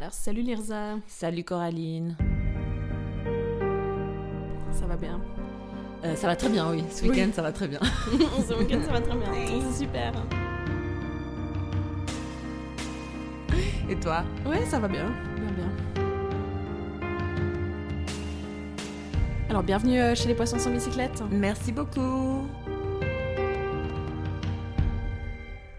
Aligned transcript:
Alors, 0.00 0.12
salut 0.12 0.42
Lirza. 0.42 0.94
Salut 1.08 1.42
Coraline. 1.42 2.16
Ça 4.70 4.86
va 4.86 4.94
bien? 4.96 5.20
Euh, 6.04 6.14
ça 6.14 6.28
va 6.28 6.36
très 6.36 6.48
bien, 6.48 6.70
oui. 6.70 6.84
Ce 6.88 7.02
Oui. 7.02 7.10
week-end, 7.10 7.30
ça 7.34 7.42
va 7.42 7.50
très 7.50 7.66
bien. 7.66 7.80
Ce 8.48 8.54
week-end, 8.54 8.78
ça 8.86 8.92
va 8.92 9.00
très 9.00 9.16
bien. 9.16 9.26
C'est 9.72 9.84
super. 9.84 10.12
Et 13.90 13.96
toi? 13.96 14.22
Ouais, 14.46 14.64
ça 14.66 14.78
va 14.78 14.86
bien. 14.86 15.06
Bien, 15.36 15.50
bien. 15.50 16.04
Alors, 19.50 19.64
bienvenue 19.64 20.00
euh, 20.00 20.14
chez 20.14 20.28
les 20.28 20.34
Poissons 20.36 20.60
sans 20.60 20.70
bicyclette. 20.70 21.24
Merci 21.32 21.72
beaucoup. 21.72 22.46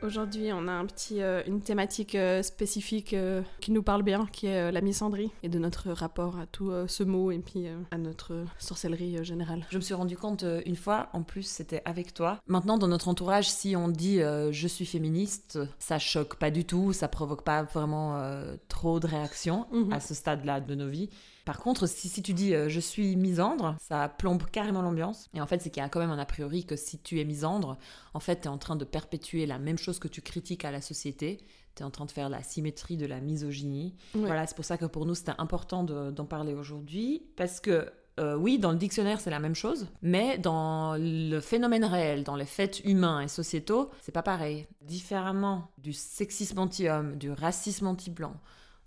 Aujourd'hui, 0.09 0.51
on 0.51 0.67
a 0.67 0.71
un 0.71 0.87
petit, 0.87 1.21
euh, 1.21 1.43
une 1.45 1.61
thématique 1.61 2.15
euh, 2.15 2.41
spécifique 2.41 3.13
euh, 3.13 3.43
qui 3.61 3.71
nous 3.71 3.83
parle 3.83 4.01
bien, 4.01 4.25
qui 4.31 4.47
est 4.47 4.71
la 4.71 4.81
misandrie, 4.81 5.29
et 5.43 5.49
de 5.49 5.59
notre 5.59 5.91
rapport 5.91 6.39
à 6.39 6.47
tout 6.47 6.71
ce 6.87 7.03
mot 7.03 7.29
et 7.29 7.37
puis 7.37 7.67
à 7.91 7.97
notre 7.99 8.43
sorcellerie 8.57 9.23
générale. 9.23 9.67
Je 9.69 9.77
me 9.77 9.81
suis 9.81 9.93
rendu 9.93 10.17
compte 10.17 10.43
une 10.65 10.75
fois, 10.75 11.09
en 11.13 11.21
plus 11.21 11.43
c'était 11.43 11.83
avec 11.85 12.15
toi. 12.15 12.39
Maintenant, 12.47 12.79
dans 12.79 12.87
notre 12.87 13.07
entourage, 13.07 13.51
si 13.51 13.75
on 13.75 13.87
dit 13.87 14.17
je 14.19 14.67
suis 14.67 14.85
féministe, 14.87 15.59
ça 15.77 15.99
choque 15.99 16.37
pas 16.37 16.49
du 16.49 16.65
tout, 16.65 16.91
ça 16.91 17.07
provoque 17.07 17.43
pas 17.43 17.61
vraiment 17.61 18.19
trop 18.67 18.99
de 18.99 19.05
réactions 19.05 19.67
Mhm. 19.71 19.93
à 19.93 19.99
ce 19.99 20.15
stade-là 20.15 20.59
de 20.59 20.73
nos 20.73 20.87
vies. 20.89 21.09
Par 21.49 21.57
contre, 21.57 21.87
si, 21.87 22.09
si 22.09 22.21
tu 22.21 22.33
dis 22.33 22.53
euh, 22.53 22.69
je 22.69 22.79
suis 22.79 23.15
misandre, 23.15 23.75
ça 23.81 24.07
plombe 24.07 24.43
carrément 24.51 24.83
l'ambiance. 24.83 25.31
Et 25.33 25.41
en 25.41 25.47
fait, 25.47 25.59
c'est 25.63 25.71
qu'il 25.71 25.81
y 25.81 25.83
a 25.83 25.89
quand 25.89 25.99
même 25.99 26.11
un 26.11 26.19
a 26.19 26.25
priori 26.27 26.63
que 26.63 26.75
si 26.75 26.99
tu 26.99 27.19
es 27.19 27.25
misandre, 27.25 27.79
en 28.13 28.19
fait, 28.19 28.41
tu 28.41 28.43
es 28.43 28.51
en 28.51 28.59
train 28.59 28.75
de 28.75 28.85
perpétuer 28.85 29.47
la 29.47 29.57
même 29.57 29.79
chose 29.79 29.97
que 29.97 30.07
tu 30.07 30.21
critiques 30.21 30.63
à 30.63 30.69
la 30.69 30.79
société. 30.79 31.39
Tu 31.73 31.81
es 31.81 31.85
en 31.87 31.89
train 31.89 32.05
de 32.05 32.11
faire 32.11 32.29
la 32.29 32.43
symétrie 32.43 32.97
de 32.97 33.07
la 33.07 33.19
misogynie. 33.19 33.95
Ouais. 34.13 34.27
Voilà, 34.27 34.45
c'est 34.45 34.55
pour 34.55 34.63
ça 34.63 34.77
que 34.77 34.85
pour 34.85 35.07
nous, 35.07 35.15
c'était 35.15 35.31
important 35.39 35.83
de- 35.83 36.11
d'en 36.11 36.25
parler 36.25 36.53
aujourd'hui. 36.53 37.23
Parce 37.35 37.59
que, 37.59 37.91
euh, 38.19 38.35
oui, 38.35 38.59
dans 38.59 38.71
le 38.71 38.77
dictionnaire, 38.77 39.19
c'est 39.19 39.31
la 39.31 39.39
même 39.39 39.55
chose. 39.55 39.87
Mais 40.03 40.37
dans 40.37 40.97
le 40.99 41.39
phénomène 41.39 41.83
réel, 41.83 42.23
dans 42.23 42.35
les 42.35 42.45
faits 42.45 42.81
humains 42.85 43.21
et 43.21 43.27
sociétaux, 43.27 43.89
c'est 44.01 44.11
pas 44.11 44.21
pareil. 44.21 44.67
Différemment 44.81 45.71
du 45.79 45.93
sexisme 45.93 46.59
anti-homme, 46.59 47.15
du 47.17 47.31
racisme 47.31 47.87
anti-blanc, 47.87 48.35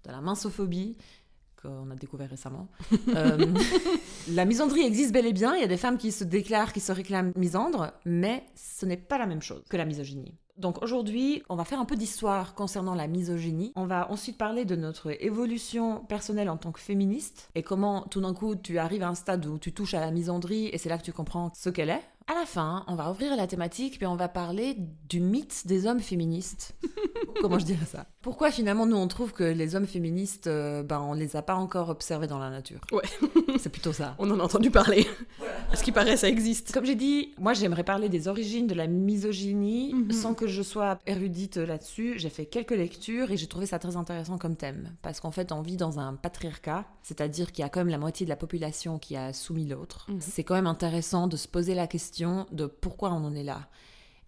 de 0.04 0.10
la 0.12 0.20
minsophobie, 0.20 0.96
qu'on 1.62 1.90
a 1.90 1.94
découvert 1.94 2.30
récemment. 2.30 2.68
Euh, 3.14 3.46
la 4.30 4.44
misandrie 4.46 4.82
existe 4.82 5.12
bel 5.12 5.26
et 5.26 5.32
bien. 5.32 5.54
Il 5.54 5.60
y 5.60 5.64
a 5.64 5.68
des 5.68 5.76
femmes 5.76 5.98
qui 5.98 6.12
se 6.12 6.24
déclarent, 6.24 6.72
qui 6.72 6.80
se 6.80 6.92
réclament 6.92 7.32
misandres, 7.36 7.92
mais 8.06 8.44
ce 8.54 8.86
n'est 8.86 8.96
pas 8.96 9.18
la 9.18 9.26
même 9.26 9.42
chose 9.42 9.62
que 9.68 9.76
la 9.76 9.84
misogynie. 9.84 10.34
Donc 10.58 10.82
aujourd'hui, 10.82 11.42
on 11.48 11.56
va 11.56 11.64
faire 11.64 11.80
un 11.80 11.84
peu 11.84 11.96
d'histoire 11.96 12.54
concernant 12.54 12.94
la 12.94 13.06
misogynie. 13.06 13.72
On 13.74 13.86
va 13.86 14.10
ensuite 14.10 14.38
parler 14.38 14.64
de 14.64 14.76
notre 14.76 15.10
évolution 15.22 16.00
personnelle 16.04 16.50
en 16.50 16.56
tant 16.56 16.72
que 16.72 16.80
féministe 16.80 17.50
et 17.54 17.62
comment 17.62 18.02
tout 18.02 18.20
d'un 18.20 18.34
coup 18.34 18.54
tu 18.54 18.78
arrives 18.78 19.02
à 19.02 19.08
un 19.08 19.14
stade 19.14 19.44
où 19.46 19.58
tu 19.58 19.72
touches 19.72 19.94
à 19.94 20.00
la 20.00 20.10
misandrie 20.10 20.68
et 20.72 20.78
c'est 20.78 20.88
là 20.88 20.98
que 20.98 21.04
tu 21.04 21.12
comprends 21.12 21.50
ce 21.54 21.70
qu'elle 21.70 21.90
est. 21.90 22.02
À 22.32 22.38
la 22.38 22.46
fin, 22.46 22.82
on 22.86 22.94
va 22.94 23.10
ouvrir 23.10 23.36
la 23.36 23.46
thématique 23.46 23.98
puis 23.98 24.06
on 24.06 24.16
va 24.16 24.26
parler 24.26 24.78
du 25.06 25.20
mythe 25.20 25.66
des 25.66 25.86
hommes 25.86 26.00
féministes. 26.00 26.74
Comment 27.42 27.58
je 27.58 27.66
dirais 27.66 27.84
ça? 27.84 28.06
Pourquoi 28.22 28.50
finalement 28.50 28.86
nous 28.86 28.96
on 28.96 29.06
trouve 29.08 29.32
que 29.32 29.42
les 29.44 29.74
hommes 29.76 29.86
féministes, 29.86 30.46
euh, 30.46 30.82
ben 30.82 31.00
on 31.00 31.12
les 31.12 31.36
a 31.36 31.42
pas 31.42 31.56
encore 31.56 31.88
observés 31.90 32.26
dans 32.28 32.38
la 32.38 32.48
nature? 32.48 32.80
Ouais. 32.92 33.02
C'est 33.58 33.68
plutôt 33.68 33.92
ça. 33.92 34.14
On 34.18 34.30
en 34.30 34.40
a 34.40 34.44
entendu 34.44 34.70
parler. 34.70 35.06
À 35.72 35.76
ce 35.76 35.82
qui 35.82 35.92
paraît, 35.92 36.16
ça 36.16 36.28
existe. 36.28 36.72
Comme 36.72 36.86
j'ai 36.86 36.94
dit, 36.94 37.34
moi 37.38 37.52
j'aimerais 37.52 37.84
parler 37.84 38.08
des 38.08 38.28
origines 38.28 38.66
de 38.66 38.74
la 38.74 38.86
misogynie 38.86 39.92
Mhm. 39.92 40.12
sans 40.12 40.32
que 40.34 40.46
je 40.46 40.62
sois 40.62 40.98
érudite 41.06 41.56
là-dessus. 41.58 42.14
J'ai 42.18 42.30
fait 42.30 42.46
quelques 42.46 42.70
lectures 42.70 43.30
et 43.30 43.36
j'ai 43.36 43.46
trouvé 43.46 43.66
ça 43.66 43.78
très 43.78 43.96
intéressant 43.96 44.38
comme 44.38 44.56
thème. 44.56 44.94
Parce 45.02 45.20
qu'en 45.20 45.32
fait, 45.32 45.52
on 45.52 45.60
vit 45.60 45.76
dans 45.76 45.98
un 45.98 46.14
patriarcat, 46.14 46.86
c'est-à-dire 47.02 47.52
qu'il 47.52 47.62
y 47.62 47.66
a 47.66 47.68
quand 47.68 47.80
même 47.80 47.88
la 47.88 47.98
moitié 47.98 48.24
de 48.24 48.30
la 48.30 48.36
population 48.36 48.98
qui 48.98 49.16
a 49.16 49.32
soumis 49.34 49.66
l'autre. 49.66 50.06
Mhm. 50.08 50.16
C'est 50.20 50.44
quand 50.44 50.54
même 50.54 50.66
intéressant 50.66 51.26
de 51.26 51.36
se 51.36 51.46
poser 51.48 51.74
la 51.74 51.86
question 51.86 52.21
de 52.52 52.66
pourquoi 52.66 53.12
on 53.12 53.24
en 53.24 53.34
est 53.34 53.44
là. 53.44 53.68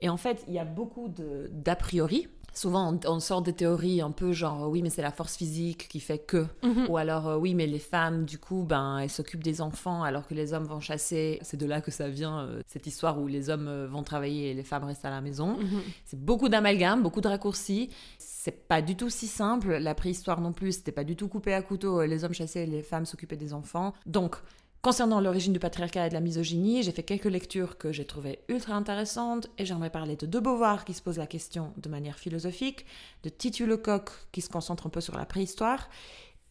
Et 0.01 0.09
en 0.09 0.17
fait, 0.17 0.45
il 0.49 0.55
y 0.55 0.59
a 0.59 0.65
beaucoup 0.65 1.09
d'a 1.51 1.77
priori. 1.77 2.29
Souvent, 2.53 2.93
on, 2.93 3.11
on 3.11 3.19
sort 3.19 3.43
des 3.43 3.53
théories 3.53 4.01
un 4.01 4.13
peu 4.13 4.33
genre 4.33 4.69
oui, 4.69 4.81
mais 4.81 4.91
c'est 4.91 5.03
la 5.03 5.11
force 5.11 5.37
physique 5.37 5.89
qui 5.89 5.99
fait 5.99 6.19
que. 6.19 6.47
Mhm. 6.63 6.87
Ou 6.89 6.97
alors, 6.97 7.27
euh, 7.27 7.37
oui, 7.37 7.53
mais 7.55 7.67
les 7.67 7.81
femmes, 7.81 8.25
du 8.25 8.39
coup, 8.39 8.63
ben, 8.63 8.99
elles 8.99 9.11
s'occupent 9.11 9.43
des 9.43 9.61
enfants 9.61 10.05
alors 10.05 10.27
que 10.29 10.35
les 10.35 10.53
hommes 10.53 10.65
vont 10.65 10.79
chasser. 10.79 11.41
C'est 11.43 11.57
de 11.57 11.67
là 11.67 11.81
que 11.81 11.91
ça 11.91 12.09
vient, 12.09 12.41
euh, 12.41 12.63
cette 12.69 12.87
histoire 12.87 13.21
où 13.21 13.27
les 13.27 13.51
hommes 13.51 13.67
euh, 13.67 13.89
vont 13.89 14.05
travailler 14.05 14.51
et 14.51 14.55
les 14.55 14.63
femmes 14.63 14.85
restent 14.85 15.05
à 15.05 15.11
la 15.11 15.21
maison. 15.21 15.57
Mhm. 15.59 15.81
C'est 16.05 16.21
beaucoup 16.21 16.49
d'amalgames, 16.49 17.03
beaucoup 17.03 17.21
de 17.21 17.29
raccourcis. 17.29 17.91
C'est 18.19 18.69
pas 18.69 18.83
du 18.83 18.95
tout 18.95 19.11
si 19.11 19.27
simple. 19.27 19.79
La 19.79 19.97
préhistoire 19.97 20.41
non 20.41 20.53
plus, 20.53 20.73
c'était 20.73 20.93
pas 20.93 21.05
du 21.05 21.17
tout 21.17 21.27
coupé 21.27 21.55
à 21.55 21.63
couteau. 21.63 22.05
Les 22.05 22.23
hommes 22.25 22.35
chassaient 22.35 22.65
et 22.65 22.67
les 22.67 22.83
femmes 22.83 23.07
s'occupaient 23.07 23.37
des 23.37 23.53
enfants. 23.53 23.95
Donc, 24.07 24.37
concernant 24.85 25.19
l'origine 25.19 25.55
du 25.55 25.59
patriarcat 25.59 26.07
et 26.07 26.09
de 26.11 26.15
la 26.15 26.21
misogynie, 26.21 26.83
j'ai 26.83 26.93
fait 26.93 27.03
quelques 27.03 27.25
lectures 27.25 27.79
que 27.79 27.91
j'ai 27.91 28.05
trouvées 28.05 28.41
ultra 28.49 28.75
intéressantes 28.75 29.49
et 29.57 29.65
j'aimerais 29.65 29.89
parler 29.89 30.15
de 30.15 30.27
De 30.27 30.39
Beauvoir 30.39 30.85
qui 30.85 30.93
se 30.93 31.01
pose 31.01 31.17
la 31.17 31.27
question 31.27 31.73
de 31.79 31.89
manière 31.89 32.19
philosophique, 32.19 32.85
de 33.23 33.31
Titu 33.31 33.65
Lecoq 33.65 34.11
qui 34.31 34.43
se 34.43 34.51
concentre 34.51 34.87
un 34.87 34.91
peu 34.91 35.01
sur 35.01 35.17
la 35.17 35.25
préhistoire 35.25 35.89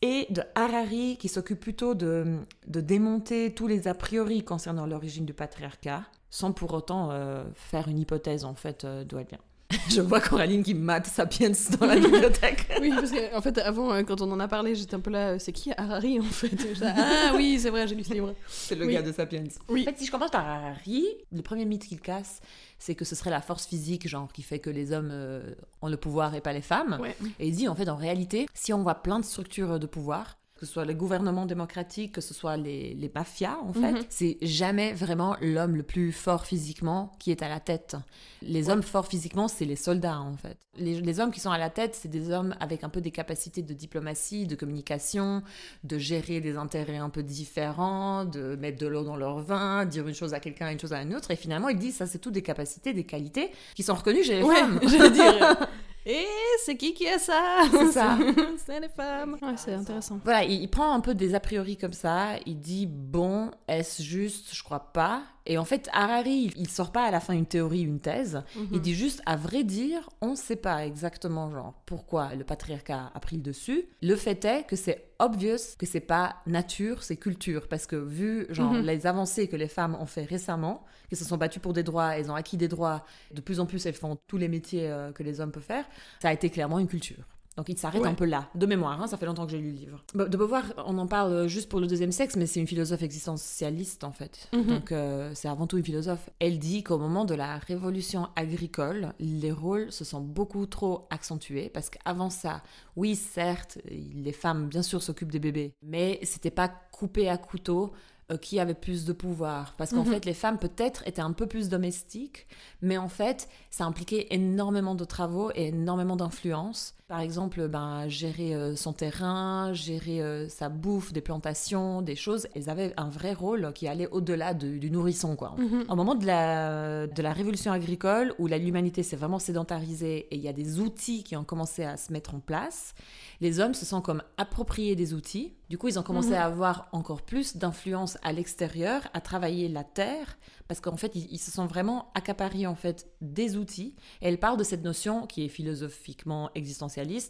et 0.01 0.25
de 0.31 0.41
Harari 0.55 1.17
qui 1.17 1.27
s'occupe 1.27 1.59
plutôt 1.59 1.93
de, 1.93 2.39
démonter 2.65 3.53
tous 3.53 3.67
les 3.67 3.87
a 3.87 3.93
priori 3.93 4.43
concernant 4.43 4.87
l'origine 4.87 5.27
du 5.27 5.35
patriarcat 5.35 6.03
sans 6.31 6.53
pour 6.53 6.73
autant 6.73 7.11
euh, 7.11 7.43
faire 7.53 7.87
une 7.87 7.99
hypothèse 7.99 8.45
en 8.45 8.55
fait 8.55 8.83
euh, 8.83 9.03
d'où 9.03 9.19
elle 9.19 9.27
vient. 9.27 9.37
Je 9.89 10.01
vois 10.01 10.19
Coraline 10.21 10.63
qui 10.63 10.73
mate 10.73 11.07
Sapiens 11.07 11.51
dans 11.79 11.85
la 11.87 11.95
bibliothèque. 11.95 12.67
Oui, 12.81 12.91
parce 12.93 13.11
que 13.11 13.35
en 13.35 13.41
fait, 13.41 13.57
avant, 13.59 13.93
euh, 13.93 14.03
quand 14.03 14.21
on 14.21 14.31
en 14.31 14.39
a 14.39 14.47
parlé, 14.47 14.75
j'étais 14.75 14.95
un 14.95 14.99
peu 14.99 15.09
là, 15.11 15.29
euh, 15.29 15.39
c'est 15.39 15.51
qui 15.51 15.71
Harari 15.77 16.19
en 16.19 16.23
fait? 16.23 16.51
Ah 16.83 17.31
oui, 17.35 17.57
c'est 17.59 17.69
vrai, 17.69 17.87
j'ai 17.87 17.95
lu 17.95 18.03
ce 18.03 18.13
livre. 18.13 18.33
C'est 18.47 18.75
le 18.75 18.85
Oui. 18.85 18.93
gars 18.93 19.01
de 19.01 19.11
Sapiens. 19.11 19.43
Oui. 19.69 19.81
En 19.81 19.85
fait, 19.91 19.97
si 19.99 20.05
je 20.05 20.11
commence 20.11 20.31
par 20.31 20.45
Harari, 20.47 21.05
le 21.31 21.41
premier 21.41 21.65
mythe 21.65 21.87
qu'il 21.87 22.01
casse, 22.01 22.39
c'est 22.79 22.95
que 22.95 23.05
ce 23.05 23.15
serait 23.15 23.29
la 23.29 23.41
force 23.41 23.65
physique, 23.67 24.07
genre, 24.07 24.31
qui 24.33 24.41
fait 24.41 24.59
que 24.59 24.69
les 24.69 24.91
hommes 24.91 25.11
euh, 25.11 25.53
ont 25.81 25.87
le 25.87 25.97
pouvoir 25.97 26.35
et 26.35 26.41
pas 26.41 26.53
les 26.53 26.61
femmes. 26.61 26.97
Ouais. 27.01 27.15
Et 27.39 27.47
il 27.47 27.55
dit, 27.55 27.67
en 27.67 27.75
fait, 27.75 27.87
en 27.89 27.95
réalité, 27.95 28.47
si 28.53 28.73
on 28.73 28.81
voit 28.83 28.95
plein 28.95 29.19
de 29.19 29.25
structures 29.25 29.79
de 29.79 29.85
pouvoir, 29.87 30.37
que 30.63 30.67
ce 30.67 30.73
soit 30.75 30.85
le 30.85 30.93
gouvernement 30.93 31.45
démocratique, 31.45 32.13
que 32.13 32.21
ce 32.21 32.33
soit 32.33 32.55
les, 32.55 32.93
les 32.93 33.11
mafias, 33.13 33.57
en 33.63 33.73
fait, 33.73 33.91
Mhm. 33.91 34.01
c'est 34.07 34.37
jamais 34.41 34.93
vraiment 34.93 35.35
l'homme 35.41 35.75
le 35.75 35.83
plus 35.83 36.13
fort 36.13 36.45
physiquement 36.45 37.11
qui 37.19 37.31
est 37.31 37.41
à 37.41 37.49
la 37.49 37.59
tête. 37.59 37.97
Les 38.41 38.69
hommes 38.69 38.81
forts 38.81 39.07
physiquement, 39.07 39.49
c'est 39.49 39.65
les 39.65 39.75
soldats, 39.75 40.19
en 40.21 40.37
fait. 40.37 40.57
Les, 40.77 41.01
les 41.01 41.19
hommes 41.19 41.31
qui 41.31 41.41
sont 41.41 41.51
à 41.51 41.57
la 41.57 41.69
tête, 41.69 41.95
c'est 41.95 42.07
des 42.07 42.31
hommes 42.31 42.55
avec 42.61 42.85
un 42.85 42.89
peu 42.89 43.01
des 43.01 43.11
capacités 43.11 43.61
de 43.61 43.73
diplomatie, 43.73 44.47
de 44.47 44.55
communication, 44.55 45.43
de 45.83 45.97
gérer 45.97 46.39
des 46.39 46.55
intérêts 46.55 46.95
un 46.97 47.09
peu 47.09 47.23
différents, 47.23 48.23
de 48.23 48.55
mettre 48.55 48.77
de 48.79 48.87
l'eau 48.87 49.03
dans 49.03 49.17
leur 49.17 49.39
vin, 49.39 49.85
dire 49.85 50.07
une 50.07 50.15
chose 50.15 50.33
à 50.33 50.39
quelqu'un, 50.39 50.69
une 50.71 50.79
chose 50.79 50.93
à 50.93 51.01
une 51.01 51.13
autre. 51.13 51.29
Et 51.31 51.35
finalement, 51.35 51.67
il 51.67 51.77
dit, 51.77 51.91
ça, 51.91 52.07
c'est 52.07 52.19
tout 52.19 52.31
des 52.31 52.41
capacités, 52.41 52.93
des 52.93 53.03
qualités 53.03 53.51
qui 53.75 53.83
sont 53.83 53.95
reconnues 53.95 54.23
chez 54.23 54.37
les 54.37 54.43
Ouais, 54.43 54.55
femmes. 54.55 54.79
dire. 55.11 55.57
Et 56.05 56.25
c'est 56.65 56.75
qui 56.75 56.93
qui 56.93 57.07
a 57.07 57.17
ça? 57.17 57.61
C'est 57.71 57.91
ça. 57.91 58.17
C'est 58.65 58.79
les 58.79 58.89
femmes. 58.89 59.37
Ouais, 59.41 59.53
c'est 59.55 59.73
intéressant. 59.73 60.19
Voilà, 60.23 60.43
il, 60.43 60.61
il 60.61 60.69
prend 60.69 60.91
un 60.93 60.99
peu 60.99 61.15
des 61.15 61.33
a 61.33 61.39
priori 61.39 61.77
comme 61.77 61.93
ça. 61.93 62.35
Il 62.45 62.59
dit 62.59 62.87
bon, 62.87 63.51
est-ce 63.67 64.03
juste? 64.03 64.53
Je 64.53 64.63
crois 64.63 64.91
pas. 64.91 65.23
Et 65.45 65.57
en 65.57 65.65
fait, 65.65 65.89
Harari, 65.91 66.51
il, 66.55 66.69
sort 66.69 66.91
pas 66.91 67.03
à 67.03 67.11
la 67.11 67.19
fin 67.19 67.33
une 67.33 67.45
théorie, 67.45 67.81
une 67.81 67.99
thèse. 67.99 68.43
Il 68.71 68.79
dit 68.79 68.95
juste, 68.95 69.21
à 69.25 69.35
vrai 69.35 69.63
dire, 69.63 70.09
on 70.21 70.31
ne 70.31 70.35
sait 70.35 70.55
pas 70.55 70.85
exactement 70.85 71.51
genre 71.51 71.73
pourquoi 71.85 72.33
le 72.35 72.43
patriarcat 72.45 73.11
a 73.13 73.19
pris 73.19 73.35
le 73.35 73.41
dessus. 73.41 73.85
Le 74.01 74.15
fait 74.15 74.45
est 74.45 74.63
que 74.65 74.75
c'est 74.77 75.09
obvious 75.19 75.75
que 75.77 75.85
c'est 75.85 75.99
pas 75.99 76.37
nature, 76.47 77.03
c'est 77.03 77.17
culture, 77.17 77.67
parce 77.67 77.87
que 77.87 77.95
vu 77.95 78.45
genre 78.49 78.73
Mhm. 78.73 78.85
les 78.85 79.05
avancées 79.05 79.47
que 79.47 79.55
les 79.57 79.67
femmes 79.67 79.95
ont 79.99 80.05
fait 80.05 80.23
récemment, 80.23 80.85
qu'elles 81.09 81.19
se 81.19 81.25
sont 81.25 81.37
battues 81.37 81.59
pour 81.59 81.73
des 81.73 81.83
droits, 81.83 82.17
elles 82.17 82.31
ont 82.31 82.35
acquis 82.35 82.57
des 82.57 82.67
droits, 82.69 83.05
de 83.33 83.41
plus 83.41 83.59
en 83.59 83.65
plus 83.65 83.85
elles 83.85 83.93
font 83.93 84.17
tous 84.27 84.37
les 84.37 84.47
métiers 84.47 84.89
euh, 84.89 85.11
que 85.11 85.23
les 85.23 85.41
hommes 85.41 85.51
peuvent 85.51 85.63
faire. 85.63 85.85
Ça 86.21 86.29
a 86.29 86.33
été 86.33 86.49
clairement 86.49 86.79
une 86.79 86.87
culture. 86.87 87.25
Donc 87.55 87.69
il 87.69 87.77
s'arrête 87.77 88.01
Ouais. 88.01 88.07
un 88.09 88.13
peu 88.15 88.25
là, 88.25 88.49
de 88.55 88.65
mémoire, 88.65 89.01
hein, 89.01 89.07
ça 89.07 89.15
fait 89.17 89.25
longtemps 89.27 89.45
que 89.45 89.51
j'ai 89.51 89.59
lu 89.59 89.69
le 89.71 89.75
livre. 89.77 90.03
Bah, 90.15 90.25
De 90.27 90.35
Beauvoir, 90.37 90.63
on 90.87 90.97
en 90.97 91.05
parle 91.07 91.47
juste 91.47 91.69
pour 91.69 91.79
le 91.79 91.85
deuxième 91.87 92.11
sexe, 92.11 92.35
mais 92.35 92.47
c'est 92.47 92.59
une 92.59 92.65
philosophe 92.67 93.03
existentialiste 93.03 94.03
en 94.03 94.11
fait. 94.11 94.49
Mhm. 94.53 94.63
Donc 94.65 94.91
euh, 94.91 95.31
c'est 95.35 95.47
avant 95.47 95.67
tout 95.67 95.77
une 95.77 95.83
philosophe. 95.85 96.29
Elle 96.39 96.57
dit 96.59 96.83
qu'au 96.83 96.97
moment 96.97 97.25
de 97.25 97.35
la 97.35 97.57
révolution 97.57 98.27
agricole, 98.35 99.13
les 99.19 99.51
rôles 99.51 99.91
se 99.91 100.03
sont 100.03 100.21
beaucoup 100.21 100.65
trop 100.65 101.07
accentués, 101.09 101.69
parce 101.69 101.89
qu'avant 101.89 102.29
ça, 102.29 102.63
oui 102.95 103.15
certes, 103.15 103.77
les 103.89 104.31
femmes 104.33 104.67
bien 104.67 104.81
sûr 104.81 105.03
s'occupent 105.03 105.31
des 105.31 105.39
bébés, 105.39 105.73
mais 105.83 106.19
c'était 106.23 106.51
pas 106.51 106.69
coupé 106.91 107.29
à 107.29 107.37
couteau. 107.37 107.93
euh, 108.31 108.37
qui 108.37 108.57
avait 108.57 108.73
plus 108.73 109.03
de 109.03 109.11
pouvoir. 109.11 109.73
Parce 109.77 109.91
qu'en 109.91 110.05
Mhm. 110.05 110.11
fait, 110.13 110.23
les 110.25 110.33
femmes 110.33 110.57
peut-être 110.57 111.05
étaient 111.05 111.21
un 111.21 111.33
peu 111.33 111.45
plus 111.45 111.67
domestiques, 111.67 112.47
mais 112.81 112.97
en 112.97 113.09
fait, 113.09 113.49
ça 113.69 113.83
impliquait 113.83 114.27
énormément 114.31 114.95
de 114.95 115.03
travaux 115.03 115.51
et 115.55 115.67
énormément 115.67 116.15
d'influence. 116.15 116.95
Par 117.13 117.21
exemple, 117.21 117.67
ben, 117.67 118.07
gérer 118.07 118.55
euh, 118.55 118.75
son 118.75 118.91
terrain, 118.91 119.71
gérer 119.71 120.19
euh, 120.23 120.49
sa 120.49 120.67
bouffe, 120.67 121.13
des 121.13 121.21
plantations, 121.21 122.01
des 122.01 122.15
choses. 122.15 122.47
Elles 122.55 122.71
avaient 122.71 122.91
un 122.97 123.07
vrai 123.07 123.33
rôle 123.33 123.71
qui 123.75 123.87
allait 123.87 124.07
au-delà 124.07 124.55
de- 124.55 124.77
du 124.79 124.89
nourrisson, 124.89 125.35
quoi. 125.35 125.53
Mhm. 125.59 125.83
Au 125.89 125.95
moment 125.95 126.15
de 126.15 126.25
la, 126.25 127.05
de 127.05 127.21
la 127.21 127.31
révolution 127.31 127.71
agricole, 127.71 128.33
où 128.39 128.47
l'humanité 128.47 129.03
s'est 129.03 129.15
vraiment 129.15 129.37
sédentarisée 129.37 130.25
et 130.31 130.35
il 130.37 130.41
y 130.41 130.47
a 130.47 130.53
des 130.53 130.79
outils 130.79 131.23
qui 131.23 131.35
ont 131.35 131.43
commencé 131.43 131.83
à 131.83 131.97
se 131.97 132.11
mettre 132.11 132.33
en 132.33 132.39
place, 132.39 132.95
les 133.41 133.59
hommes 133.59 133.75
se 133.75 133.85
sont 133.85 134.01
comme 134.01 134.23
appropriés 134.37 134.95
des 134.95 135.13
outils. 135.13 135.53
Du 135.69 135.77
coup, 135.77 135.87
ils 135.89 135.99
ont 135.99 136.03
commencé 136.03 136.29
Mhm. 136.29 136.33
à 136.35 136.45
avoir 136.45 136.87
encore 136.93 137.21
plus 137.21 137.57
d'influence 137.57 138.17
à 138.23 138.31
l'extérieur, 138.33 139.07
à 139.13 139.21
travailler 139.21 139.69
la 139.69 139.83
terre, 139.83 140.37
parce 140.67 140.79
qu'en 140.79 140.97
fait, 140.97 141.11
ils, 141.15 141.27
ils 141.31 141.37
se 141.39 141.51
sont 141.51 141.65
vraiment 141.67 142.11
accaparés 142.15 142.65
en 142.65 142.75
fait 142.75 143.07
des 143.21 143.55
outils. 143.57 143.95
Et 144.21 144.29
elle 144.29 144.39
parle 144.39 144.57
de 144.57 144.63
cette 144.63 144.83
notion 144.83 145.27
qui 145.27 145.45
est 145.45 145.49
philosophiquement 145.49 146.49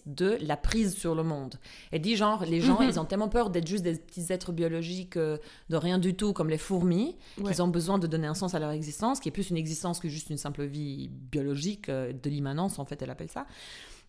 de 0.06 0.38
la 0.42 0.58
prise 0.58 0.96
sur 0.96 1.16
le 1.16 1.24
monde. 1.24 1.56
Elle 1.92 2.02
dit 2.02 2.16
genre, 2.16 2.46
les 2.46 2.62
gens, 2.62 2.80
Mhm. 2.82 2.90
ils 2.90 3.00
ont 3.00 3.06
tellement 3.06 3.30
peur 3.30 3.50
d'être 3.50 3.68
juste 3.68 3.84
des 3.84 3.96
petits 3.96 4.32
êtres 4.32 4.52
biologiques 4.52 5.18
euh, 5.18 5.38
de 5.70 5.76
rien 5.78 6.00
du 6.00 6.16
tout, 6.16 6.34
comme 6.34 6.50
les 6.50 6.58
fourmis, 6.58 7.16
Ouais. 7.40 7.52
qu'ils 7.52 7.62
ont 7.62 7.68
besoin 7.68 7.98
de 8.00 8.08
donner 8.08 8.28
un 8.28 8.34
sens 8.34 8.54
à 8.56 8.60
leur 8.60 8.72
existence, 8.72 9.20
qui 9.20 9.30
est 9.30 9.32
plus 9.32 9.50
une 9.50 9.58
existence 9.58 10.00
que 10.00 10.10
juste 10.10 10.30
une 10.30 10.38
simple 10.38 10.64
vie 10.64 11.10
biologique, 11.10 11.90
euh, 11.90 12.14
de 12.14 12.30
l'immanence 12.30 12.80
en 12.80 12.86
fait, 12.86 13.02
elle 13.02 13.10
appelle 13.10 13.30
ça. 13.30 13.46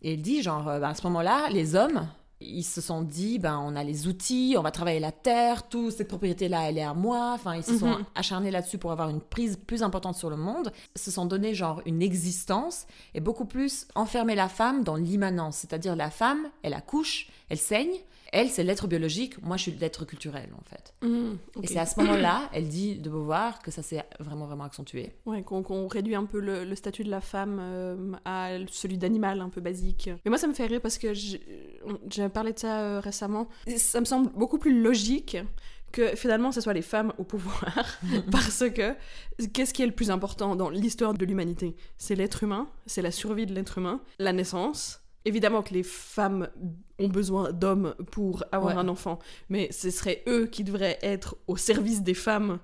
Et 0.02 0.14
elle 0.14 0.22
dit 0.22 0.42
genre, 0.42 0.68
euh, 0.68 0.80
bah, 0.80 0.88
à 0.90 0.94
ce 0.94 1.02
moment-là, 1.06 1.48
les 1.50 1.74
hommes, 1.74 2.06
ils 2.40 2.62
se 2.64 2.80
sont 2.80 3.02
dit, 3.02 3.38
ben, 3.38 3.58
on 3.64 3.74
a 3.76 3.84
les 3.84 4.06
outils, 4.06 4.54
on 4.58 4.62
va 4.62 4.70
travailler 4.70 5.00
la 5.00 5.12
terre, 5.12 5.68
tout, 5.68 5.90
cette 5.90 6.08
propriété-là, 6.08 6.68
elle 6.68 6.78
est 6.78 6.82
à 6.82 6.92
moi. 6.94 7.32
Enfin, 7.34 7.54
ils 7.56 7.62
se 7.64 7.78
sont 7.78 7.86
Mhm. 7.98 8.04
acharnés 8.14 8.50
là-dessus 8.50 8.76
pour 8.78 8.92
avoir 8.92 9.08
une 9.08 9.20
prise 9.20 9.56
plus 9.56 9.82
importante 9.82 10.16
sur 10.16 10.30
le 10.30 10.36
monde, 10.36 10.72
se 10.96 11.10
sont 11.10 11.26
donné 11.26 11.54
genre 11.54 11.80
une 11.86 12.02
existence 12.02 12.86
et 13.14 13.20
beaucoup 13.20 13.44
plus 13.46 13.86
enfermer 13.94 14.34
la 14.34 14.48
femme 14.48 14.84
dans 14.84 14.96
l'immanence. 14.96 15.56
C'est-à-dire 15.58 15.96
la 15.96 16.10
femme, 16.10 16.48
elle 16.62 16.74
accouche, 16.74 17.28
elle 17.48 17.58
saigne, 17.58 17.94
elle, 18.34 18.50
c'est 18.50 18.64
l'être 18.64 18.88
biologique, 18.88 19.40
moi, 19.42 19.56
je 19.56 19.62
suis 19.62 19.72
l'être 19.72 20.04
culturel, 20.04 20.50
en 20.58 20.64
fait. 20.64 20.92
Ok. 21.56 21.64
Et 21.64 21.66
c'est 21.68 21.78
à 21.78 21.86
ce 21.86 22.00
moment-là, 22.00 22.50
elle 22.52 22.68
dit 22.68 22.96
de 22.96 23.08
Beauvoir 23.08 23.62
que 23.62 23.70
ça 23.70 23.82
s'est 23.82 24.02
vraiment, 24.18 24.46
vraiment 24.46 24.64
accentué. 24.64 25.12
Ouais, 25.24 25.42
qu'on 25.42 25.86
réduit 25.86 26.16
un 26.16 26.24
peu 26.24 26.40
le, 26.40 26.64
le 26.64 26.74
statut 26.74 27.04
de 27.04 27.10
la 27.10 27.20
femme 27.20 27.58
euh, 27.60 28.12
à 28.24 28.50
celui 28.70 28.98
d'animal 28.98 29.40
un 29.40 29.48
peu 29.48 29.60
basique. 29.60 30.10
Mais 30.24 30.30
moi, 30.30 30.38
ça 30.38 30.48
me 30.48 30.52
fait 30.52 30.66
rire 30.66 30.80
parce 30.80 30.98
que 30.98 31.14
j'ai 31.14 32.28
parlé 32.32 32.52
de 32.52 32.58
ça 32.58 32.80
euh, 32.80 33.00
récemment. 33.00 33.48
Ça 33.76 34.00
me 34.00 34.04
semble 34.04 34.30
beaucoup 34.32 34.58
plus 34.58 34.82
logique 34.82 35.36
que 35.92 36.16
finalement 36.16 36.50
ce 36.50 36.60
soit 36.60 36.72
les 36.72 36.82
femmes 36.82 37.12
au 37.18 37.24
pouvoir 37.24 38.00
parce 38.32 38.68
que 38.70 38.96
qu'est-ce 39.52 39.72
qui 39.72 39.82
est 39.82 39.86
le 39.86 39.92
plus 39.92 40.10
important 40.10 40.56
dans 40.56 40.68
l'histoire 40.68 41.14
de 41.14 41.24
l'humanité? 41.24 41.76
C'est 41.98 42.16
l'être 42.16 42.42
humain, 42.42 42.68
c'est 42.86 43.00
la 43.00 43.12
survie 43.12 43.46
de 43.46 43.54
l'être 43.54 43.78
humain, 43.78 44.00
la 44.18 44.32
naissance. 44.32 45.03
Évidemment 45.24 45.62
que 45.62 45.72
les 45.72 45.82
femmes 45.82 46.48
ont 46.98 47.08
besoin 47.08 47.50
d'hommes 47.52 47.94
pour 48.10 48.44
avoir 48.52 48.74
Ouais. 48.74 48.80
un 48.80 48.88
enfant, 48.88 49.18
mais 49.48 49.70
ce 49.72 49.90
serait 49.90 50.22
eux 50.28 50.46
qui 50.46 50.64
devraient 50.64 50.98
être 51.02 51.36
au 51.46 51.56
service 51.56 52.02
des 52.02 52.14
femmes 52.14 52.58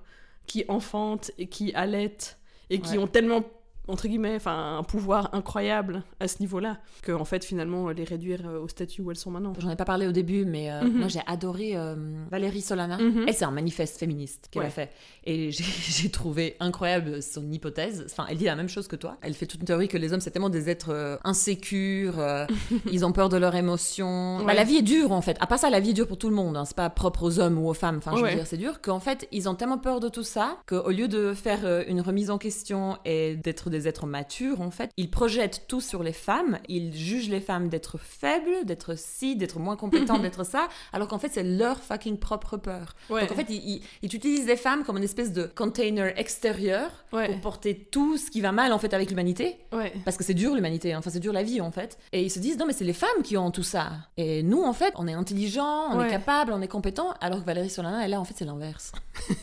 qui 0.45 0.63
enfantent 0.67 1.31
et 1.37 1.47
qui 1.47 1.73
allaitent 1.73 2.37
et 2.69 2.79
qui 2.79 2.91
Ouais. 2.93 2.97
ont 2.99 3.07
tellement 3.07 3.43
entre 3.91 4.07
guillemets 4.07 4.35
enfin 4.35 4.77
un 4.79 4.83
pouvoir 4.83 5.29
incroyable 5.33 6.03
à 6.19 6.27
ce 6.27 6.39
niveau-là 6.39 6.77
que 7.03 7.11
en 7.11 7.25
fait 7.25 7.43
finalement 7.45 7.89
les 7.89 8.03
réduire 8.03 8.41
euh, 8.47 8.59
au 8.59 8.67
statut 8.67 9.01
où 9.01 9.11
elles 9.11 9.17
sont 9.17 9.31
maintenant. 9.31 9.53
J'en 9.59 9.69
ai 9.69 9.75
pas 9.75 9.85
parlé 9.85 10.07
au 10.07 10.11
début, 10.11 10.45
mais 10.45 10.71
euh, 10.71 10.81
Mhm. 10.83 10.97
moi 10.99 11.07
j'ai 11.07 11.21
adoré 11.27 11.75
euh, 11.75 11.95
Valérie 12.31 12.61
Solana. 12.61 12.97
Mhm. 12.97 13.25
Elle, 13.27 13.33
c'est 13.33 13.45
un 13.45 13.51
manifeste 13.51 13.97
féministe 13.99 14.47
qu'elle 14.51 14.63
a 14.63 14.69
fait. 14.69 14.89
Et 15.25 15.51
j'ai 15.51 16.09
trouvé 16.09 16.55
incroyable 16.59 17.21
son 17.21 17.51
hypothèse. 17.51 18.05
Enfin, 18.09 18.25
elle 18.29 18.37
dit 18.37 18.45
la 18.45 18.55
même 18.55 18.69
chose 18.69 18.87
que 18.87 18.95
toi. 18.95 19.17
Elle 19.21 19.33
fait 19.33 19.45
toute 19.45 19.59
une 19.61 19.65
théorie 19.67 19.87
que 19.87 19.97
les 19.97 20.13
hommes, 20.13 20.21
c'est 20.21 20.31
tellement 20.31 20.49
des 20.49 20.69
êtres 20.69 21.19
insécures, 21.23 22.19
euh, 22.19 22.45
ils 22.91 23.03
ont 23.05 23.11
peur 23.11 23.29
de 23.29 23.37
leurs 23.37 23.55
émotions. 23.55 24.43
Bah, 24.45 24.53
la 24.53 24.63
vie 24.63 24.77
est 24.77 24.81
dure, 24.81 25.11
en 25.11 25.21
fait. 25.21 25.37
À 25.39 25.47
part 25.47 25.59
ça, 25.59 25.69
la 25.69 25.79
vie 25.79 25.89
est 25.91 25.93
dure 25.93 26.07
pour 26.07 26.17
tout 26.17 26.29
le 26.29 26.35
monde. 26.35 26.55
hein. 26.57 26.65
C'est 26.65 26.75
pas 26.75 26.89
propre 26.89 27.23
aux 27.23 27.39
hommes 27.39 27.57
ou 27.57 27.67
aux 27.69 27.73
femmes. 27.73 27.97
Enfin, 27.97 28.11
je 28.11 28.17
veux 28.17 28.23
Ouais. 28.23 28.35
dire, 28.35 28.45
c'est 28.47 28.57
dur. 28.57 28.81
Qu'en 28.81 28.99
fait, 28.99 29.27
ils 29.31 29.49
ont 29.49 29.55
tellement 29.55 29.77
peur 29.77 29.99
de 29.99 30.09
tout 30.09 30.23
ça 30.23 30.57
qu'au 30.67 30.89
lieu 30.91 31.07
de 31.07 31.33
faire 31.33 31.83
une 31.87 32.01
remise 32.01 32.29
en 32.29 32.37
question 32.37 32.97
et 33.05 33.35
d'être 33.35 33.69
des 33.69 33.80
êtres 33.87 34.05
matures, 34.05 34.61
en 34.61 34.71
fait, 34.71 34.91
ils 34.97 35.09
projettent 35.09 35.65
tout 35.67 35.81
sur 35.81 36.03
les 36.03 36.13
femmes. 36.13 36.59
Ils 36.67 36.93
jugent 36.95 37.29
les 37.29 37.39
femmes 37.41 37.69
d'être 37.69 37.97
faibles, 37.97 38.65
d'être 38.65 38.97
ci, 38.97 39.35
d'être 39.35 39.59
moins 39.59 39.75
compétentes, 39.75 40.21
d'être 40.23 40.45
ça, 40.45 40.67
alors 40.93 41.07
qu'en 41.07 41.19
fait, 41.19 41.29
c'est 41.31 41.43
leur 41.43 41.79
fucking 41.81 42.17
propre 42.17 42.57
peur. 42.57 42.95
Ouais. 43.09 43.21
Donc 43.21 43.31
en 43.31 43.35
fait, 43.35 43.47
ils, 43.49 43.55
ils- 43.69 43.81
ils 44.01 44.15
utilisent 44.15 44.47
les 44.47 44.55
femmes 44.57 44.83
comme 44.83 44.97
une 44.97 45.03
espèce 45.03 45.31
de 45.33 45.43
container 45.45 46.17
extérieur 46.19 46.89
Ouais. 47.13 47.27
pour 47.27 47.41
porter 47.41 47.75
tout 47.91 48.17
ce 48.17 48.31
qui 48.31 48.39
va 48.39 48.51
mal 48.53 48.71
en 48.71 48.79
fait 48.79 48.93
avec 48.93 49.09
l'humanité. 49.09 49.57
Ouais. 49.73 49.91
Parce 50.05 50.15
que 50.15 50.23
c'est 50.23 50.33
dur 50.33 50.55
l'humanité, 50.55 50.93
hein. 50.93 50.99
enfin 50.99 51.09
c'est 51.09 51.19
dur 51.19 51.33
la 51.33 51.43
vie 51.43 51.59
en 51.59 51.69
fait. 51.71 51.97
Et 52.13 52.23
ils 52.23 52.29
se 52.29 52.39
disent 52.39 52.57
non 52.57 52.65
mais 52.65 52.71
c'est 52.73 52.85
les 52.85 52.93
femmes 52.93 53.21
qui 53.23 53.35
ont 53.35 53.51
tout 53.51 53.63
ça. 53.63 53.89
Et 54.15 54.43
nous 54.43 54.61
en 54.63 54.71
fait, 54.71 54.93
on 54.95 55.07
est 55.07 55.13
intelligents, 55.13 55.89
on 55.91 56.01
est 56.01 56.09
capable, 56.09 56.53
on 56.53 56.61
est 56.61 56.69
compétent, 56.69 57.13
alors 57.19 57.41
que 57.41 57.45
Valérie 57.45 57.69
Solana, 57.69 58.05
elle 58.05 58.11
là 58.11 58.21
en 58.21 58.23
fait 58.23 58.33
c'est 58.37 58.45
l'inverse. 58.45 58.93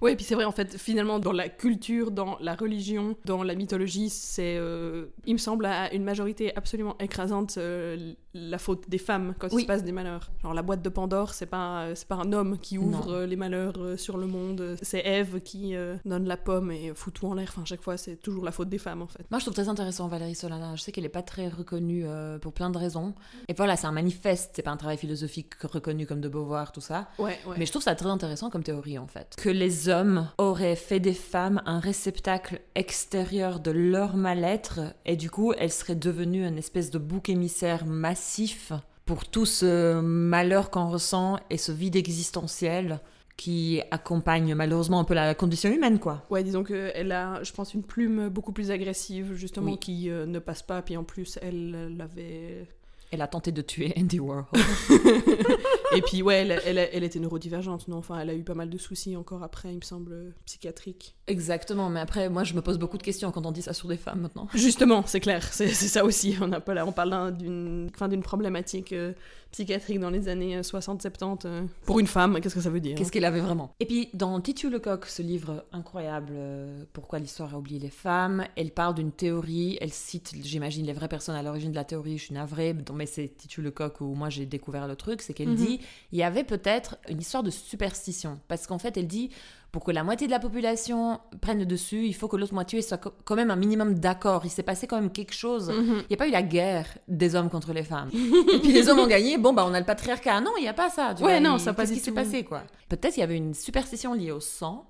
Ouais, 0.00 0.12
et 0.12 0.16
puis 0.16 0.24
c'est 0.24 0.34
vrai, 0.34 0.44
en 0.44 0.52
fait, 0.52 0.76
finalement, 0.78 1.18
dans 1.18 1.32
la 1.32 1.48
culture, 1.48 2.10
dans 2.10 2.38
la 2.40 2.54
religion, 2.54 3.16
dans 3.30 3.42
la 3.44 3.54
mythologie, 3.54 4.10
c'est, 4.10 4.56
euh, 4.56 5.06
il 5.24 5.34
me 5.34 5.38
semble, 5.38 5.64
à 5.66 5.92
une 5.94 6.02
majorité 6.02 6.54
absolument 6.56 6.96
écrasante, 6.98 7.54
euh, 7.58 8.12
la 8.34 8.58
faute 8.58 8.88
des 8.88 8.98
femmes 8.98 9.34
quand 9.38 9.48
il 9.52 9.60
se 9.60 9.66
passe 9.66 9.84
des 9.84 9.92
malheurs. 9.92 10.30
Genre, 10.42 10.52
la 10.54 10.62
boîte 10.62 10.82
de 10.82 10.88
Pandore, 10.88 11.32
c'est 11.34 11.46
pas, 11.46 11.88
c'est 11.94 12.08
pas 12.08 12.16
un 12.16 12.32
homme 12.32 12.58
qui 12.58 12.76
ouvre 12.78 13.06
Non. 13.06 13.12
euh, 13.12 13.26
les 13.26 13.36
malheurs 13.36 13.74
euh, 13.78 13.96
sur 13.96 14.16
le 14.18 14.26
monde, 14.26 14.76
c'est 14.82 15.00
Ève 15.06 15.40
qui 15.40 15.74
euh, 15.76 15.96
donne 16.04 16.26
la 16.26 16.36
pomme 16.36 16.70
et 16.72 16.92
fout 16.94 17.14
tout 17.14 17.26
en 17.26 17.34
l'air. 17.34 17.46
Enfin, 17.50 17.64
chaque 17.64 17.82
fois, 17.82 17.96
c'est 17.96 18.16
toujours 18.16 18.44
la 18.44 18.52
faute 18.52 18.68
des 18.68 18.78
femmes, 18.78 19.02
en 19.02 19.06
fait. 19.06 19.24
Moi 19.30 19.38
je 19.38 19.44
trouve 19.44 19.54
très 19.54 19.68
intéressant 19.68 20.08
Valérie 20.08 20.34
Solana. 20.34 20.74
Je 20.76 20.82
sais 20.82 20.90
qu'elle 20.92 21.04
est 21.04 21.08
pas 21.08 21.22
très 21.22 21.48
reconnue 21.48 22.02
euh, 22.06 22.38
pour 22.38 22.52
plein 22.52 22.70
de 22.70 22.78
raisons. 22.78 23.14
Et 23.48 23.52
voilà, 23.54 23.76
c'est 23.76 23.86
un 23.86 23.92
manifeste, 23.92 24.52
c'est 24.54 24.62
pas 24.62 24.70
un 24.72 24.76
travail 24.76 24.96
philosophique 24.96 25.54
reconnu 25.62 26.06
comme 26.06 26.20
de 26.20 26.28
Beauvoir, 26.28 26.72
tout 26.72 26.80
ça. 26.80 27.08
Ouais, 27.18 27.38
ouais. 27.46 27.56
Mais 27.58 27.66
je 27.66 27.70
trouve 27.70 27.82
ça 27.82 27.94
très 27.94 28.08
intéressant 28.08 28.50
comme 28.50 28.62
théorie 28.64 28.98
en 28.98 29.06
fait. 29.06 29.34
Que 29.36 29.50
les 29.50 29.88
hommes 29.88 30.28
auraient 30.38 30.76
fait 30.76 31.00
des 31.00 31.14
femmes 31.14 31.62
un 31.66 31.78
réceptacle 31.80 32.60
extérieur 32.74 33.19
de 33.24 33.70
leur 33.70 34.16
mal-être 34.16 34.80
et 35.04 35.16
du 35.16 35.30
coup 35.30 35.52
elles 35.52 35.70
seraient 35.72 35.94
devenues 35.94 36.46
une 36.46 36.58
espèce 36.58 36.90
de 36.90 36.98
bouc 36.98 37.28
émissaire 37.28 37.84
massif 37.86 38.72
pour 39.04 39.26
tout 39.26 39.44
ce 39.46 40.00
malheur 40.00 40.70
qu'on 40.70 40.88
ressent 40.88 41.38
et 41.50 41.58
ce 41.58 41.70
vide 41.72 41.96
existentiel 41.96 43.00
qui 43.36 43.80
accompagne 43.90 44.54
malheureusement 44.54 45.00
un 45.00 45.04
peu 45.04 45.14
la 45.14 45.34
condition 45.34 45.70
humaine 45.70 45.98
quoi. 45.98 46.24
Ouais, 46.30 46.42
disons 46.42 46.62
qu'elle 46.64 47.12
a, 47.12 47.42
je 47.42 47.52
pense, 47.52 47.72
une 47.74 47.82
plume 47.82 48.28
beaucoup 48.28 48.52
plus 48.52 48.70
agressive, 48.70 49.32
justement, 49.34 49.72
Oui. 49.72 49.78
qui 49.78 50.10
euh, 50.10 50.26
ne 50.26 50.38
passe 50.38 50.62
pas. 50.62 50.82
Puis 50.82 50.96
en 50.98 51.04
plus, 51.04 51.38
elle 51.40 51.96
l'avait. 51.96 52.68
Elle 53.10 53.22
a 53.22 53.26
tenté 53.26 53.50
de 53.52 53.62
tuer 53.62 53.92
Andy 53.98 54.20
Warhol. 54.20 54.46
Et 55.96 56.02
puis, 56.02 56.22
ouais, 56.22 56.36
elle, 56.46 56.60
elle, 56.64 56.78
elle 56.92 57.02
était 57.02 57.18
neurodivergente, 57.18 57.88
non? 57.88 57.96
Enfin, 57.96 58.20
elle 58.20 58.30
a 58.30 58.34
eu 58.34 58.44
pas 58.44 58.54
mal 58.54 58.70
de 58.70 58.78
soucis 58.78 59.16
encore 59.16 59.42
après, 59.42 59.70
il 59.72 59.76
me 59.78 59.82
semble, 59.82 60.12
euh, 60.12 60.30
psychiatriques. 60.46 61.16
Exactement, 61.26 61.88
mais 61.90 62.00
après 62.00 62.28
moi 62.28 62.42
je 62.44 62.54
me 62.54 62.60
pose 62.62 62.78
beaucoup 62.78 62.98
de 62.98 63.02
questions 63.02 63.30
quand 63.30 63.46
on 63.46 63.52
dit 63.52 63.62
ça 63.62 63.72
sur 63.72 63.88
des 63.88 63.96
femmes 63.96 64.20
maintenant. 64.20 64.48
Justement, 64.54 65.04
c'est 65.06 65.20
clair, 65.20 65.42
c'est 65.52 65.68
ça 65.68 66.04
aussi. 66.04 66.36
On, 66.40 66.50
a 66.52 66.60
pas, 66.60 66.74
là, 66.74 66.86
on 66.86 66.92
parle 66.92 67.10
d'un- 67.10 67.30
d'une 67.30 67.88
enfin, 67.94 68.08
problématique 68.20 68.92
euh, 68.92 69.12
psychiatrique 69.52 69.98
dans 70.00 70.10
les 70.10 70.28
années 70.28 70.60
60-70. 70.60 71.46
euh, 71.46 71.62
pour 71.86 71.98
une 72.00 72.06
femme, 72.06 72.40
qu'est-ce 72.40 72.54
que 72.54 72.60
ça 72.60 72.70
veut 72.70 72.80
dire 72.80 72.96
Qu'est-ce 72.96 73.10
qu'elle 73.12 73.24
avait 73.24 73.40
vraiment? 73.40 73.74
Et 73.80 73.86
puis, 73.86 74.08
dans 74.14 74.40
Titu 74.40 74.70
Lecoq, 74.70 75.06
ce 75.06 75.22
livre 75.22 75.64
incroyable, 75.72 76.32
euh, 76.32 76.84
Pourquoi 76.92 77.18
l'histoire 77.18 77.54
a 77.54 77.58
oublié 77.58 77.78
les 77.80 77.90
femmes, 77.90 78.44
elle 78.56 78.70
parle 78.70 78.94
d'une 78.94 79.12
théorie, 79.12 79.78
elle 79.80 79.92
cite, 79.92 80.32
j'imagine, 80.42 80.86
les 80.86 80.92
vraies 80.92 81.08
personnes 81.08 81.36
à 81.36 81.42
l'origine 81.42 81.70
de 81.70 81.76
la 81.76 81.84
théorie, 81.84 82.18
je 82.18 82.24
suis 82.24 82.34
navrée, 82.34 82.72
mais 83.00 83.06
c'est 83.06 83.28
Titu 83.36 83.62
Lecoq 83.62 84.00
où 84.02 84.14
moi 84.14 84.28
j'ai 84.28 84.46
découvert 84.46 84.86
le 84.86 84.94
truc, 84.94 85.22
c'est 85.22 85.32
qu'elle 85.34 85.48
Mhm. 85.48 85.54
dit, 85.56 85.80
il 86.12 86.18
y 86.18 86.22
avait 86.22 86.44
peut-être 86.44 86.96
une 87.08 87.18
histoire 87.20 87.42
de 87.42 87.50
superstition. 87.50 88.38
Parce 88.46 88.66
qu'en 88.66 88.78
fait, 88.78 88.96
elle 88.96 89.06
dit, 89.06 89.30
pour 89.72 89.84
que 89.84 89.90
la 89.92 90.02
moitié 90.04 90.26
de 90.26 90.32
la 90.32 90.40
population 90.40 91.20
prenne 91.40 91.60
le 91.60 91.66
dessus, 91.66 92.04
il 92.06 92.12
faut 92.14 92.28
que 92.28 92.36
l'autre 92.36 92.54
moitié 92.54 92.82
soit 92.82 92.98
quand 93.24 93.36
même 93.36 93.50
un 93.50 93.56
minimum 93.56 93.94
d'accord. 93.94 94.42
Il 94.44 94.50
s'est 94.50 94.62
passé 94.64 94.86
quand 94.86 95.00
même 95.00 95.10
quelque 95.12 95.32
chose. 95.34 95.70
Mhm. 95.70 96.02
Il 96.02 96.06
n'y 96.10 96.14
a 96.14 96.16
pas 96.16 96.28
eu 96.28 96.32
la 96.32 96.42
guerre 96.42 96.86
des 97.08 97.34
hommes 97.36 97.48
contre 97.48 97.72
les 97.72 97.84
femmes. 97.84 98.10
Et 98.12 98.58
puis 98.58 98.72
les 98.72 98.88
hommes 98.88 98.98
ont 98.98 99.06
gagné, 99.06 99.38
bon, 99.38 99.52
bah 99.52 99.64
on 99.66 99.72
a 99.72 99.80
le 99.80 99.86
patriarcat. 99.86 100.40
Non, 100.40 100.52
il 100.58 100.62
n'y 100.62 100.68
a 100.68 100.74
pas 100.74 100.90
ça. 100.90 101.14
tu 101.16 101.22
Ouais, 101.24 101.40
vois, 101.40 101.50
non, 101.50 101.56
il- 101.56 101.60
ça 101.60 101.70
a 101.70 101.72
pas 101.72 101.82
Qu'est-ce 101.82 101.94
qui 101.94 102.00
s'est 102.00 102.12
passé, 102.12 102.44
quoi 102.44 102.62
Peut-être 102.88 103.16
il 103.16 103.20
y 103.20 103.22
avait 103.22 103.36
une 103.36 103.54
superstition 103.54 104.12
liée 104.12 104.32
au 104.32 104.40
sang, 104.40 104.86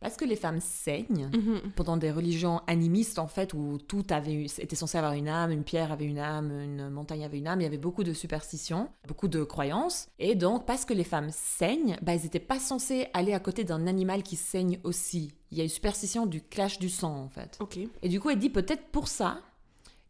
parce 0.00 0.16
que 0.16 0.24
les 0.24 0.36
femmes 0.36 0.60
saignent. 0.60 1.30
Mhm. 1.32 1.72
Pendant 1.74 1.96
des 1.96 2.10
religions 2.10 2.60
animistes, 2.66 3.18
en 3.18 3.26
fait, 3.26 3.54
où 3.54 3.78
tout 3.78 4.04
avait 4.10 4.44
était 4.44 4.76
censé 4.76 4.98
avoir 4.98 5.14
une 5.14 5.28
âme, 5.28 5.50
une 5.50 5.64
pierre 5.64 5.92
avait 5.92 6.04
une 6.04 6.18
âme, 6.18 6.50
une 6.50 6.88
montagne 6.88 7.24
avait 7.24 7.38
une 7.38 7.48
âme, 7.48 7.60
il 7.60 7.64
y 7.64 7.66
avait 7.66 7.78
beaucoup 7.78 8.04
de 8.04 8.12
superstitions, 8.12 8.88
beaucoup 9.06 9.28
de 9.28 9.42
croyances. 9.44 10.08
Et 10.18 10.34
donc, 10.34 10.66
parce 10.66 10.84
que 10.84 10.94
les 10.94 11.04
femmes 11.04 11.30
saignent, 11.30 11.96
bah, 12.02 12.14
elles 12.14 12.22
n'étaient 12.22 12.38
pas 12.38 12.58
censées 12.58 13.08
aller 13.12 13.32
à 13.34 13.40
côté 13.40 13.64
d'un 13.64 13.86
animal 13.86 14.22
qui 14.22 14.36
saigne 14.36 14.78
aussi. 14.84 15.32
Il 15.50 15.58
y 15.58 15.60
a 15.60 15.64
une 15.64 15.70
superstition 15.70 16.26
du 16.26 16.42
clash 16.42 16.78
du 16.78 16.88
sang, 16.88 17.16
en 17.16 17.28
fait. 17.28 17.58
Et 18.02 18.08
du 18.08 18.20
coup, 18.20 18.30
elle 18.30 18.38
dit 18.38 18.50
peut-être 18.50 18.86
pour 18.88 19.08
ça, 19.08 19.40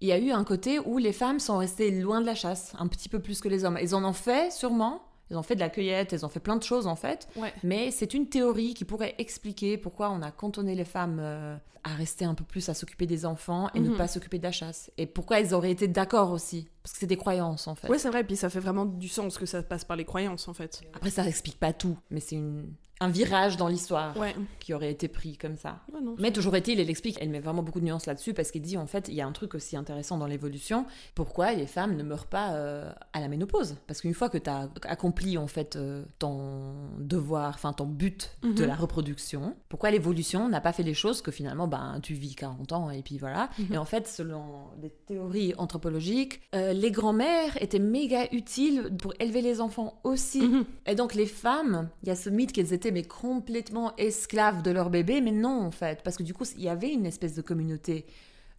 il 0.01 0.09
y 0.09 0.13
a 0.13 0.19
eu 0.19 0.31
un 0.31 0.45
côté 0.45 0.79
où 0.79 0.99
les 0.99 1.13
femmes 1.13 1.41
sont 1.41 1.59
restées 1.59 1.91
loin 1.91 2.21
de 2.21 2.27
la 2.27 2.35
chasse, 2.35 2.73
un 2.79 2.87
petit 2.87 3.09
peu 3.09 3.19
plus 3.19 3.41
que 3.41 3.49
les 3.49 3.65
hommes. 3.65 3.79
Ils 3.83 3.95
en 3.95 4.05
ont 4.05 4.13
fait, 4.13 4.53
sûrement, 4.53 5.03
elles 5.31 5.37
ont 5.37 5.43
fait 5.43 5.55
de 5.55 5.61
la 5.61 5.69
cueillette, 5.71 6.13
elles 6.13 6.25
ont 6.25 6.29
fait 6.29 6.41
plein 6.41 6.57
de 6.57 6.63
choses 6.63 6.87
en 6.87 6.97
fait. 6.97 7.29
Ouais. 7.37 7.53
Mais 7.63 7.91
c'est 7.91 8.15
une 8.15 8.29
théorie 8.29 8.75
qui 8.75 8.85
pourrait 8.85 9.15
expliquer 9.19 9.77
pourquoi 9.79 10.11
on 10.11 10.23
a 10.23 10.31
cantonné 10.31 10.75
les 10.75 10.85
femmes 10.85 11.19
euh, 11.21 11.57
à 11.85 11.95
rester 11.95 12.25
un 12.25 12.35
peu 12.35 12.45
plus 12.45 12.69
à 12.69 12.75
s'occuper 12.75 13.07
des 13.07 13.25
enfants 13.25 13.69
et 13.75 13.81
ne 13.81 13.91
Mhm. 13.91 13.97
pas 13.97 14.09
s'occuper 14.09 14.39
de 14.39 14.43
la 14.43 14.53
chasse. 14.53 14.91
Et 14.99 15.07
pourquoi 15.07 15.41
elles 15.41 15.55
auraient 15.55 15.71
été 15.71 15.87
d'accord 15.89 16.33
aussi. 16.33 16.69
Parce 16.83 16.93
que 16.95 16.99
c'est 17.01 17.07
des 17.07 17.17
croyances 17.17 17.67
en 17.69 17.75
fait. 17.75 17.89
Ouais, 17.89 17.99
c'est 17.99 18.09
vrai, 18.09 18.25
puis 18.25 18.37
ça 18.37 18.51
fait 18.51 18.61
vraiment 18.61 18.85
du 18.85 19.09
sens 19.09 19.39
que 19.39 19.47
ça 19.47 19.63
passe 19.63 19.85
par 19.85 19.97
les 19.97 20.05
croyances 20.05 20.49
en 20.49 20.55
fait. 20.55 20.83
Après, 20.95 21.11
ça 21.11 21.23
n'explique 21.25 21.59
pas 21.59 21.73
tout, 21.73 21.97
mais 22.11 22.21
c'est 22.21 22.37
une... 22.37 22.73
un 23.01 23.09
virage 23.09 23.57
dans 23.57 23.69
l'histoire 23.69 24.17
Ouais. 24.17 24.35
qui 24.61 24.75
aurait 24.75 24.91
été 24.91 25.09
pris 25.09 25.37
comme 25.37 25.57
ça. 25.57 25.81
Ouais, 25.93 26.01
non, 26.01 26.17
Mais 26.19 26.33
toujours 26.33 26.55
est-il, 26.57 26.81
elle 26.81 26.91
explique, 26.91 27.17
elle 27.21 27.31
met 27.31 27.41
vraiment 27.41 27.63
beaucoup 27.63 27.81
de 27.81 27.85
nuances 27.85 28.07
là-dessus 28.07 28.35
parce 28.35 28.51
qu'elle 28.51 28.63
dit 28.63 28.77
en 28.77 28.87
fait, 28.87 29.09
il 29.09 29.15
y 29.15 29.21
a 29.21 29.27
un 29.27 29.33
truc 29.33 29.55
aussi 29.55 29.77
intéressant 29.77 30.19
dans 30.19 30.27
l'évolution, 30.27 30.85
pourquoi 31.15 31.53
les 31.53 31.67
femmes 31.67 31.97
ne 31.97 32.03
meurent 32.03 32.27
pas 32.27 32.53
euh, 32.55 32.91
à 33.13 33.21
la 33.21 33.29
ménopause? 33.29 33.77
Parce 33.87 34.01
qu'une 34.01 34.15
fois 34.15 34.29
que 34.29 34.39
tu 34.39 34.51
as 34.51 34.69
accompli 34.83 35.39
en 35.39 35.47
fait 35.47 35.77
euh, 35.77 36.05
ton 36.19 36.75
devoir, 36.99 37.55
enfin 37.55 37.73
ton 37.73 37.87
but 37.87 38.33
de 38.43 38.63
Mhm. 38.63 38.69
la 38.69 38.75
reproduction, 38.75 39.55
pourquoi 39.69 39.91
l'évolution 39.91 40.49
n'a 40.49 40.61
pas 40.61 40.73
fait 40.73 40.83
les 40.83 40.95
choses 40.95 41.23
que 41.23 41.31
finalement 41.31 41.69
ben, 41.69 42.01
tu 42.03 42.15
vis 42.15 42.35
40 42.35 42.73
ans 42.73 42.91
et 42.91 43.03
puis 43.03 43.19
voilà. 43.19 43.51
Mhm. 43.59 43.75
Et 43.75 43.79
en 43.79 43.85
fait, 43.85 44.07
selon 44.09 44.43
des 44.81 44.91
théories 44.91 45.55
anthropologiques, 45.59 46.41
euh, 46.55 46.73
les 46.73 46.91
grands-mères 46.91 47.61
étaient 47.63 47.79
méga 47.79 48.27
utiles 48.33 48.91
pour 48.99 49.15
élever 49.21 49.43
les 49.43 49.61
enfants 49.61 50.01
aussi. 50.05 50.43
Mhm. 50.43 50.65
Et 50.87 50.95
donc 50.95 51.15
les 51.15 51.27
femmes, 51.27 51.89
il 52.03 52.09
y 52.09 52.13
a 52.13 52.17
ce 52.17 52.29
mythe 52.31 52.53
qu'elles 52.53 52.73
étaient 52.73 52.88
mais 52.91 53.03
complètement 53.05 53.95
esclaves 53.97 54.63
de 54.63 54.71
leur 54.71 54.91
bébé, 54.91 55.21
mais 55.21 55.33
non 55.33 55.61
en 55.63 55.71
fait, 55.71 56.03
parce 56.03 56.17
que 56.17 56.23
du 56.23 56.35
coup 56.35 56.45
il 56.57 56.63
y 56.63 56.69
avait 56.69 56.93
une 56.93 57.07
espèce 57.07 57.35
de 57.35 57.43
communauté 57.43 58.07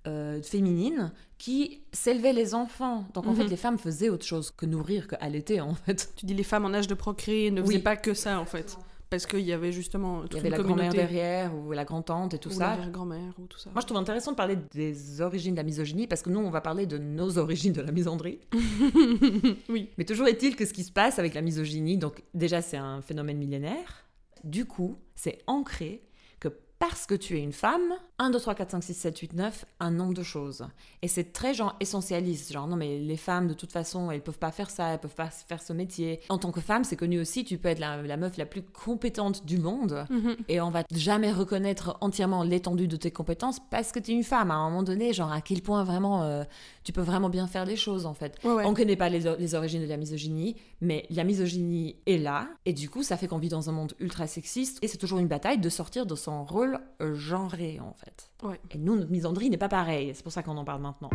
euh, 0.07 0.41
féminine 0.41 1.11
qui 1.37 1.81
s'élevait 1.91 2.31
les 2.33 2.55
enfants. 2.55 3.05
Donc 3.13 3.27
en 3.27 3.31
Mhm. 3.31 3.35
fait 3.37 3.47
les 3.47 3.57
femmes 3.57 3.77
faisaient 3.77 4.09
autre 4.09 4.25
chose 4.25 4.49
que 4.51 4.65
nourrir, 4.65 5.07
que 5.07 5.15
allaiter 5.19 5.59
en 5.61 5.73
fait. 5.75 6.13
Tu 6.15 6.25
dis 6.25 6.33
les 6.33 6.43
femmes 6.43 6.65
en 6.65 6.73
âge 6.73 6.87
de 6.87 6.93
procréer 6.95 7.51
ne 7.51 7.61
Oui. 7.61 7.67
faisaient 7.67 7.79
pas 7.79 7.97
que 7.97 8.13
ça 8.13 8.39
en 8.39 8.45
fait. 8.45 8.77
Parce 9.09 9.25
qu'il 9.25 9.39
y 9.41 9.51
avait 9.53 9.71
justement 9.71 10.21
toute 10.21 10.33
Il 10.33 10.35
y 10.35 10.39
avait 10.39 10.49
une 10.49 10.55
la 10.57 10.63
grand-mère 10.63 10.93
derrière 10.93 11.51
ou 11.55 11.71
la 11.71 11.83
grand-tante 11.83 12.35
et 12.35 12.37
tout 12.37 12.49
ou 12.49 12.53
ça. 12.53 12.59
l'arrière-grand-mère 12.69 13.33
ou 13.39 13.47
tout 13.47 13.57
ça. 13.57 13.71
Moi 13.73 13.81
je 13.81 13.87
trouve 13.87 13.97
intéressant 13.97 14.31
de 14.31 14.35
parler 14.37 14.55
des 14.71 15.19
origines 15.19 15.53
de 15.55 15.57
la 15.59 15.63
misogynie 15.63 16.05
parce 16.07 16.21
que 16.21 16.29
nous 16.29 16.39
on 16.39 16.51
va 16.51 16.61
parler 16.61 16.85
de 16.85 16.97
nos 16.99 17.37
origines 17.39 17.73
de 17.73 17.81
la 17.81 17.91
misandrie. 17.91 18.39
oui. 19.69 19.89
Mais 19.97 20.05
toujours 20.05 20.27
est-il 20.27 20.55
que 20.55 20.65
ce 20.65 20.73
qui 20.73 20.83
se 20.83 20.91
passe 20.91 21.19
avec 21.19 21.33
la 21.33 21.41
misogynie, 21.41 21.97
donc 21.97 22.21
déjà 22.33 22.61
c'est 22.61 22.77
un 22.77 23.01
phénomène 23.01 23.37
millénaire, 23.37 24.05
du 24.43 24.65
coup 24.65 24.97
c'est 25.15 25.39
ancré 25.47 26.03
que 26.39 26.47
parce 26.79 27.05
que 27.05 27.13
tu 27.15 27.37
es 27.37 27.41
une 27.41 27.51
femme, 27.51 27.91
1, 28.19 28.29
2, 28.29 28.39
3, 28.39 28.55
4, 28.55 28.71
5, 28.71 28.83
6, 28.85 28.93
7, 28.93 29.17
8, 29.19 29.33
9, 29.33 29.65
un 29.81 29.91
nombre 29.91 30.13
de 30.13 30.23
choses. 30.23 30.65
Et 31.01 31.09
c'est 31.09 31.33
très 31.33 31.53
genre 31.53 31.75
essentialiste, 31.81 32.53
genre 32.53 32.67
non 32.67 32.77
mais 32.77 32.99
les 32.99 33.17
femmes 33.17 33.49
de 33.49 33.53
toute 33.53 33.73
façon 33.73 34.09
elles 34.11 34.21
peuvent 34.23 34.39
pas 34.39 34.51
faire 34.53 34.69
ça, 34.69 34.93
elles 34.93 34.99
peuvent 34.99 35.13
pas 35.13 35.29
faire 35.29 35.61
ce 35.61 35.73
métier. 35.73 36.21
En 36.29 36.37
tant 36.37 36.53
que 36.53 36.61
femme 36.61 36.85
c'est 36.85 36.95
connu 36.95 37.19
aussi, 37.19 37.43
tu 37.43 37.57
peux 37.57 37.67
être 37.67 37.79
la, 37.79 38.01
la 38.01 38.15
meuf 38.15 38.37
la 38.37 38.45
plus 38.45 38.61
compétente 38.61 39.45
du 39.45 39.57
monde 39.57 40.05
Mhm. 40.09 40.37
et 40.47 40.61
on 40.61 40.69
va 40.69 40.83
jamais 40.95 41.33
reconnaître 41.33 41.97
entièrement 41.99 42.43
l'étendue 42.43 42.87
de 42.87 42.95
tes 42.95 43.11
compétences 43.11 43.59
parce 43.69 43.91
que 43.91 43.99
tu 43.99 44.11
es 44.11 44.13
une 44.13 44.23
femme 44.23 44.49
à 44.49 44.53
un 44.55 44.69
moment 44.69 44.83
donné, 44.83 45.11
genre 45.11 45.33
à 45.33 45.41
quel 45.41 45.61
point 45.61 45.83
vraiment 45.83 46.23
euh, 46.23 46.45
tu 46.85 46.93
peux 46.93 47.01
vraiment 47.01 47.29
bien 47.29 47.47
faire 47.47 47.65
les 47.65 47.75
choses 47.75 48.05
en 48.05 48.13
fait. 48.13 48.37
Ouais, 48.45 48.51
ouais. 48.53 48.65
On 48.65 48.69
ne 48.71 48.75
connaît 48.75 48.95
pas 48.95 49.09
les, 49.09 49.19
les 49.37 49.53
origines 49.53 49.81
de 49.81 49.87
la 49.87 49.97
misogynie, 49.97 50.55
mais 50.81 51.05
la 51.09 51.23
misogynie 51.23 51.97
est 52.05 52.17
là, 52.17 52.47
et 52.65 52.73
du 52.73 52.89
coup, 52.89 53.03
ça 53.03 53.17
fait 53.17 53.27
qu'on 53.27 53.37
vit 53.37 53.49
dans 53.49 53.69
un 53.69 53.73
monde 53.73 53.93
ultra 53.99 54.27
sexiste, 54.27 54.79
et 54.81 54.87
c'est 54.87 54.97
toujours 54.97 55.19
une 55.19 55.27
bataille 55.27 55.59
de 55.59 55.69
sortir 55.69 56.05
de 56.05 56.15
son 56.15 56.45
rôle 56.45 56.79
euh, 57.01 57.13
genré, 57.15 57.79
en 57.79 57.93
fait. 57.93 58.31
Ouais. 58.43 58.59
Et 58.71 58.77
nous, 58.77 58.95
notre 58.95 59.11
misandrie 59.11 59.49
n'est 59.49 59.57
pas 59.57 59.69
pareille, 59.69 60.11
c'est 60.13 60.23
pour 60.23 60.31
ça 60.31 60.43
qu'on 60.43 60.57
en 60.57 60.65
parle 60.65 60.81
maintenant. 60.81 61.09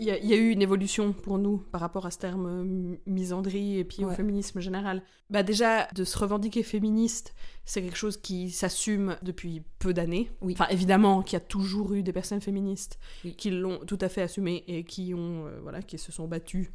Il 0.00 0.06
y, 0.06 0.10
a, 0.10 0.18
il 0.18 0.24
y 0.26 0.32
a 0.32 0.36
eu 0.36 0.48
une 0.50 0.62
évolution 0.62 1.12
pour 1.12 1.36
nous 1.38 1.58
par 1.58 1.80
rapport 1.82 2.06
à 2.06 2.10
ce 2.10 2.16
terme 2.16 2.46
euh, 2.46 2.96
misandrie 3.06 3.78
et 3.78 3.84
puis 3.84 4.02
au 4.02 4.10
féminisme 4.10 4.58
général. 4.58 5.02
Bah 5.28 5.42
déjà, 5.42 5.88
de 5.94 6.04
se 6.04 6.16
revendiquer 6.18 6.62
féministe, 6.62 7.34
c'est 7.66 7.82
quelque 7.82 7.98
chose 7.98 8.16
qui 8.16 8.50
s'assume 8.50 9.16
depuis 9.22 9.62
peu 9.78 9.92
d'années. 9.92 10.30
Oui. 10.40 10.54
Enfin, 10.54 10.68
évidemment 10.70 11.22
qu'il 11.22 11.34
y 11.34 11.36
a 11.36 11.44
toujours 11.44 11.92
eu 11.92 12.02
des 12.02 12.14
personnes 12.14 12.40
féministes 12.40 12.98
Oui. 13.26 13.34
qui 13.36 13.50
l'ont 13.50 13.78
tout 13.86 13.98
à 14.00 14.08
fait 14.08 14.22
assumé 14.22 14.64
et 14.66 14.84
qui 14.84 15.12
ont, 15.12 15.46
euh, 15.46 15.60
voilà, 15.62 15.82
qui 15.82 15.98
se 15.98 16.10
sont 16.12 16.26
battues 16.26 16.72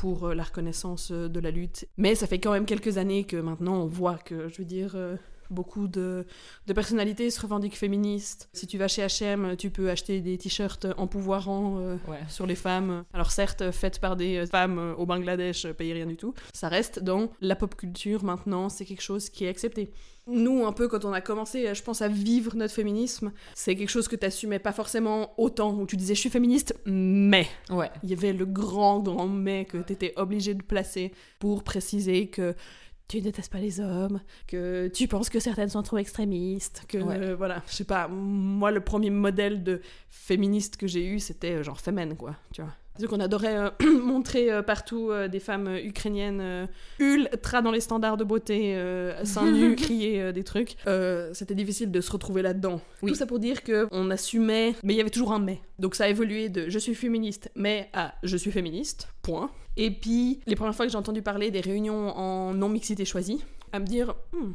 pour 0.00 0.28
euh, 0.28 0.34
la 0.34 0.42
reconnaissance 0.44 1.12
de 1.12 1.40
la 1.40 1.50
lutte. 1.50 1.86
Mais 1.98 2.14
ça 2.14 2.26
fait 2.26 2.38
quand 2.38 2.52
même 2.52 2.64
quelques 2.64 2.96
années 2.96 3.24
que 3.24 3.36
maintenant 3.36 3.82
on 3.82 3.86
voit 3.86 4.16
que, 4.16 4.48
je 4.48 4.56
veux 4.56 4.64
dire, 4.64 4.96
beaucoup 5.50 5.88
de, 5.88 6.24
de 6.66 6.72
personnalités 6.72 7.30
se 7.30 7.40
revendiquent 7.40 7.76
féministes. 7.76 8.48
Si 8.52 8.66
tu 8.66 8.78
vas 8.78 8.88
chez 8.88 9.02
H&M, 9.06 9.56
tu 9.56 9.70
peux 9.70 9.90
acheter 9.90 10.20
des 10.20 10.38
t-shirts 10.38 10.86
empouvoirants 10.96 11.78
euh, 11.78 11.96
Ouais. 12.08 12.18
sur 12.28 12.46
les 12.46 12.54
femmes. 12.54 13.04
Alors 13.12 13.30
certes, 13.30 13.70
faites 13.70 13.98
par 14.00 14.16
des 14.16 14.44
femmes 14.46 14.78
euh, 14.78 14.94
au 14.94 15.06
Bangladesh, 15.06 15.64
euh, 15.66 15.72
payez 15.72 15.92
rien 15.94 16.06
du 16.06 16.16
tout. 16.16 16.34
Ça 16.52 16.68
reste 16.68 17.00
dans 17.00 17.30
la 17.40 17.56
pop 17.56 17.74
culture 17.74 18.24
maintenant, 18.24 18.68
c'est 18.68 18.84
quelque 18.84 19.02
chose 19.02 19.28
qui 19.30 19.44
est 19.44 19.48
accepté. 19.48 19.90
Nous, 20.28 20.66
un 20.66 20.72
peu, 20.72 20.88
quand 20.88 21.04
on 21.04 21.12
a 21.12 21.20
commencé, 21.20 21.72
je 21.72 21.82
pense, 21.84 22.02
à 22.02 22.08
vivre 22.08 22.56
notre 22.56 22.74
féminisme, 22.74 23.30
c'est 23.54 23.76
quelque 23.76 23.90
chose 23.90 24.08
que 24.08 24.16
t'assumais 24.16 24.58
pas 24.58 24.72
forcément 24.72 25.32
autant, 25.38 25.72
où 25.78 25.86
tu 25.86 25.96
disais 25.96 26.16
je 26.16 26.20
suis 26.20 26.30
féministe, 26.30 26.74
mais 26.84 27.46
Ouais. 27.70 27.90
il 28.02 28.10
y 28.10 28.12
avait 28.12 28.32
le 28.32 28.44
grand, 28.44 28.98
grand 28.98 29.28
mais 29.28 29.66
que 29.66 29.78
tu 29.78 29.92
étais 29.92 30.12
obligé 30.16 30.54
de 30.54 30.62
placer 30.64 31.12
pour 31.38 31.62
préciser 31.62 32.26
que 32.26 32.56
tu 33.08 33.20
détestes 33.20 33.52
pas 33.52 33.58
les 33.60 33.80
hommes, 33.80 34.20
que 34.48 34.88
tu 34.88 35.06
penses 35.06 35.28
que 35.30 35.38
certaines 35.38 35.68
sont 35.68 35.82
trop 35.82 35.98
extrémistes, 35.98 36.82
que 36.88 36.98
Ouais. 36.98 37.16
euh, 37.18 37.36
voilà, 37.36 37.62
je 37.68 37.74
sais 37.76 37.84
pas, 37.84 38.08
moi 38.08 38.70
le 38.72 38.80
premier 38.80 39.10
modèle 39.10 39.62
de 39.62 39.80
féministe 40.08 40.76
que 40.76 40.86
j'ai 40.86 41.06
eu 41.06 41.20
c'était 41.20 41.52
euh, 41.52 41.62
genre 41.62 41.80
Femen 41.80 42.16
quoi, 42.16 42.34
tu 42.52 42.62
vois. 42.62 42.72
Donc 42.98 43.12
on 43.12 43.20
adorait 43.20 43.56
euh, 43.58 43.70
montrer 44.02 44.50
euh, 44.50 44.62
partout 44.62 45.12
des 45.30 45.38
femmes 45.38 45.76
ukrainiennes 45.84 46.66
ultra 46.98 47.60
dans 47.60 47.70
les 47.70 47.80
standards 47.80 48.16
de 48.16 48.24
beauté, 48.24 48.74
seins 49.24 49.50
nus, 49.52 49.76
crier 49.76 50.32
des 50.32 50.44
trucs. 50.44 50.76
C'était 51.32 51.54
difficile 51.54 51.90
de 51.90 52.00
se 52.00 52.10
retrouver 52.10 52.40
là-dedans. 52.42 52.80
Oui. 53.02 53.10
Tout 53.10 53.16
ça 53.16 53.26
pour 53.26 53.38
dire 53.38 53.62
que 53.62 53.86
on 53.92 54.10
assumait, 54.10 54.74
mais 54.82 54.94
il 54.94 54.96
y 54.96 55.00
avait 55.00 55.10
toujours 55.10 55.32
un 55.32 55.38
mais. 55.40 55.60
Donc 55.78 55.94
ça 55.94 56.04
a 56.04 56.08
évolué 56.08 56.48
de 56.48 56.70
je 56.70 56.78
suis 56.78 56.94
féministe, 56.94 57.50
mais 57.54 57.90
à 57.92 58.14
je 58.22 58.36
suis 58.38 58.50
féministe, 58.50 59.08
point. 59.22 59.50
Et 59.76 59.90
puis 59.90 60.40
les 60.46 60.56
premières 60.56 60.74
fois 60.74 60.86
que 60.86 60.92
j'ai 60.92 60.98
entendu 60.98 61.22
parler 61.22 61.50
des 61.50 61.60
réunions 61.60 62.16
en 62.16 62.54
non-mixité 62.54 63.04
choisie, 63.04 63.44
à 63.72 63.78
me 63.80 63.84
dire, 63.86 64.14
Hmm, 64.32 64.52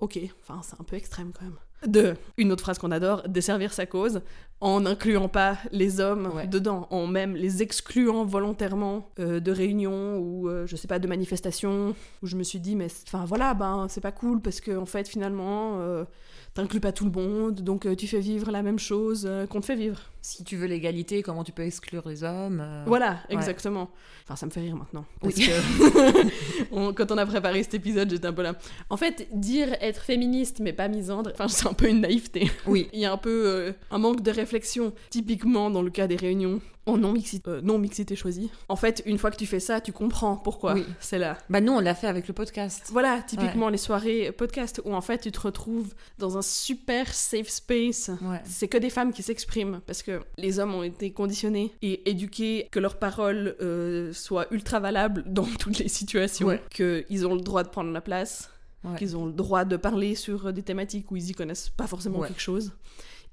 ok, 0.00 0.18
enfin 0.42 0.60
c'est 0.62 0.80
un 0.80 0.84
peu 0.84 0.96
extrême 0.96 1.32
quand 1.36 1.44
même. 1.44 1.56
De, 1.86 2.16
une 2.36 2.50
autre 2.50 2.62
phrase 2.62 2.76
qu'on 2.80 2.90
adore, 2.90 3.22
desservir 3.28 3.72
sa 3.72 3.86
cause 3.86 4.20
en 4.60 4.80
n'incluant 4.80 5.28
pas 5.28 5.58
les 5.70 6.00
hommes 6.00 6.28
Ouais. 6.34 6.48
dedans, 6.48 6.88
en 6.90 7.06
même 7.06 7.36
les 7.36 7.62
excluant 7.62 8.24
volontairement 8.24 9.08
euh, 9.20 9.38
de 9.38 9.52
réunions 9.52 10.18
ou 10.18 10.48
euh, 10.48 10.66
je 10.66 10.74
sais 10.74 10.88
pas 10.88 10.98
de 10.98 11.06
manifestations 11.06 11.94
où 12.20 12.26
je 12.26 12.34
me 12.34 12.42
suis 12.42 12.58
dit 12.58 12.74
mais 12.74 12.88
enfin 13.06 13.24
voilà 13.24 13.54
ben 13.54 13.86
c'est 13.88 14.00
pas 14.00 14.10
cool 14.10 14.40
parce 14.40 14.60
que 14.60 14.76
en 14.76 14.86
fait 14.86 15.06
finalement 15.08 15.78
euh, 15.78 16.04
t'inclus 16.52 16.80
pas 16.80 16.90
tout 16.90 17.04
le 17.04 17.12
monde 17.12 17.60
donc 17.60 17.86
euh, 17.86 17.94
tu 17.94 18.08
fais 18.08 18.18
vivre 18.18 18.50
la 18.50 18.62
même 18.64 18.80
chose 18.80 19.24
euh, 19.30 19.46
qu'on 19.46 19.60
te 19.60 19.66
fait 19.66 19.76
vivre. 19.76 20.00
Si 20.30 20.44
tu 20.44 20.56
veux 20.56 20.66
l'égalité, 20.66 21.22
comment 21.22 21.42
tu 21.42 21.52
peux 21.52 21.62
exclure 21.62 22.06
les 22.06 22.22
hommes 22.22 22.60
euh, 22.62 22.84
Voilà, 22.86 23.20
exactement. 23.30 23.88
Enfin, 24.24 24.36
ça 24.36 24.44
me 24.44 24.50
fait 24.50 24.60
rire 24.60 24.76
maintenant. 24.76 25.06
Parce 25.22 25.34
Oui. 25.36 25.46
que 25.48 26.66
on- 26.70 26.92
quand 26.92 27.10
on 27.10 27.16
a 27.16 27.24
préparé 27.24 27.62
cet 27.62 27.72
épisode, 27.72 28.10
j'étais 28.10 28.26
un 28.26 28.34
peu 28.34 28.42
là. 28.42 28.54
En 28.90 28.98
fait, 28.98 29.26
dire 29.32 29.74
être 29.80 30.02
féministe 30.02 30.60
mais 30.60 30.74
pas 30.74 30.88
misandre, 30.88 31.30
enfin, 31.32 31.48
c'est 31.48 31.66
un 31.66 31.72
peu 31.72 31.88
une 31.88 32.02
naïveté. 32.02 32.50
Oui. 32.66 32.90
Il 32.92 33.00
y 33.00 33.06
a 33.06 33.12
un 33.12 33.16
peu 33.16 33.42
euh, 33.46 33.72
un 33.90 33.96
manque 33.96 34.20
de 34.20 34.30
réflexion, 34.30 34.92
typiquement 35.08 35.70
dans 35.70 35.80
le 35.80 35.88
cas 35.90 36.06
des 36.06 36.16
réunions 36.16 36.60
en 36.84 36.96
non-mixité 36.96 37.50
euh, 37.50 37.60
non 37.62 37.78
-mixité 37.78 38.16
choisie. 38.16 38.50
En 38.70 38.76
fait, 38.76 39.02
une 39.04 39.18
fois 39.18 39.30
que 39.30 39.36
tu 39.36 39.44
fais 39.46 39.60
ça, 39.60 39.80
tu 39.80 39.92
comprends 39.92 40.36
pourquoi 40.36 40.72
Oui. 40.74 40.84
c'est 41.00 41.18
là. 41.18 41.36
Bah 41.50 41.60
nous, 41.60 41.72
on 41.72 41.80
l'a 41.80 41.94
fait 41.94 42.06
avec 42.06 42.26
le 42.28 42.32
podcast. 42.34 42.88
Voilà, 42.92 43.20
typiquement 43.26 43.68
les 43.68 43.76
soirées 43.78 44.32
podcast 44.32 44.80
où 44.86 44.94
en 44.94 45.02
fait 45.02 45.18
tu 45.18 45.30
te 45.32 45.40
retrouves 45.40 45.94
dans 46.18 46.38
un 46.38 46.42
super 46.42 47.12
safe 47.12 47.48
space 47.48 48.10
Ouais. 48.22 48.40
c'est 48.44 48.68
que 48.68 48.78
des 48.78 48.88
femmes 48.90 49.12
qui 49.12 49.22
s'expriment 49.22 49.80
parce 49.86 50.02
que 50.02 50.17
les 50.36 50.58
hommes 50.58 50.74
ont 50.74 50.82
été 50.82 51.10
conditionnés 51.12 51.72
et 51.82 52.08
éduqués 52.10 52.68
que 52.70 52.78
leurs 52.78 52.98
paroles 52.98 53.56
euh, 53.60 54.12
soient 54.12 54.46
ultra 54.52 54.80
valables 54.80 55.24
dans 55.26 55.44
toutes 55.58 55.78
les 55.78 55.88
situations, 55.88 56.46
Ouais. 56.48 56.62
qu'ils 56.70 57.26
ont 57.26 57.34
le 57.34 57.40
droit 57.42 57.62
de 57.62 57.68
prendre 57.68 57.90
la 57.92 58.00
place, 58.00 58.50
Ouais. 58.84 58.96
qu'ils 58.96 59.16
ont 59.16 59.26
le 59.26 59.32
droit 59.32 59.64
de 59.64 59.76
parler 59.76 60.14
sur 60.14 60.52
des 60.52 60.62
thématiques 60.62 61.10
où 61.10 61.16
ils 61.16 61.30
y 61.30 61.32
connaissent 61.32 61.68
pas 61.70 61.86
forcément 61.88 62.20
Ouais. 62.20 62.28
quelque 62.28 62.40
chose. 62.40 62.72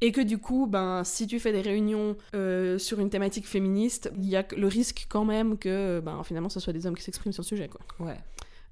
Et 0.02 0.12
que 0.12 0.20
du 0.20 0.38
coup, 0.40 0.68
ben, 0.68 1.04
si 1.06 1.26
tu 1.28 1.40
fais 1.40 1.54
des 1.54 1.62
réunions 1.62 2.18
euh, 2.36 2.78
sur 2.78 3.00
une 3.00 3.10
thématique 3.10 3.48
féministe, 3.48 4.12
il 4.18 4.28
y 4.28 4.36
a 4.36 4.44
le 4.58 4.68
risque 4.68 5.06
quand 5.08 5.24
même 5.24 5.58
que 5.58 6.02
ben, 6.04 6.22
finalement 6.26 6.50
ce 6.50 6.60
soit 6.60 6.74
des 6.74 6.86
hommes 6.86 6.96
qui 6.96 7.04
s'expriment 7.04 7.32
sur 7.32 7.44
le 7.44 7.48
sujet. 7.48 7.70
Quoi 7.70 7.80
Ouais. 8.06 8.18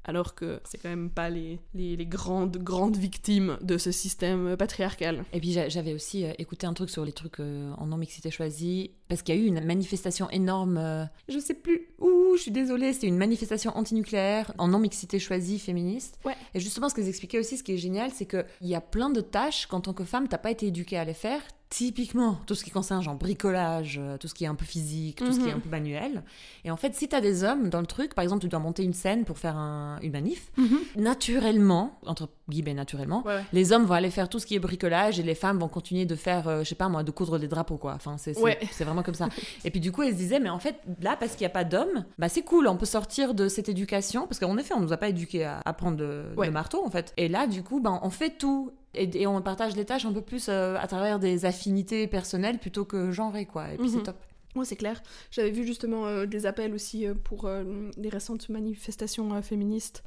Alors 0.03 0.35
que 0.35 0.59
c'est 0.65 0.77
quand 0.81 0.89
même 0.89 1.09
pas 1.09 1.29
les, 1.29 1.59
les, 1.73 1.95
les 1.95 2.05
grandes, 2.05 2.57
grandes 2.57 2.97
victimes 2.97 3.57
de 3.61 3.77
ce 3.77 3.91
système 3.91 4.57
patriarcal. 4.57 5.23
Et 5.31 5.39
puis 5.39 5.51
j'a- 5.51 5.69
j'avais 5.69 5.93
aussi 5.93 6.25
euh, 6.25 6.33
écouté 6.39 6.65
un 6.67 6.73
truc 6.73 6.89
sur 6.89 7.05
les 7.05 7.13
trucs 7.13 7.39
euh, 7.39 7.71
en 7.77 7.85
non-mixité 7.85 8.31
choisie, 8.31 8.91
parce 9.07 9.21
qu'il 9.21 9.35
y 9.35 9.37
a 9.37 9.41
eu 9.41 9.45
une 9.45 9.63
manifestation 9.63 10.29
énorme, 10.31 10.77
euh, 10.77 11.05
je 11.29 11.39
sais 11.39 11.53
plus 11.53 11.89
où, 11.99 12.35
je 12.35 12.41
suis 12.41 12.51
désolée, 12.51 12.91
c'était 12.93 13.07
une 13.07 13.17
manifestation 13.17 13.77
antinucléaire 13.77 14.51
en 14.57 14.67
non-mixité 14.67 15.19
choisie 15.19 15.59
féministe. 15.59 16.17
Ouais. 16.25 16.35
Et 16.53 16.59
justement, 16.59 16.89
ce 16.89 16.95
que 16.95 17.01
expliquaient 17.03 17.39
aussi, 17.39 17.57
ce 17.57 17.63
qui 17.63 17.73
est 17.73 17.77
génial, 17.77 18.11
c'est 18.11 18.25
qu'il 18.25 18.45
y 18.61 18.75
a 18.75 18.81
plein 18.81 19.09
de 19.09 19.21
tâches 19.21 19.67
qu'en 19.67 19.81
tant 19.81 19.93
que 19.93 20.03
femme, 20.05 20.27
t'as 20.27 20.37
pas 20.37 20.51
été 20.51 20.67
éduquée 20.67 20.97
à 20.97 21.05
les 21.05 21.13
faire, 21.13 21.41
typiquement 21.75 22.37
tout 22.45 22.53
ce 22.53 22.63
qui 22.63 22.69
concerne 22.69 23.01
genre 23.01 23.15
bricolage, 23.15 23.97
euh, 23.99 24.17
tout 24.19 24.27
ce 24.27 24.35
qui 24.35 24.43
est 24.43 24.47
un 24.47 24.53
peu 24.53 24.63
physique, 24.65 25.17
tout 25.17 25.31
ce 25.33 25.39
qui 25.39 25.45
est 25.47 25.51
Mhm. 25.51 25.57
un 25.57 25.59
peu 25.59 25.69
manuel. 25.69 26.23
Et 26.65 26.69
en 26.69 26.77
fait, 26.77 26.93
si 26.93 27.07
tu 27.09 27.15
as 27.15 27.21
des 27.21 27.43
hommes 27.43 27.69
dans 27.69 27.79
le 27.81 27.87
truc, 27.87 28.13
par 28.13 28.21
exemple, 28.21 28.41
tu 28.43 28.47
dois 28.47 28.59
monter 28.59 28.83
une 28.83 28.93
scène 28.93 29.25
pour 29.25 29.39
faire 29.39 29.57
un- 29.57 29.97
une 30.03 30.11
manif, 30.11 30.51
naturellement, 30.95 31.97
entre 32.05 32.29
guillemets 32.47 32.73
naturellement, 32.75 33.23
Ouais, 33.25 33.35
ouais. 33.37 33.43
les 33.53 33.73
hommes 33.73 33.85
vont 33.85 33.95
aller 33.95 34.11
faire 34.11 34.29
tout 34.29 34.37
ce 34.39 34.45
qui 34.45 34.53
est 34.55 34.59
bricolage 34.59 35.19
et 35.19 35.23
les 35.23 35.33
femmes 35.35 35.57
vont 35.59 35.67
continuer 35.67 36.05
de 36.05 36.15
faire, 36.15 36.47
euh, 36.47 36.63
je 36.63 36.69
sais 36.69 36.75
pas 36.75 36.89
moi, 36.89 37.01
de 37.03 37.11
coudre 37.11 37.39
des 37.39 37.47
drapeaux, 37.47 37.77
quoi. 37.77 37.93
Enfin, 37.95 38.17
c'est 38.17 38.37
Ouais. 38.39 38.59
vraiment 38.79 39.01
comme 39.03 39.15
ça. 39.15 39.27
et 39.65 39.71
puis 39.71 39.79
du 39.79 39.91
coup, 39.91 40.03
elles 40.03 40.13
se 40.13 40.17
disaient, 40.17 40.39
mais 40.39 40.49
en 40.49 40.59
fait, 40.59 40.75
là, 41.01 41.15
parce 41.19 41.31
qu'il 41.33 41.41
n'y 41.41 41.47
a 41.51 41.55
pas 41.55 41.63
d'hommes, 41.63 42.05
bah 42.19 42.29
c'est 42.29 42.43
cool, 42.43 42.67
on 42.67 42.77
peut 42.77 42.85
sortir 42.85 43.33
de 43.33 43.47
cette 43.47 43.67
éducation, 43.69 44.27
parce 44.27 44.39
qu'en 44.39 44.57
effet, 44.57 44.75
on 44.75 44.79
nous 44.81 44.93
a 44.93 44.97
pas 44.97 45.09
éduqués 45.09 45.43
à, 45.45 45.61
à 45.65 45.73
prendre 45.73 45.97
le 46.03 46.51
marteau, 46.51 46.85
en 46.85 46.89
fait. 46.91 47.13
Et 47.17 47.27
là, 47.27 47.47
du 47.47 47.63
coup, 47.63 47.79
bah, 47.79 47.99
on 48.03 48.09
fait 48.09 48.37
tout. 48.37 48.71
Et, 48.95 49.21
et 49.21 49.27
on 49.27 49.41
partage 49.41 49.75
les 49.75 49.85
tâches 49.85 50.05
un 50.05 50.13
peu 50.13 50.21
plus 50.21 50.47
euh, 50.49 50.75
à 50.77 50.87
travers 50.87 51.19
des 51.19 51.45
affinités 51.45 52.07
personnelles 52.07 52.59
plutôt 52.59 52.85
que 52.85 53.11
genrées, 53.11 53.45
quoi. 53.45 53.71
Et 53.73 53.77
puis 53.77 53.87
Mhm. 53.89 53.93
c'est 53.97 54.03
top. 54.03 54.17
Ouais, 54.55 54.65
c'est 54.65 54.75
clair. 54.75 55.01
J'avais 55.31 55.49
vu 55.49 55.65
justement 55.65 56.05
euh, 56.05 56.25
des 56.27 56.45
appels 56.45 56.73
aussi 56.75 57.07
euh, 57.07 57.15
pour 57.15 57.49
les 57.97 58.09
récentes 58.09 58.49
manifestations 58.49 59.41
féministes. 59.41 60.03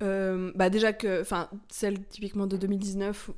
Bah 0.00 0.70
déjà 0.70 0.92
que, 0.92 1.20
enfin, 1.20 1.48
celle 1.70 2.02
typiquement 2.06 2.46
de 2.46 2.56
2019 2.56 3.30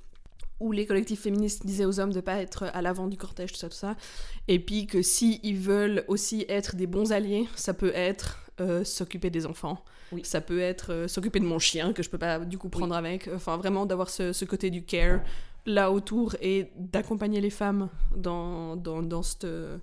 où 0.60 0.70
les 0.70 0.86
collectifs 0.86 1.22
féministes 1.22 1.66
disaient 1.66 1.84
aux 1.84 1.98
hommes 1.98 2.12
de 2.12 2.20
pas 2.20 2.40
être 2.40 2.70
à 2.72 2.82
l'avant 2.82 3.08
du 3.08 3.16
cortège, 3.16 3.50
tout 3.52 3.58
ça, 3.58 3.68
tout 3.68 3.74
ça. 3.76 3.96
Et 4.46 4.60
puis 4.60 4.86
que 4.86 5.02
si 5.02 5.40
ils 5.42 5.58
veulent 5.58 6.04
aussi 6.06 6.44
être 6.48 6.76
des 6.76 6.86
bons 6.86 7.10
alliés, 7.10 7.48
ça 7.56 7.74
peut 7.74 7.90
être 7.96 8.38
euh, 8.60 8.84
s'occuper 8.84 9.30
des 9.30 9.46
enfants. 9.46 9.82
Oui. 10.12 10.20
Ça 10.24 10.40
peut 10.40 10.60
être 10.60 10.92
euh, 10.92 11.08
s'occuper 11.08 11.40
de 11.40 11.44
mon 11.46 11.58
chien 11.58 11.92
que 11.92 12.02
je 12.02 12.10
peux 12.10 12.18
pas 12.18 12.38
du 12.40 12.58
coup 12.58 12.68
prendre 12.68 12.94
avec. 12.94 13.28
Enfin, 13.34 13.56
vraiment 13.56 13.86
d'avoir 13.86 14.10
ce, 14.10 14.32
ce 14.32 14.44
côté 14.44 14.70
du 14.70 14.84
care 14.84 15.20
là 15.64 15.90
autour 15.92 16.34
et 16.40 16.72
d'accompagner 16.76 17.40
les 17.40 17.50
femmes 17.50 17.88
dans, 18.16 18.76
dans, 18.76 19.00
dans 19.02 19.22
cette 19.22 19.44
euh, 19.44 19.78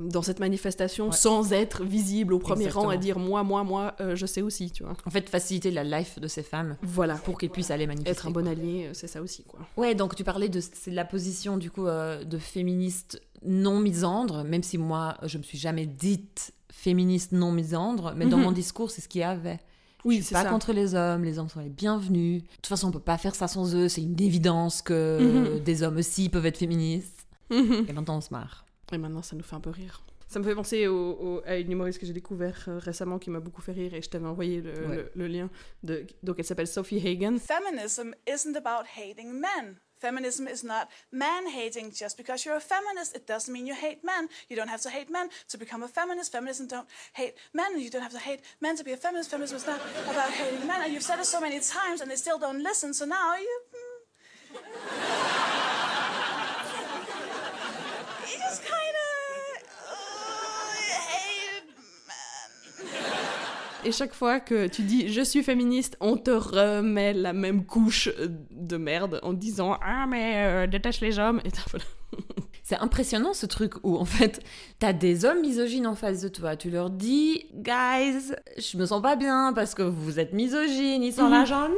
dans 0.00 0.22
cette 0.22 0.40
manifestation 0.40 1.08
Ouais. 1.08 1.12
sans 1.12 1.52
être 1.52 1.84
visible 1.84 2.32
au 2.32 2.38
premier 2.38 2.70
rang 2.70 2.90
et 2.90 2.96
dire 2.96 3.18
moi, 3.18 3.42
moi, 3.44 3.64
moi, 3.64 3.94
euh, 4.00 4.16
je 4.16 4.24
sais 4.24 4.40
aussi, 4.40 4.70
tu 4.70 4.82
vois. 4.82 4.96
En 5.04 5.10
fait, 5.10 5.28
faciliter 5.28 5.70
la 5.70 5.84
life 5.84 6.18
de 6.18 6.26
ces 6.26 6.42
femmes 6.42 6.78
Voilà. 6.82 7.16
pour 7.16 7.36
qu'elles 7.38 7.50
puissent 7.50 7.70
aller 7.70 7.86
manifester. 7.86 8.10
Être 8.12 8.26
un 8.28 8.30
bon 8.30 8.48
allié, 8.48 8.88
c'est 8.94 9.08
ça 9.08 9.20
aussi, 9.20 9.44
quoi. 9.44 9.60
Ouais, 9.76 9.94
donc 9.94 10.14
tu 10.14 10.24
parlais 10.24 10.48
de, 10.48 10.58
c'est 10.60 10.90
de 10.90 10.96
la 10.96 11.04
position 11.04 11.58
du 11.58 11.70
coup 11.70 11.86
euh, 11.86 12.24
de 12.24 12.38
féministe 12.38 13.20
non 13.44 13.78
misandre, 13.78 14.42
même 14.42 14.62
si 14.62 14.78
moi 14.78 15.18
je 15.24 15.36
me 15.36 15.42
suis 15.42 15.58
jamais 15.58 15.84
dite 15.84 16.54
féministe 16.78 17.32
non 17.32 17.50
misandre, 17.52 18.12
mais 18.16 18.26
dans 18.26 18.38
Mhm. 18.38 18.44
mon 18.44 18.52
discours 18.52 18.90
c'est 18.90 19.00
ce 19.00 19.08
qu'il 19.08 19.20
y 19.20 19.24
avait. 19.24 19.58
Oui, 20.04 20.16
je 20.18 20.20
suis 20.22 20.28
c'est 20.28 20.34
pas 20.36 20.44
ça. 20.44 20.50
contre 20.50 20.72
les 20.72 20.94
hommes, 20.94 21.24
les 21.24 21.38
hommes 21.40 21.48
sont 21.48 21.58
les 21.60 21.68
bienvenus. 21.68 22.42
De 22.42 22.48
toute 22.56 22.68
façon, 22.68 22.88
on 22.88 22.92
peut 22.92 23.00
pas 23.00 23.18
faire 23.18 23.34
ça 23.34 23.48
sans 23.48 23.74
eux, 23.74 23.88
c'est 23.88 24.00
une 24.02 24.20
évidence 24.22 24.80
que 24.80 25.18
Mhm. 25.20 25.58
des 25.64 25.82
hommes 25.82 25.96
aussi 25.96 26.28
peuvent 26.28 26.46
être 26.46 26.58
féministes. 26.58 27.26
Mhm. 27.50 27.86
Et 27.88 27.92
maintenant 27.92 28.18
on 28.18 28.20
se 28.20 28.32
marre. 28.32 28.64
Et 28.92 28.98
maintenant, 28.98 29.22
ça 29.22 29.34
nous 29.36 29.42
fait 29.42 29.56
un 29.56 29.60
peu 29.60 29.70
rire. 29.70 30.02
Ça 30.28 30.38
me 30.38 30.44
fait 30.44 30.54
penser 30.54 30.86
au- 30.86 31.12
au- 31.20 31.42
à 31.46 31.56
une 31.56 31.72
humoriste 31.72 31.98
que 31.98 32.06
j'ai 32.06 32.12
découvert 32.12 32.64
euh, 32.68 32.78
récemment 32.78 33.18
qui 33.18 33.30
m'a 33.30 33.40
beaucoup 33.40 33.60
fait 33.62 33.72
rire 33.72 33.92
et 33.94 34.00
je 34.02 34.08
t'avais 34.08 34.26
envoyé 34.26 34.60
le, 34.60 34.70
Ouais. 34.86 34.96
le- 34.96 35.10
le 35.16 35.26
lien. 35.26 35.50
De, 35.82 36.06
donc, 36.22 36.36
elle 36.38 36.44
s'appelle 36.44 36.66
Sophie 36.68 36.98
Hagen. 37.06 37.38
Feminism 37.38 38.10
isn't 38.32 38.54
about 38.56 38.86
hating 38.96 39.32
men. 39.32 39.74
Feminism 40.00 40.46
is 40.46 40.64
not 40.64 40.88
man 41.12 41.48
hating. 41.48 41.92
Just 41.92 42.16
because 42.16 42.44
you're 42.44 42.56
a 42.56 42.60
feminist, 42.60 43.14
it 43.16 43.26
doesn't 43.26 43.52
mean 43.52 43.66
you 43.66 43.74
hate 43.74 44.04
men. 44.04 44.28
You 44.48 44.56
don't 44.56 44.68
have 44.68 44.82
to 44.82 44.90
hate 44.90 45.10
men 45.10 45.28
to 45.48 45.58
become 45.58 45.82
a 45.82 45.88
feminist. 45.88 46.32
Feminism 46.32 46.66
don't 46.66 46.88
hate 47.12 47.34
men. 47.52 47.78
You 47.80 47.90
don't 47.90 48.02
have 48.02 48.12
to 48.12 48.18
hate 48.18 48.40
men 48.60 48.76
to 48.76 48.84
be 48.84 48.92
a 48.92 48.96
feminist. 48.96 49.30
Feminism 49.30 49.56
is 49.56 49.66
not 49.66 49.80
about 50.10 50.30
hating 50.30 50.66
men. 50.66 50.82
And 50.82 50.92
you've 50.92 51.02
said 51.02 51.18
it 51.18 51.26
so 51.26 51.40
many 51.40 51.60
times, 51.60 52.00
and 52.00 52.10
they 52.10 52.16
still 52.16 52.38
don't 52.38 52.62
listen. 52.62 52.94
So 52.94 53.04
now 53.04 53.36
you. 53.36 53.60
hmm. 53.72 55.17
Et 63.88 63.92
chaque 63.92 64.12
fois 64.12 64.38
que 64.38 64.66
tu 64.66 64.82
dis 64.82 65.08
je 65.10 65.22
suis 65.22 65.42
féministe, 65.42 65.96
on 66.00 66.18
te 66.18 66.30
remet 66.30 67.14
la 67.14 67.32
même 67.32 67.64
couche 67.64 68.08
euh, 68.18 68.28
de 68.50 68.76
merde 68.76 69.18
en 69.22 69.32
disant 69.32 69.78
ah 69.82 70.04
mais 70.06 70.34
euh, 70.36 70.66
détache 70.66 71.00
les 71.00 71.18
hommes. 71.18 71.40
Et 71.46 71.48
voilà. 71.70 71.86
C'est 72.68 72.76
impressionnant 72.76 73.32
ce 73.32 73.46
truc 73.46 73.72
où 73.82 73.96
en 73.96 74.04
fait 74.04 74.42
t'as 74.78 74.92
des 74.92 75.24
hommes 75.24 75.40
misogynes 75.40 75.86
en 75.86 75.94
face 75.94 76.20
de 76.20 76.28
toi. 76.28 76.54
Tu 76.54 76.68
leur 76.68 76.90
dis, 76.90 77.46
guys, 77.54 78.34
je 78.58 78.76
me 78.76 78.84
sens 78.84 79.00
pas 79.00 79.16
bien 79.16 79.54
parce 79.54 79.74
que 79.74 79.82
vous 79.82 80.20
êtes 80.20 80.34
misogynes. 80.34 81.02
Ils 81.02 81.14
sont 81.14 81.30
là 81.30 81.46
genre 81.46 81.66
non, 81.70 81.74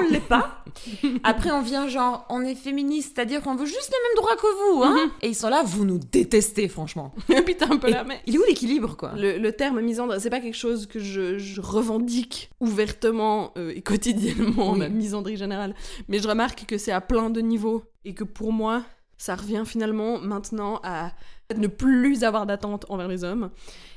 on 0.00 0.10
l'est 0.10 0.18
pas. 0.18 0.64
Après 1.22 1.52
on 1.52 1.62
vient 1.62 1.86
genre 1.86 2.26
on 2.30 2.40
est 2.42 2.56
féministe, 2.56 3.12
c'est-à-dire 3.14 3.42
qu'on 3.42 3.54
veut 3.54 3.64
juste 3.66 3.92
les 3.92 4.08
mêmes 4.08 4.16
droits 4.16 4.34
que 4.34 4.72
vous, 4.74 4.82
hein. 4.82 5.12
Et 5.22 5.28
ils 5.28 5.36
sont 5.36 5.50
là, 5.50 5.62
vous 5.64 5.84
nous 5.84 5.98
détestez 6.00 6.66
franchement. 6.66 7.14
T'es 7.28 7.62
un 7.62 7.76
peu 7.76 7.88
là, 7.88 8.02
mais 8.02 8.20
il 8.26 8.34
est 8.34 8.38
où 8.38 8.44
l'équilibre 8.44 8.96
quoi? 8.96 9.12
Le, 9.16 9.38
le 9.38 9.52
terme 9.52 9.80
misandre, 9.80 10.20
c'est 10.20 10.30
pas 10.30 10.40
quelque 10.40 10.56
chose 10.56 10.86
que 10.86 10.98
je, 10.98 11.38
je 11.38 11.60
revendique 11.60 12.50
ouvertement 12.58 13.52
euh, 13.56 13.72
et 13.72 13.82
quotidiennement, 13.82 14.72
Oui. 14.72 14.78
ma 14.80 14.88
misandrie 14.88 15.36
générale. 15.36 15.76
Mais 16.08 16.18
je 16.18 16.26
remarque 16.26 16.64
que 16.66 16.76
c'est 16.76 16.90
à 16.92 17.00
plein 17.00 17.30
de 17.30 17.40
niveaux 17.40 17.84
et 18.04 18.14
que 18.14 18.24
pour 18.24 18.52
moi, 18.52 18.82
ça 19.18 19.34
revient 19.34 19.64
finalement 19.66 20.18
maintenant 20.18 20.80
à 20.82 21.12
ne 21.54 21.66
plus 21.66 22.24
avoir 22.24 22.46
d'attente 22.46 22.86
envers 22.88 23.08
les 23.08 23.24
hommes, 23.24 23.50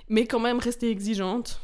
mais 0.10 0.26
quand 0.26 0.40
même 0.40 0.60
rester 0.60 0.90
exigeante 0.90 1.62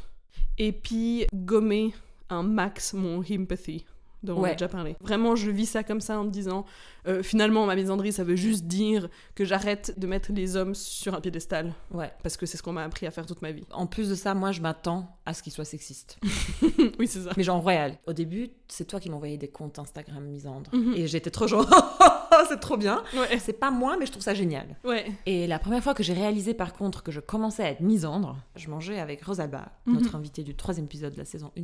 et 0.58 0.72
puis 0.72 1.26
gommer 1.34 1.94
un 2.30 2.42
max 2.42 2.92
mon 2.94 3.20
empathy 3.22 3.84
dont 4.24 4.38
on 4.40 4.44
a 4.44 4.50
déjà 4.52 4.66
parlé. 4.66 4.96
Vraiment, 5.00 5.36
je 5.36 5.48
vis 5.48 5.66
ça 5.66 5.84
comme 5.84 6.00
ça 6.00 6.18
en 6.18 6.24
me 6.24 6.30
disant, 6.30 6.64
euh, 7.06 7.22
finalement, 7.22 7.64
ma 7.66 7.76
misandrie, 7.76 8.12
ça 8.12 8.24
veut 8.24 8.34
juste 8.34 8.64
dire 8.64 9.08
que 9.36 9.44
j'arrête 9.44 9.94
de 9.96 10.08
mettre 10.08 10.32
les 10.32 10.56
hommes 10.56 10.74
sur 10.74 11.14
un 11.14 11.20
piédestal, 11.20 11.72
Ouais. 11.92 12.10
parce 12.24 12.36
que 12.36 12.44
c'est 12.44 12.56
ce 12.56 12.62
qu'on 12.64 12.72
m'a 12.72 12.82
appris 12.82 13.06
à 13.06 13.12
faire 13.12 13.26
toute 13.26 13.42
ma 13.42 13.52
vie. 13.52 13.62
En 13.70 13.86
plus 13.86 14.08
de 14.08 14.16
ça, 14.16 14.34
moi 14.34 14.50
je 14.50 14.60
m'attends 14.60 15.16
à 15.24 15.34
ce 15.34 15.42
qu'ils 15.44 15.52
soient 15.52 15.64
sexistes. 15.64 16.18
oui, 16.98 17.06
c'est 17.06 17.20
ça. 17.20 17.30
Mais 17.36 17.44
genre 17.44 17.64
réel. 17.64 17.96
Au 18.08 18.12
début, 18.12 18.48
c'est 18.66 18.86
toi 18.86 18.98
qui 18.98 19.08
m'envoyais 19.08 19.36
des 19.38 19.46
comptes 19.48 19.78
Instagram 19.78 20.24
misandres. 20.24 20.74
Mhm. 20.74 20.94
Et 20.94 21.06
j'étais 21.06 21.30
trop 21.30 21.46
genre, 21.46 21.68
c'est 22.48 22.60
trop 22.60 22.76
bien. 22.76 23.02
Ouais. 23.14 23.38
C'est 23.38 23.52
pas 23.52 23.70
moi, 23.70 23.96
mais 23.98 24.06
je 24.06 24.10
trouve 24.12 24.22
ça 24.22 24.34
génial. 24.34 24.76
Ouais. 24.84 25.10
Et 25.26 25.46
la 25.46 25.58
première 25.58 25.82
fois 25.82 25.94
que 25.94 26.02
j'ai 26.02 26.12
réalisé 26.12 26.54
par 26.54 26.72
contre 26.72 27.02
que 27.02 27.12
je 27.12 27.20
commençais 27.20 27.62
à 27.64 27.70
être 27.70 27.80
misandre, 27.80 28.36
je 28.56 28.68
mangeais 28.68 28.98
avec 29.00 29.22
Rosalba, 29.24 29.72
Mhm. 29.86 29.94
notre 29.94 30.14
invitée 30.16 30.42
du 30.42 30.54
troisième 30.54 30.86
épisode 30.86 31.12
de 31.12 31.18
la 31.18 31.24
saison 31.24 31.50
1. 31.58 31.62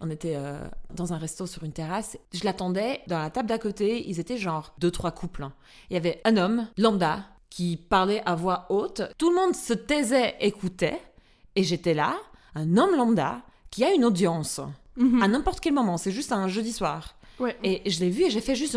On 0.00 0.10
était 0.10 0.34
euh, 0.36 0.58
dans 0.94 1.12
un 1.12 1.18
resto 1.18 1.46
sur 1.46 1.64
une 1.64 1.72
terrasse. 1.72 2.18
Je 2.32 2.44
l'attendais, 2.44 3.00
dans 3.06 3.18
la 3.18 3.30
table 3.30 3.48
d'à 3.48 3.58
côté, 3.58 4.08
ils 4.08 4.20
étaient 4.20 4.36
genre 4.38 4.74
deux, 4.78 4.90
trois 4.90 5.10
couples. 5.12 5.42
hein. 5.44 5.52
Il 5.90 5.94
y 5.94 5.96
avait 5.96 6.20
un 6.24 6.36
homme, 6.36 6.66
lambda, 6.78 7.24
qui 7.50 7.76
parlait 7.76 8.22
à 8.26 8.34
voix 8.36 8.66
haute. 8.70 9.02
Tout 9.18 9.30
le 9.30 9.36
monde 9.36 9.54
se 9.56 9.72
taisait, 9.74 10.36
écoutait. 10.40 11.00
Et 11.56 11.64
j'étais 11.64 11.94
là, 11.94 12.14
un 12.54 12.76
homme 12.76 12.94
lambda, 12.96 13.42
qui 13.70 13.84
a 13.84 13.92
une 13.92 14.04
audience 14.04 14.60
Mhm. 14.96 15.22
à 15.22 15.28
n'importe 15.28 15.60
quel 15.60 15.72
moment. 15.72 15.96
C'est 15.96 16.12
juste 16.12 16.30
un 16.32 16.46
jeudi 16.48 16.72
soir. 16.72 17.16
Ouais. 17.38 17.56
Et 17.64 17.88
je 17.90 18.00
l'ai 18.00 18.10
vu 18.10 18.24
et 18.24 18.30
j'ai 18.30 18.40
fait 18.40 18.54
juste 18.54 18.74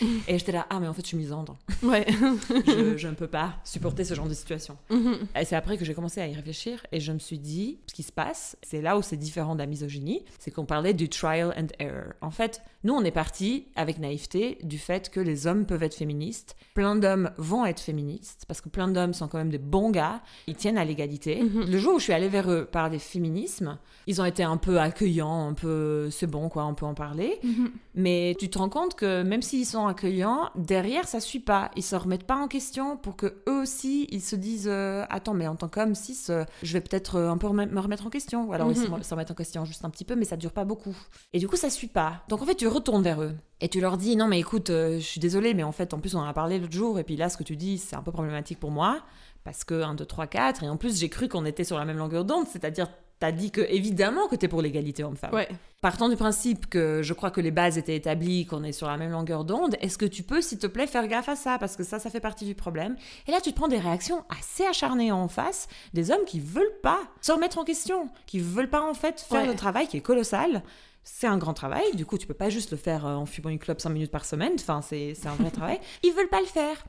Et 0.28 0.38
j'étais 0.38 0.52
là, 0.52 0.66
ah 0.70 0.80
mais 0.80 0.88
en 0.88 0.94
fait 0.94 1.02
je 1.02 1.08
suis 1.08 1.16
misandre 1.16 1.56
Ouais. 1.82 2.06
je, 2.66 2.96
je 2.96 3.08
ne 3.08 3.14
peux 3.14 3.26
pas 3.26 3.54
supporter 3.64 4.04
ce 4.04 4.14
genre 4.14 4.28
de 4.28 4.34
situation. 4.34 4.76
Mhm. 4.90 5.26
Et 5.40 5.44
c'est 5.44 5.56
après 5.56 5.78
que 5.78 5.84
j'ai 5.84 5.94
commencé 5.94 6.20
à 6.20 6.26
y 6.28 6.34
réfléchir 6.34 6.84
et 6.92 7.00
je 7.00 7.12
me 7.12 7.18
suis 7.18 7.38
dit, 7.38 7.78
ce 7.86 7.94
qui 7.94 8.02
se 8.02 8.12
passe, 8.12 8.56
c'est 8.62 8.82
là 8.82 8.96
où 8.98 9.02
c'est 9.02 9.16
différent 9.16 9.54
de 9.54 9.60
la 9.60 9.66
misogynie, 9.66 10.22
c'est 10.38 10.50
qu'on 10.50 10.66
parlait 10.66 10.92
du 10.94 11.08
trial 11.08 11.52
and 11.56 11.68
error. 11.78 12.12
En 12.20 12.30
fait, 12.30 12.60
nous, 12.84 12.94
on 12.94 13.04
est 13.04 13.10
parti 13.12 13.66
avec 13.76 13.98
naïveté 13.98 14.58
du 14.62 14.78
fait 14.78 15.08
que 15.10 15.20
les 15.20 15.46
hommes 15.46 15.66
peuvent 15.66 15.82
être 15.82 15.94
féministes. 15.94 16.56
Plein 16.74 16.96
d'hommes 16.96 17.30
vont 17.38 17.64
être 17.64 17.80
féministes 17.80 18.44
parce 18.48 18.60
que 18.60 18.68
plein 18.68 18.88
d'hommes 18.88 19.14
sont 19.14 19.28
quand 19.28 19.38
même 19.38 19.50
des 19.50 19.58
bons 19.58 19.90
gars. 19.90 20.20
Ils 20.46 20.56
tiennent 20.56 20.78
à 20.78 20.84
l'égalité. 20.84 21.42
Mhm. 21.42 21.70
Le 21.70 21.78
jour 21.78 21.94
où 21.94 21.98
je 21.98 22.04
suis 22.04 22.12
allée 22.12 22.28
vers 22.28 22.50
eux 22.50 22.64
par 22.70 22.90
des 22.90 22.98
féminismes, 22.98 23.78
ils 24.06 24.20
ont 24.20 24.24
été 24.24 24.42
un 24.42 24.56
peu 24.56 24.80
accueillants, 24.80 25.48
un 25.48 25.54
peu 25.54 26.10
c'est 26.10 26.26
bon 26.26 26.48
quoi, 26.48 26.64
on 26.66 26.74
peut 26.74 26.86
en 26.86 26.94
parler. 26.94 27.38
Mhm. 27.42 27.70
Mais 27.94 28.34
tu 28.38 28.48
te 28.48 28.58
rends 28.58 28.68
compte 28.68 28.94
que 28.94 29.22
même 29.22 29.42
s'ils 29.42 29.66
sont 29.66 29.86
accueillants, 29.86 30.50
derrière 30.56 31.06
ça 31.06 31.20
suit 31.20 31.40
pas. 31.40 31.70
Ils 31.76 31.82
se 31.82 31.94
remettent 31.94 32.26
pas 32.26 32.36
en 32.36 32.48
question 32.48 32.96
pour 32.96 33.16
que 33.16 33.26
eux 33.48 33.60
aussi 33.62 34.06
ils 34.10 34.20
se 34.22 34.34
disent 34.36 34.66
euh, 34.68 35.04
attends 35.10 35.34
mais 35.34 35.46
en 35.46 35.56
tant 35.56 35.68
qu'homme 35.68 35.94
cis, 35.94 36.18
euh, 36.30 36.44
je 36.62 36.72
vais 36.72 36.80
peut-être 36.80 37.16
euh, 37.16 37.30
un 37.30 37.36
peu 37.38 37.48
me 37.50 37.80
remettre 37.80 38.06
en 38.06 38.10
question. 38.10 38.44
Ou 38.48 38.52
alors 38.52 38.70
ils 38.70 38.76
se 38.76 38.88
Mhm. 38.88 39.02
se 39.02 39.10
remettent 39.10 39.30
en 39.30 39.34
question 39.34 39.64
juste 39.64 39.84
un 39.84 39.90
petit 39.90 40.04
peu, 40.04 40.16
mais 40.16 40.24
ça 40.24 40.36
dure 40.36 40.52
pas 40.52 40.64
beaucoup. 40.64 40.96
Et 41.32 41.38
du 41.38 41.48
coup 41.48 41.56
ça 41.56 41.70
suit 41.70 41.86
pas. 41.86 42.22
Donc 42.28 42.42
en 42.42 42.46
fait 42.46 42.54
tu 42.54 42.66
retournes 42.72 43.02
vers 43.02 43.22
eux 43.22 43.32
et 43.60 43.68
tu 43.68 43.80
leur 43.80 43.96
dis 43.96 44.16
non 44.16 44.26
mais 44.26 44.40
écoute, 44.40 44.70
euh, 44.70 44.96
je 44.96 45.04
suis 45.04 45.20
désolée 45.20 45.54
mais 45.54 45.62
en 45.62 45.72
fait 45.72 45.94
en 45.94 45.98
plus 46.00 46.14
on 46.14 46.20
en 46.20 46.24
a 46.26 46.32
parlé 46.32 46.58
l'autre 46.58 46.72
jour 46.72 46.98
et 46.98 47.04
puis 47.04 47.16
là 47.16 47.28
ce 47.28 47.36
que 47.36 47.44
tu 47.44 47.56
dis 47.56 47.78
c'est 47.78 47.94
un 47.96 48.02
peu 48.02 48.10
problématique 48.12 48.58
pour 48.58 48.70
moi 48.70 49.00
parce 49.44 49.64
que 49.64 49.82
1 49.82 49.94
2 49.94 50.04
3 50.04 50.26
4 50.26 50.64
et 50.64 50.68
en 50.68 50.76
plus 50.76 50.98
j'ai 50.98 51.08
cru 51.08 51.28
qu'on 51.28 51.44
était 51.44 51.64
sur 51.64 51.78
la 51.78 51.84
même 51.84 51.98
longueur 51.98 52.24
d'onde, 52.24 52.46
c'est-à-dire 52.48 52.88
T'as 53.18 53.30
dit 53.30 53.52
que 53.52 53.60
évidemment 53.60 54.26
que 54.26 54.34
t'es 54.34 54.48
pour 54.48 54.62
l'égalité 54.62 55.04
homme-femme. 55.04 55.32
Ouais. 55.32 55.46
Partant 55.80 56.08
du 56.08 56.16
principe 56.16 56.68
que 56.68 57.02
je 57.04 57.12
crois 57.12 57.30
que 57.30 57.40
les 57.40 57.52
bases 57.52 57.78
étaient 57.78 57.94
établies, 57.94 58.46
qu'on 58.46 58.64
est 58.64 58.72
sur 58.72 58.88
la 58.88 58.96
même 58.96 59.12
longueur 59.12 59.44
d'onde, 59.44 59.76
est-ce 59.80 59.96
que 59.96 60.06
tu 60.06 60.24
peux, 60.24 60.40
s'il 60.40 60.58
te 60.58 60.66
plaît, 60.66 60.88
faire 60.88 61.06
gaffe 61.06 61.28
à 61.28 61.36
ça? 61.36 61.56
Parce 61.56 61.76
que 61.76 61.84
ça, 61.84 62.00
ça 62.00 62.10
fait 62.10 62.18
partie 62.18 62.44
du 62.46 62.56
problème. 62.56 62.96
Et 63.28 63.30
là, 63.30 63.40
tu 63.40 63.52
te 63.52 63.54
prends 63.56 63.68
des 63.68 63.78
réactions 63.78 64.24
assez 64.28 64.66
acharnées 64.66 65.12
en 65.12 65.28
face, 65.28 65.68
des 65.94 66.10
hommes 66.10 66.24
qui 66.26 66.40
veulent 66.40 66.80
pas 66.82 66.98
se 67.20 67.30
remettre 67.30 67.58
en 67.58 67.64
question, 67.64 68.08
qui 68.26 68.40
veulent 68.40 68.70
pas 68.70 68.82
en 68.82 68.92
fait 68.94 69.20
faire 69.20 69.42
Ouais. 69.42 69.46
le 69.46 69.54
travail 69.54 69.86
qui 69.86 69.98
est 69.98 70.00
colossal, 70.00 70.64
c'est 71.04 71.26
un 71.26 71.38
grand 71.38 71.54
travail. 71.54 71.94
Du 71.94 72.06
coup, 72.06 72.18
tu 72.18 72.26
peux 72.26 72.34
pas 72.34 72.48
juste 72.50 72.70
le 72.70 72.76
faire 72.76 73.06
euh, 73.06 73.14
en 73.14 73.26
fumant 73.26 73.48
une 73.50 73.58
clope 73.58 73.80
5 73.80 73.90
minutes 73.90 74.10
par 74.10 74.24
semaine. 74.24 74.52
Enfin, 74.54 74.82
c'est 74.82 75.14
c'est 75.14 75.28
un 75.28 75.34
vrai 75.34 75.50
travail. 75.52 75.80
Ils 76.02 76.12
veulent 76.12 76.28
pas 76.28 76.40
le 76.40 76.46
faire. 76.46 76.84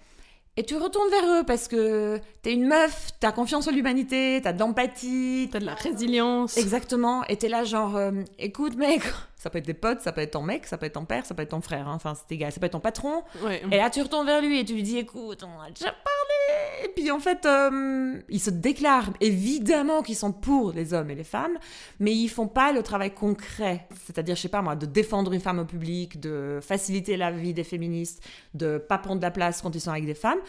Et 0.56 0.64
tu 0.64 0.78
retournes 0.78 1.10
vers 1.10 1.26
eux 1.40 1.44
parce 1.44 1.68
que 1.68 2.20
t'es 2.44 2.54
une 2.54 2.68
meuf, 2.68 3.10
t'as 3.20 3.32
confiance 3.32 3.68
en 3.68 3.72
l'humanité, 3.72 4.40
t'as 4.44 4.54
de 4.54 4.60
l'empathie, 4.60 5.50
T'as 5.52 5.60
de 5.60 5.66
la 5.66 5.74
résilience. 5.74 6.58
Exactement. 6.58 7.24
Et 7.26 7.38
t'es 7.38 7.50
là, 7.50 7.64
genre, 7.64 7.96
euh, 7.96 8.12
écoute, 8.38 8.76
mec, 8.76 9.02
ça 9.44 9.50
peut 9.50 9.58
être 9.58 9.66
des 9.66 9.74
potes, 9.74 10.00
ça 10.00 10.14
peut 10.14 10.22
être 10.22 10.32
ton 10.32 10.42
mec, 10.42 10.66
ça 10.66 10.78
peut 10.78 10.86
être 10.86 10.94
ton 10.94 11.04
père, 11.04 11.26
ça 11.26 11.36
peut 11.36 11.42
être 11.42 11.50
ton 11.50 11.60
frère, 11.60 11.90
hein. 11.90 11.96
enfin, 11.96 12.14
c'est 12.16 12.34
égal, 12.34 12.50
ça 12.54 12.62
peut 12.62 12.66
être 12.66 12.72
ton 12.72 12.80
patron. 12.80 13.24
Ouais. 13.44 13.62
Et 13.74 13.76
là, 13.76 13.90
tu 13.90 14.02
retournes 14.02 14.26
vers 14.26 14.42
lui 14.42 14.58
et 14.58 14.64
tu 14.64 14.74
lui 14.74 14.84
dis, 14.84 14.98
écoute, 14.98 15.44
on 15.44 15.62
a 15.62 15.70
déjà 15.70 15.92
parlé. 15.92 16.86
Et 16.86 16.88
puis, 16.88 17.12
en 17.12 17.20
fait, 17.20 17.46
euh, 17.46 18.22
ils 18.30 18.40
se 18.40 18.50
déclarent 18.50 19.10
évidemment 19.20 20.02
qu'ils 20.02 20.16
sont 20.16 20.32
pour 20.32 20.72
les 20.72 20.94
hommes 20.94 21.10
et 21.10 21.16
les 21.16 21.26
femmes, 21.26 21.58
mais 22.00 22.14
ils 22.14 22.30
font 22.30 22.48
pas 22.48 22.72
le 22.72 22.84
travail 22.84 23.14
concret. 23.14 23.86
C'est-à-dire, 24.06 24.38
je 24.38 24.44
sais 24.44 24.48
pas 24.48 24.62
moi, 24.62 24.78
de 24.78 24.86
défendre 24.86 25.34
une 25.34 25.42
femme 25.42 25.60
au 25.60 25.66
public, 25.66 26.22
de 26.22 26.60
faciliter 26.62 27.18
la 27.18 27.30
vie 27.30 27.54
des 27.54 27.66
féministes, 27.66 28.24
de 28.54 28.78
pas 28.78 28.98
prendre 28.98 29.20
de 29.20 29.26
la 29.26 29.32
place 29.32 29.62
quand 29.62 29.76
ils 29.76 29.82
sont 29.82 29.92
avec 29.92 30.06
des 30.06 30.16
femmes. 30.16 30.40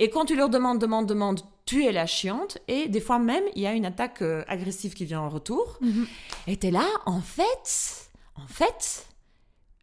Et 0.00 0.10
quand 0.10 0.24
tu 0.24 0.34
leur 0.34 0.50
demandes, 0.50 0.80
demandes, 0.80 1.06
demandes, 1.06 1.40
tu 1.66 1.84
es 1.84 1.92
la 1.92 2.06
chiante. 2.06 2.58
Et 2.66 2.88
des 2.88 3.00
fois 3.00 3.20
même, 3.20 3.44
il 3.54 3.62
y 3.62 3.66
a 3.68 3.74
une 3.74 3.86
attaque 3.86 4.22
euh, 4.22 4.42
agressive 4.48 4.94
qui 4.94 5.04
vient 5.04 5.20
en 5.20 5.28
retour. 5.28 5.78
Mhm. 5.80 6.06
Et 6.48 6.56
t'es 6.56 6.72
là, 6.72 6.86
en 7.06 7.20
fait, 7.20 8.09
en 8.42 8.46
fait, 8.48 9.06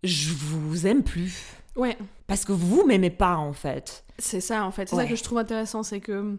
je 0.03 0.33
vous 0.33 0.87
aime 0.87 1.03
plus. 1.03 1.43
Ouais. 1.75 1.97
Parce 2.27 2.43
que 2.45 2.51
vous 2.51 2.85
m'aimez 2.85 3.09
pas, 3.11 3.35
en 3.37 3.53
fait. 3.53 4.03
C'est 4.19 4.41
ça 4.41 4.65
en 4.65 4.71
fait, 4.71 4.89
c'est 4.89 4.95
Ouais. 4.95 5.03
ça 5.03 5.09
que 5.09 5.15
je 5.15 5.23
trouve 5.23 5.37
intéressant, 5.37 5.83
c'est 5.83 5.99
que 6.01 6.37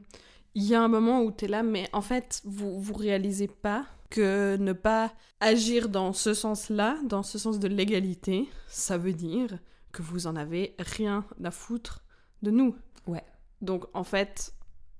il 0.55 0.65
y 0.65 0.75
a 0.75 0.83
un 0.83 0.89
moment 0.89 1.23
où 1.23 1.31
tu 1.31 1.45
es 1.45 1.49
là, 1.49 1.63
mais 1.63 1.89
en 1.93 2.01
fait, 2.03 2.41
vous 2.45 2.81
vous 2.81 2.95
réalisez 2.95 3.47
pas 3.47 3.87
que 4.11 4.57
ne 4.59 4.73
pas 4.73 5.13
agir 5.41 5.89
dans 5.89 6.13
ce 6.13 6.35
sens-là, 6.35 6.97
dans 7.05 7.23
ce 7.23 7.39
sens 7.39 7.59
de 7.61 7.69
l'égalité, 7.69 8.49
ça 8.67 8.99
veut 8.99 9.13
dire 9.13 9.59
que 9.93 10.03
vous 10.03 10.27
en 10.27 10.35
avez 10.35 10.75
rien 10.79 11.25
à 11.45 11.51
foutre 11.53 12.03
de 12.43 12.51
nous. 12.51 12.75
Ouais. 13.07 13.23
Donc 13.61 13.85
en 13.95 14.03
fait, 14.05 14.53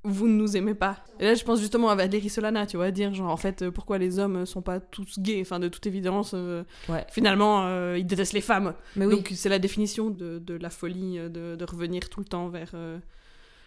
vous 0.09 0.29
ne 0.29 0.35
nous 0.35 0.57
aimez 0.57 0.75
pas. 0.75 0.97
Et 1.21 1.25
là, 1.25 1.35
je 1.35 1.45
pense 1.45 1.61
justement 1.61 1.89
à 1.91 1.95
Valérie 1.95 2.29
Solana, 2.29 2.67
tu 2.67 2.77
vois, 2.77 2.91
dire 2.91 3.13
genre 3.15 3.31
en 3.31 3.37
fait 3.37 3.63
euh, 3.63 3.71
pourquoi 3.71 3.99
les 3.99 4.19
hommes 4.19 4.47
sont 4.47 4.63
pas 4.63 4.81
tous 4.81 5.19
gays, 5.19 5.41
enfin 5.41 5.59
de 5.61 5.69
toute 5.69 5.87
évidence, 5.87 6.33
euh, 6.35 6.65
Ouais. 6.89 7.05
finalement 7.11 7.67
euh, 7.67 7.97
ils 7.99 8.07
détestent 8.07 8.33
les 8.33 8.41
femmes. 8.41 8.75
Mais 8.97 9.07
oui. 9.07 9.15
Donc 9.17 9.31
c'est 9.35 9.49
la 9.49 9.59
définition 9.59 10.11
de, 10.11 10.39
de 10.39 10.55
la 10.55 10.71
folie, 10.71 11.19
de, 11.19 11.57
de 11.57 11.65
revenir 11.65 12.09
tout 12.09 12.21
le 12.21 12.27
temps 12.27 12.49
vers 12.49 12.71
euh, 12.75 12.99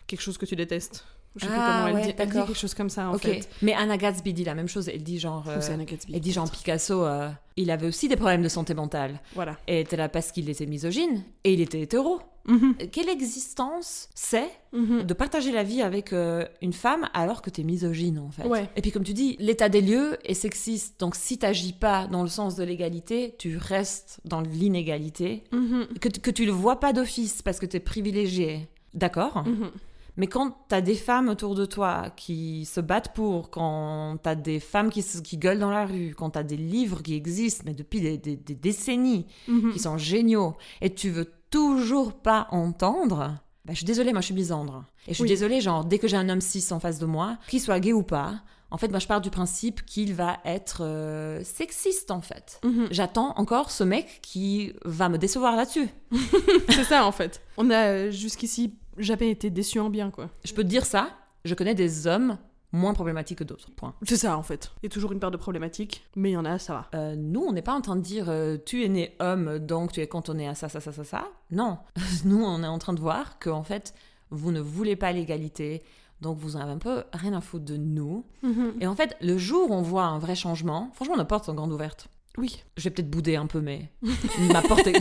quelque 0.07 0.21
chose 0.21 0.37
que 0.37 0.45
tu 0.45 0.55
détestes. 0.55 1.05
Je 1.37 1.45
sais 1.45 1.47
plus 1.47 1.55
Ah, 1.57 1.73
comment 1.73 1.87
elle 1.87 1.93
ouais, 1.95 2.01
dit. 2.11 2.15
Elle 2.17 2.27
dit 2.29 2.33
quelque 2.33 2.53
chose 2.53 2.73
comme 2.73 2.89
ça 2.89 3.09
en 3.09 3.17
fait. 3.17 3.47
Mais 3.61 3.73
Anna 3.73 3.95
Gatsby 3.97 4.33
dit 4.33 4.43
la 4.43 4.53
même 4.55 4.67
chose. 4.67 4.89
Elle 4.89 5.03
dit 5.03 5.17
genre. 5.19 5.45
Euh, 5.47 5.59
Anna 5.71 5.85
Gatsby. 5.85 6.13
elle 6.13 6.19
dit 6.19 6.31
genre 6.33 6.49
Picasso, 6.51 7.05
euh, 7.05 7.29
il 7.55 7.71
avait 7.71 7.87
aussi 7.87 8.07
des 8.09 8.15
problèmes 8.17 8.41
de 8.43 8.49
santé 8.49 8.73
mentale. 8.73 9.19
Voilà. 9.33 9.57
Et 9.67 9.79
était 9.81 9.95
là 9.97 10.09
parce 10.09 10.31
qu'il 10.33 10.49
était 10.49 10.65
misogyne 10.65 11.23
et 11.45 11.53
il 11.53 11.61
était 11.61 11.79
hétéro. 11.81 12.19
Mhm. 12.47 12.75
Quelle 12.91 13.07
existence 13.07 14.09
c'est 14.15 14.49
Mhm. 14.73 15.03
de 15.03 15.13
partager 15.13 15.51
la 15.51 15.61
vie 15.63 15.81
avec 15.83 16.11
euh, 16.11 16.43
une 16.61 16.73
femme 16.73 17.07
alors 17.13 17.41
que 17.43 17.49
t'es 17.51 17.61
misogyne 17.63 18.17
en 18.19 18.31
fait? 18.31 18.47
Ouais. 18.47 18.67
Et 18.75 18.81
puis 18.81 18.91
comme 18.91 19.03
tu 19.03 19.13
dis, 19.13 19.37
l'état 19.39 19.69
des 19.69 19.81
lieux 19.81 20.17
est 20.25 20.33
sexiste. 20.33 20.99
Donc 20.99 21.15
si 21.15 21.37
t'agis 21.37 21.73
pas 21.73 22.07
dans 22.07 22.23
le 22.23 22.29
sens 22.29 22.55
de 22.55 22.63
l'égalité, 22.63 23.35
tu 23.37 23.57
restes 23.57 24.19
dans 24.25 24.41
l'inégalité. 24.41 25.43
Mhm. 25.51 25.87
Que, 26.01 26.09
que 26.09 26.31
tu 26.31 26.45
le 26.45 26.51
vois 26.51 26.79
pas 26.79 26.93
d'office 26.93 27.41
parce 27.41 27.59
que 27.59 27.65
t'es 27.67 27.79
privilégié. 27.79 28.67
D'accord? 28.93 29.45
Mais 30.17 30.27
quand 30.27 30.55
t'as 30.67 30.81
des 30.81 30.95
femmes 30.95 31.29
autour 31.29 31.55
de 31.55 31.65
toi 31.65 32.09
qui 32.17 32.65
se 32.65 32.81
battent 32.81 33.13
pour, 33.13 33.49
quand 33.49 34.17
t'as 34.21 34.35
des 34.35 34.59
femmes 34.59 34.89
qui, 34.89 35.01
se- 35.01 35.21
qui 35.21 35.37
gueulent 35.37 35.59
dans 35.59 35.71
la 35.71 35.85
rue, 35.85 36.13
quand 36.17 36.31
t'as 36.31 36.43
des 36.43 36.57
livres 36.57 37.01
qui 37.01 37.15
existent, 37.15 37.63
mais 37.65 37.73
depuis 37.73 38.01
des, 38.01 38.17
des- 38.17 38.35
des 38.35 38.55
décennies, 38.55 39.25
Mhm. 39.47 39.71
qui 39.73 39.79
sont 39.79 39.97
géniaux, 39.97 40.55
et 40.81 40.93
tu 40.93 41.09
veux 41.09 41.31
toujours 41.49 42.13
pas 42.13 42.47
entendre, 42.51 43.17
bah, 43.65 43.71
je 43.71 43.75
suis 43.75 43.85
désolée, 43.85 44.11
moi 44.11 44.21
je 44.21 44.25
suis 44.27 44.35
misandre. 44.35 44.85
Et 45.07 45.11
je 45.11 45.15
suis 45.15 45.23
Oui. 45.23 45.29
désolée, 45.29 45.61
genre, 45.61 45.85
dès 45.85 45.97
que 45.99 46.07
j'ai 46.07 46.17
un 46.17 46.27
homme 46.29 46.41
cis 46.41 46.65
en 46.71 46.79
face 46.79 46.99
de 46.99 47.05
moi, 47.05 47.37
qu'il 47.47 47.61
soit 47.61 47.79
gay 47.79 47.93
ou 47.93 48.03
pas, 48.03 48.41
en 48.73 48.77
fait, 48.77 48.87
moi 48.89 48.99
je 48.99 49.07
pars 49.07 49.19
du 49.21 49.29
principe 49.29 49.85
qu'il 49.85 50.13
va 50.13 50.39
être 50.45 50.81
euh, 50.81 51.41
sexiste, 51.43 52.09
en 52.11 52.21
fait. 52.21 52.59
Mhm. 52.63 52.87
J'attends 52.91 53.33
encore 53.37 53.69
ce 53.71 53.83
mec 53.83 54.19
qui 54.21 54.71
va 54.85 55.09
me 55.09 55.17
décevoir 55.17 55.55
là-dessus. 55.57 55.89
c'est 56.69 56.83
ça 56.85 57.05
en 57.05 57.11
fait. 57.11 57.41
On 57.57 57.69
a 57.69 57.87
euh, 57.87 58.11
jusqu'ici 58.11 58.75
jamais 59.03 59.29
été 59.29 59.49
déçus 59.49 59.79
en 59.79 59.89
bien 59.89 60.11
quoi. 60.11 60.29
Je 60.43 60.53
peux 60.53 60.63
te 60.63 60.67
dire 60.67 60.85
ça, 60.85 61.09
je 61.45 61.53
connais 61.53 61.75
des 61.75 62.07
hommes 62.07 62.37
moins 62.73 62.93
problématiques 62.93 63.39
que 63.39 63.43
d'autres, 63.43 63.69
point. 63.75 63.93
C'est 64.03 64.17
ça 64.17 64.37
en 64.37 64.43
fait. 64.43 64.71
Il 64.81 64.85
y 64.85 64.87
a 64.87 64.89
toujours 64.89 65.11
une 65.11 65.19
part 65.19 65.31
de 65.31 65.37
problématique, 65.37 66.03
mais 66.15 66.29
il 66.31 66.33
y 66.33 66.37
en 66.37 66.45
a, 66.45 66.57
ça 66.57 66.73
va. 66.73 66.89
Euh, 66.95 67.15
nous, 67.17 67.41
on 67.41 67.51
n'est 67.51 67.61
pas 67.61 67.73
en 67.73 67.81
train 67.81 67.95
de 67.95 68.01
dire 68.01 68.25
euh, 68.29 68.57
tu 68.65 68.83
es 68.85 68.87
né 68.89 69.15
homme, 69.19 69.59
donc 69.59 69.91
tu 69.91 69.99
es 70.01 70.07
cantonné 70.07 70.47
à 70.47 70.55
ça, 70.55 70.69
ça, 70.69 70.79
ça, 70.79 70.91
ça, 70.91 71.03
ça. 71.03 71.27
Non. 71.51 71.77
Nous, 72.25 72.41
on 72.41 72.63
est 72.63 72.67
en 72.67 72.79
train 72.79 72.93
de 72.93 73.01
voir 73.01 73.39
que, 73.39 73.49
en 73.49 73.63
fait, 73.63 73.93
vous 74.29 74.51
ne 74.51 74.61
voulez 74.61 74.95
pas 74.95 75.11
l'égalité, 75.11 75.83
donc 76.21 76.37
vous 76.37 76.55
en 76.55 76.61
avez 76.61 76.71
un 76.71 76.77
peu 76.77 77.03
rien 77.13 77.33
à 77.33 77.41
foutre 77.41 77.65
de 77.65 77.77
nous. 77.77 78.25
Mhm. 78.43 78.73
Et 78.79 78.87
en 78.87 78.95
fait, 78.95 79.17
le 79.21 79.37
jour 79.37 79.69
où 79.69 79.73
on 79.73 79.81
voit 79.81 80.05
un 80.05 80.19
vrai 80.19 80.35
changement, 80.35 80.91
franchement, 80.93 81.17
nos 81.17 81.25
portes 81.25 81.45
sont 81.45 81.53
grandes 81.53 81.73
ouvertes. 81.73 82.07
Oui. 82.37 82.63
Je 82.77 82.83
vais 82.85 82.91
peut-être 82.91 83.09
bouder 83.09 83.35
un 83.35 83.47
peu, 83.47 83.59
mais 83.59 83.91
ma 84.53 84.61
porte 84.61 84.87
est. 84.87 84.99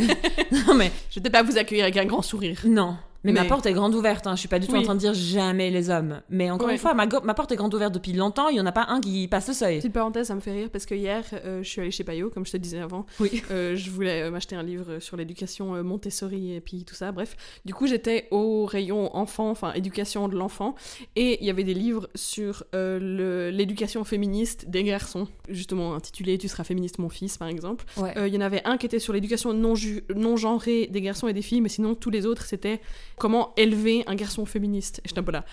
non, 0.66 0.74
mais 0.74 0.90
Je 1.10 1.16
vais 1.16 1.20
peut-être 1.22 1.32
pas 1.32 1.42
vous 1.44 1.58
accueillir 1.58 1.84
avec 1.84 1.96
un 1.96 2.06
grand 2.06 2.22
sourire. 2.22 2.58
non. 2.66 2.96
Mais, 3.22 3.32
ma 3.32 3.44
porte 3.44 3.66
est 3.66 3.72
grande 3.72 3.94
ouverte, 3.94 4.26
hein. 4.26 4.34
je 4.34 4.40
suis 4.40 4.48
pas 4.48 4.58
du 4.58 4.66
tout 4.66 4.72
Oui. 4.72 4.78
en 4.78 4.82
train 4.82 4.94
de 4.94 5.00
dire 5.00 5.12
jamais 5.14 5.70
les 5.70 5.90
hommes. 5.90 6.22
Mais 6.30 6.50
encore 6.50 6.68
Ouais. 6.68 6.72
une 6.74 6.78
fois, 6.78 6.94
ma, 6.94 7.06
ma 7.22 7.34
porte 7.34 7.52
est 7.52 7.56
grande 7.56 7.74
ouverte 7.74 7.92
depuis 7.92 8.12
longtemps, 8.14 8.48
il 8.48 8.56
y 8.56 8.60
en 8.60 8.66
a 8.66 8.72
pas 8.72 8.86
un 8.88 9.00
qui 9.00 9.28
passe 9.28 9.48
le 9.48 9.54
seuil. 9.54 9.76
Petite 9.78 9.92
parenthèse, 9.92 10.28
ça 10.28 10.34
me 10.34 10.40
fait 10.40 10.52
rire 10.52 10.68
parce 10.72 10.86
que 10.86 10.94
hier, 10.94 11.22
euh, 11.44 11.62
je 11.62 11.68
suis 11.68 11.80
allée 11.82 11.90
chez 11.90 12.02
Payot, 12.04 12.30
comme 12.30 12.46
je 12.46 12.52
te 12.52 12.56
disais 12.56 12.78
avant. 12.80 13.04
Oui. 13.20 13.42
Euh, 13.50 13.76
je 13.76 13.90
voulais 13.90 14.22
euh, 14.22 14.30
m'acheter 14.30 14.56
un 14.56 14.62
livre 14.62 14.98
sur 15.00 15.16
l'éducation 15.18 15.82
Montessori 15.84 16.54
et 16.54 16.60
puis 16.60 16.84
tout 16.84 16.94
ça, 16.94 17.12
bref. 17.12 17.36
Du 17.64 17.74
coup, 17.74 17.86
j'étais 17.86 18.26
au 18.30 18.64
rayon 18.64 19.14
enfant, 19.14 19.50
enfin 19.50 19.72
éducation 19.74 20.28
de 20.28 20.36
l'enfant, 20.36 20.74
et 21.16 21.38
il 21.40 21.46
y 21.46 21.50
avait 21.50 21.64
des 21.64 21.74
livres 21.74 22.08
sur 22.14 22.64
l'éducation 22.74 24.04
féministe 24.04 24.68
des 24.70 24.84
garçons, 24.84 25.28
justement 25.48 25.94
intitulé 25.94 26.38
Tu 26.38 26.48
seras 26.48 26.64
féministe, 26.64 26.98
mon 26.98 27.08
fils, 27.08 27.36
par 27.38 27.48
exemple. 27.48 27.84
Ouais. 27.96 28.14
Il 28.28 28.34
y 28.34 28.36
en 28.36 28.40
avait 28.40 28.62
un 28.64 28.76
qui 28.76 28.86
était 28.86 28.98
sur 28.98 29.12
l'éducation 29.12 29.52
non, 29.52 29.74
non 30.14 30.36
genrée 30.36 30.86
des 30.86 31.00
garçons 31.00 31.28
et 31.28 31.32
des 31.32 31.42
filles, 31.42 31.60
mais 31.60 31.68
sinon 31.68 31.94
tous 31.94 32.10
les 32.10 32.26
autres 32.26 32.44
c'était 32.44 32.80
comment 33.20 33.52
élever 33.56 34.02
un 34.08 34.16
garçon 34.16 34.44
féministe. 34.46 35.00
Et 35.04 35.08
j'étais 35.08 35.20
un 35.20 35.22
peu 35.22 35.30
là. 35.32 35.44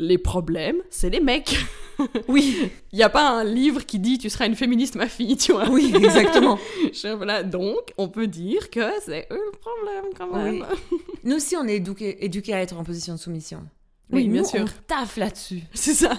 Les 0.00 0.16
problèmes, 0.16 0.76
c'est 0.90 1.10
les 1.10 1.20
mecs. 1.20 1.56
Oui, 2.28 2.70
Il 2.92 2.96
n'y 2.96 3.02
a 3.02 3.08
pas 3.08 3.28
un 3.28 3.42
livre 3.42 3.84
qui 3.84 3.98
dit 3.98 4.18
tu 4.18 4.30
seras 4.30 4.46
une 4.46 4.54
féministe, 4.54 4.94
ma 4.94 5.08
fille, 5.08 5.36
tu 5.36 5.50
vois. 5.52 5.68
oui, 5.68 5.92
exactement. 5.96 6.56
Je 6.92 6.96
suis 6.96 7.08
un 7.08 7.18
peu 7.18 7.24
là. 7.24 7.42
Donc, 7.42 7.92
on 7.98 8.08
peut 8.08 8.28
dire 8.28 8.70
que 8.70 8.88
c'est 9.04 9.26
eux 9.32 9.40
le 9.52 9.58
problème 9.58 10.04
quand 10.16 10.32
même. 10.32 10.64
Nous 11.24 11.34
aussi, 11.34 11.56
on 11.56 11.66
est 11.66 11.74
éduqués 11.78 12.24
éduqués 12.24 12.54
à 12.54 12.60
être 12.62 12.76
en 12.78 12.84
position 12.84 13.14
de 13.14 13.18
soumission. 13.18 13.64
Oui, 14.12 14.28
bien 14.28 14.44
sûr. 14.44 14.60
On 14.62 14.66
taffe 14.86 15.16
là-dessus. 15.16 15.62
C'est 15.74 15.94
ça. 15.94 16.16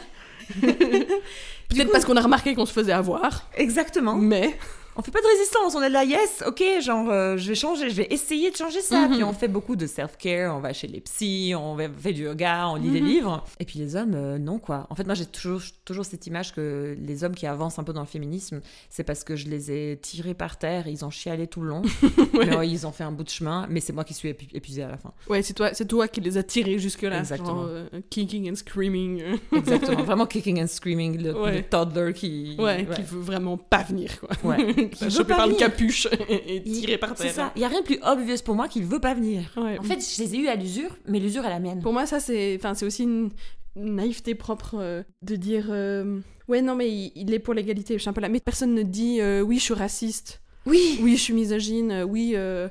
Peut-être 0.62 1.92
parce 1.92 2.04
qu'on 2.04 2.18
a 2.18 2.22
remarqué 2.22 2.56
qu'on 2.56 2.66
se 2.66 2.74
faisait 2.74 2.92
avoir, 2.92 3.50
Exactement. 3.56 4.16
mais 4.16 4.58
On 5.00 5.02
fait 5.02 5.12
pas 5.12 5.22
de 5.22 5.28
résistance, 5.28 5.76
on 5.76 5.82
est 5.82 5.88
là, 5.90 6.04
yes, 6.04 6.44
ok, 6.46 6.62
genre, 6.82 7.10
euh, 7.10 7.38
je 7.38 7.48
vais 7.48 7.56
changer, 7.56 7.90
je 7.90 7.96
vais 7.96 8.08
essayer 8.10 8.52
de 8.52 8.58
changer 8.58 8.82
ça. 8.82 9.08
Mhm. 9.08 9.14
Puis 9.16 9.24
on 9.24 9.32
fait 9.32 9.48
beaucoup 9.48 9.78
de 9.78 9.88
self-care, 9.88 10.54
on 10.54 10.60
va 10.60 10.74
chez 10.74 10.88
les 10.88 11.00
psys, 11.00 11.54
on 11.56 11.78
fait 11.98 12.12
du 12.12 12.24
yoga, 12.24 12.68
on 12.68 12.76
lit 12.76 12.90
des 12.90 13.00
Mhm. 13.00 13.08
livres. 13.08 13.46
Et 13.62 13.66
puis 13.66 13.80
les 13.80 13.96
hommes, 13.96 14.14
euh, 14.14 14.38
non, 14.38 14.60
quoi. 14.60 14.88
En 14.90 14.96
fait, 14.96 15.06
moi, 15.06 15.14
j'ai 15.14 15.26
toujours, 15.26 15.62
toujours 15.86 16.04
cette 16.04 16.28
image 16.28 16.54
que 16.54 16.98
les 17.00 17.24
hommes 17.24 17.34
qui 17.34 17.48
avancent 17.48 17.80
un 17.80 17.86
peu 17.86 17.94
dans 17.94 18.02
le 18.02 18.08
féminisme, 18.08 18.60
c'est 18.90 19.06
parce 19.06 19.24
que 19.24 19.38
je 19.38 19.48
les 19.48 19.72
ai 19.72 19.98
tirés 20.02 20.34
par 20.34 20.58
terre, 20.60 20.86
ils 20.88 21.06
ont 21.06 21.10
chialé 21.12 21.48
tout 21.48 21.62
le 21.62 21.70
long. 21.70 21.82
Ouais. 22.34 22.56
Ouais, 22.58 22.68
ils 22.70 22.86
ont 22.86 22.92
fait 22.92 23.04
un 23.06 23.12
bout 23.14 23.24
de 23.24 23.30
chemin, 23.30 23.68
mais 23.70 23.80
c'est 23.80 23.94
moi 23.94 24.04
qui 24.04 24.14
suis 24.14 24.30
épu- 24.30 24.48
épuisée 24.54 24.84
à 24.84 24.90
la 24.90 24.98
fin. 24.98 25.14
ouais, 25.30 25.42
c'est 25.42 25.54
toi, 25.54 25.72
toi 25.72 26.08
qui 26.10 26.20
les 26.22 26.38
as 26.38 26.44
tirés 26.44 26.78
jusque 26.78 27.02
là, 27.04 27.20
Exactement. 27.20 27.48
genre, 27.62 27.66
euh, 27.70 27.88
kicking 28.10 28.52
and 28.52 28.56
screaming. 28.56 29.24
Exactement, 29.56 30.04
vraiment 30.04 30.26
kicking 30.26 30.62
and 30.62 30.68
screaming, 30.68 31.22
le, 31.24 31.38
Ouais. 31.40 31.56
le 31.58 31.64
toddler 31.64 32.14
qui. 32.14 32.56
Ouais, 32.60 32.86
qui 32.94 33.02
veut 33.02 33.20
vraiment 33.22 33.58
pas 33.58 33.84
venir 33.84 34.20
quoi. 34.20 34.30
Ouais. 34.44 34.89
Qui 34.90 35.04
veut 35.06 35.10
chopé 35.10 35.30
pas 35.30 35.38
par 35.38 35.48
le 35.48 35.54
venir. 35.54 35.68
capuche 35.68 36.08
et, 36.30 36.34
et 36.34 36.64
Il- 36.66 36.80
tiré 36.82 36.98
par 36.98 37.18
C'est 37.18 37.24
terre. 37.26 37.34
ça, 37.34 37.52
il 37.56 37.62
y 37.62 37.66
a 37.66 37.68
rien 37.68 37.82
de 37.82 37.86
plus 37.86 38.00
obvious 38.04 38.38
pour 38.44 38.56
moi 38.56 38.68
qu'il 38.68 38.86
veut 38.86 39.00
pas 39.00 39.14
venir. 39.14 39.52
Ouais. 39.58 39.78
En 39.80 39.84
fait, 39.84 40.00
je 40.00 40.22
les 40.24 40.36
ai 40.36 40.38
eus 40.40 40.48
à 40.48 40.56
l'usure, 40.56 40.96
mais 41.08 41.20
l'usure 41.20 41.46
est 41.46 41.50
la 41.50 41.60
mienne. 41.60 41.82
Pour 41.82 41.94
moi, 41.94 42.06
ça, 42.06 42.20
c'est 42.20 42.56
enfin, 42.60 42.74
c'est 42.74 42.86
aussi 42.86 43.04
une 43.04 43.30
une 43.76 43.96
naïveté 43.96 44.34
propre 44.36 44.76
euh, 44.80 45.04
de 45.22 45.36
dire 45.36 45.68
euh, 45.70 46.20
Ouais, 46.48 46.62
non, 46.62 46.76
mais 46.76 46.90
il, 46.90 47.12
il 47.16 47.34
est 47.34 47.40
pour 47.40 47.54
l'égalité. 47.54 47.94
Je 47.94 48.00
suis 48.00 48.10
un 48.10 48.14
peu 48.14 48.20
là. 48.22 48.28
Mais 48.28 48.40
personne 48.40 48.74
ne 48.74 48.82
dit 48.84 49.22
euh, 49.22 49.42
Oui, 49.42 49.58
je 49.60 49.64
suis 49.64 49.74
raciste. 49.76 50.42
Oui, 50.66 51.00
Oui, 51.02 51.16
je 51.16 51.22
suis 51.22 51.34
misogyne. 51.34 51.92
euh, 51.92 52.04
Oui, 52.04 52.34
euh, 52.36 52.68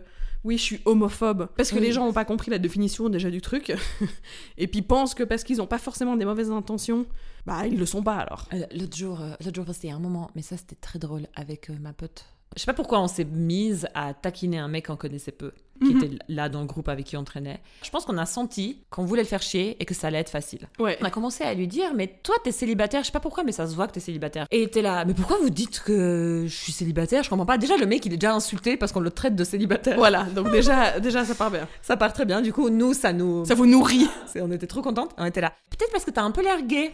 oui 0.49 0.57
je 0.59 0.63
suis 0.63 0.81
homophobe. 0.87 1.49
Parce 1.57 1.71
que 1.71 1.77
Oui. 1.77 1.83
les 1.83 1.93
gens 1.93 2.05
n'ont 2.07 2.13
pas 2.13 2.25
compris 2.25 2.51
la 2.51 2.59
définition 2.59 3.09
déjà 3.09 3.31
du 3.31 3.41
truc. 3.41 3.73
et 4.59 4.67
puis 4.67 4.83
pensent 4.83 5.15
que 5.15 5.23
parce 5.23 5.45
qu'ils 5.45 5.59
n'ont 5.59 5.67
pas 5.67 5.79
forcément 5.79 6.17
des 6.17 6.25
mauvaises 6.25 6.51
intentions, 6.51 7.07
bah, 7.47 7.67
ils 7.67 7.79
le 7.79 7.87
sont 7.87 8.03
pas 8.03 8.17
alors. 8.17 8.49
Euh, 8.55 8.65
L'autre 8.75 8.97
jour, 8.97 9.21
euh, 9.21 9.31
l'autre 9.45 9.55
jour, 9.63 9.67
c'était 9.75 9.91
un 9.91 9.99
moment, 9.99 10.31
mais 10.35 10.43
ça 10.43 10.57
c'était 10.57 10.75
très 10.77 10.99
drôle 10.99 11.27
avec 11.37 11.71
euh, 11.71 11.75
ma 11.81 11.93
pote 11.93 12.25
Je 12.57 12.61
sais 12.63 12.67
pas 12.67 12.73
pourquoi 12.75 13.01
on 13.01 13.09
s'est 13.09 13.25
mise 13.25 13.89
à 13.95 14.15
taquiner 14.15 14.59
un 14.59 14.69
mec 14.69 14.87
qu'on 14.87 14.97
connaissait 14.97 15.31
peu, 15.33 15.53
qui 15.81 15.95
Mhm. 15.95 16.03
était 16.03 16.19
là 16.29 16.49
dans 16.49 16.61
le 16.61 16.67
groupe 16.67 16.89
avec 16.89 17.05
qui 17.07 17.17
on 17.17 17.23
traînait. 17.23 17.61
Je 17.85 17.91
pense 17.91 18.05
qu'on 18.05 18.17
a 18.19 18.27
senti 18.27 18.79
qu'on 18.91 19.05
voulait 19.05 19.23
le 19.23 19.29
faire 19.29 19.43
chier 19.43 19.77
et 19.81 19.85
que 19.85 19.95
ça 19.95 20.09
allait 20.09 20.19
être 20.19 20.31
facile. 20.31 20.67
Ouais. 20.81 20.99
On 21.01 21.05
a 21.05 21.11
commencé 21.11 21.45
à 21.45 21.55
lui 21.55 21.69
dire, 21.69 21.93
mais 21.95 22.09
toi, 22.23 22.35
t'es 22.43 22.51
célibataire, 22.51 23.03
je 23.03 23.07
sais 23.07 23.13
pas 23.13 23.21
pourquoi, 23.21 23.45
mais 23.45 23.53
ça 23.53 23.67
se 23.67 23.75
voit 23.77 23.87
que 23.87 23.93
t'es 23.93 24.01
célibataire. 24.01 24.47
Et 24.51 24.61
il 24.61 24.65
était 24.65 24.83
là, 24.83 25.05
mais 25.05 25.15
pourquoi 25.15 25.37
vous 25.43 25.51
dites 25.51 25.81
que 25.81 26.45
je 26.49 26.55
suis 26.55 26.73
célibataire? 26.73 27.23
Je 27.23 27.31
comprends 27.31 27.47
pas. 27.47 27.59
Déjà, 27.59 27.77
le 27.77 27.87
mec, 27.87 28.05
il 28.07 28.13
est 28.13 28.17
déjà 28.17 28.35
insulté 28.35 28.77
parce 28.77 28.91
qu'on 28.93 29.01
le 29.01 29.11
traite 29.11 29.37
de 29.37 29.45
célibataire. 29.45 29.97
Voilà, 29.97 30.25
donc 30.25 30.51
déjà, 30.51 30.99
déjà 31.01 31.25
ça 31.25 31.35
part 31.35 31.51
bien. 31.51 31.69
Ça 31.83 31.97
part 31.97 32.13
très 32.13 32.25
bien. 32.25 32.41
Du 32.41 32.53
coup, 32.53 32.71
nous, 32.71 32.93
ça 32.95 33.13
nous. 33.13 33.45
Ça 33.45 33.55
vous 33.55 33.67
nourrit. 33.67 34.09
On 34.41 34.51
était 34.51 34.67
trop 34.67 34.83
contentes. 34.83 35.11
On 35.19 35.25
était 35.27 35.43
là. 35.43 35.53
Peut-être 35.71 35.93
parce 35.93 36.05
que 36.05 36.11
t'as 36.11 36.23
un 36.23 36.31
peu 36.33 36.43
l'air 36.43 36.63
gay. 36.63 36.93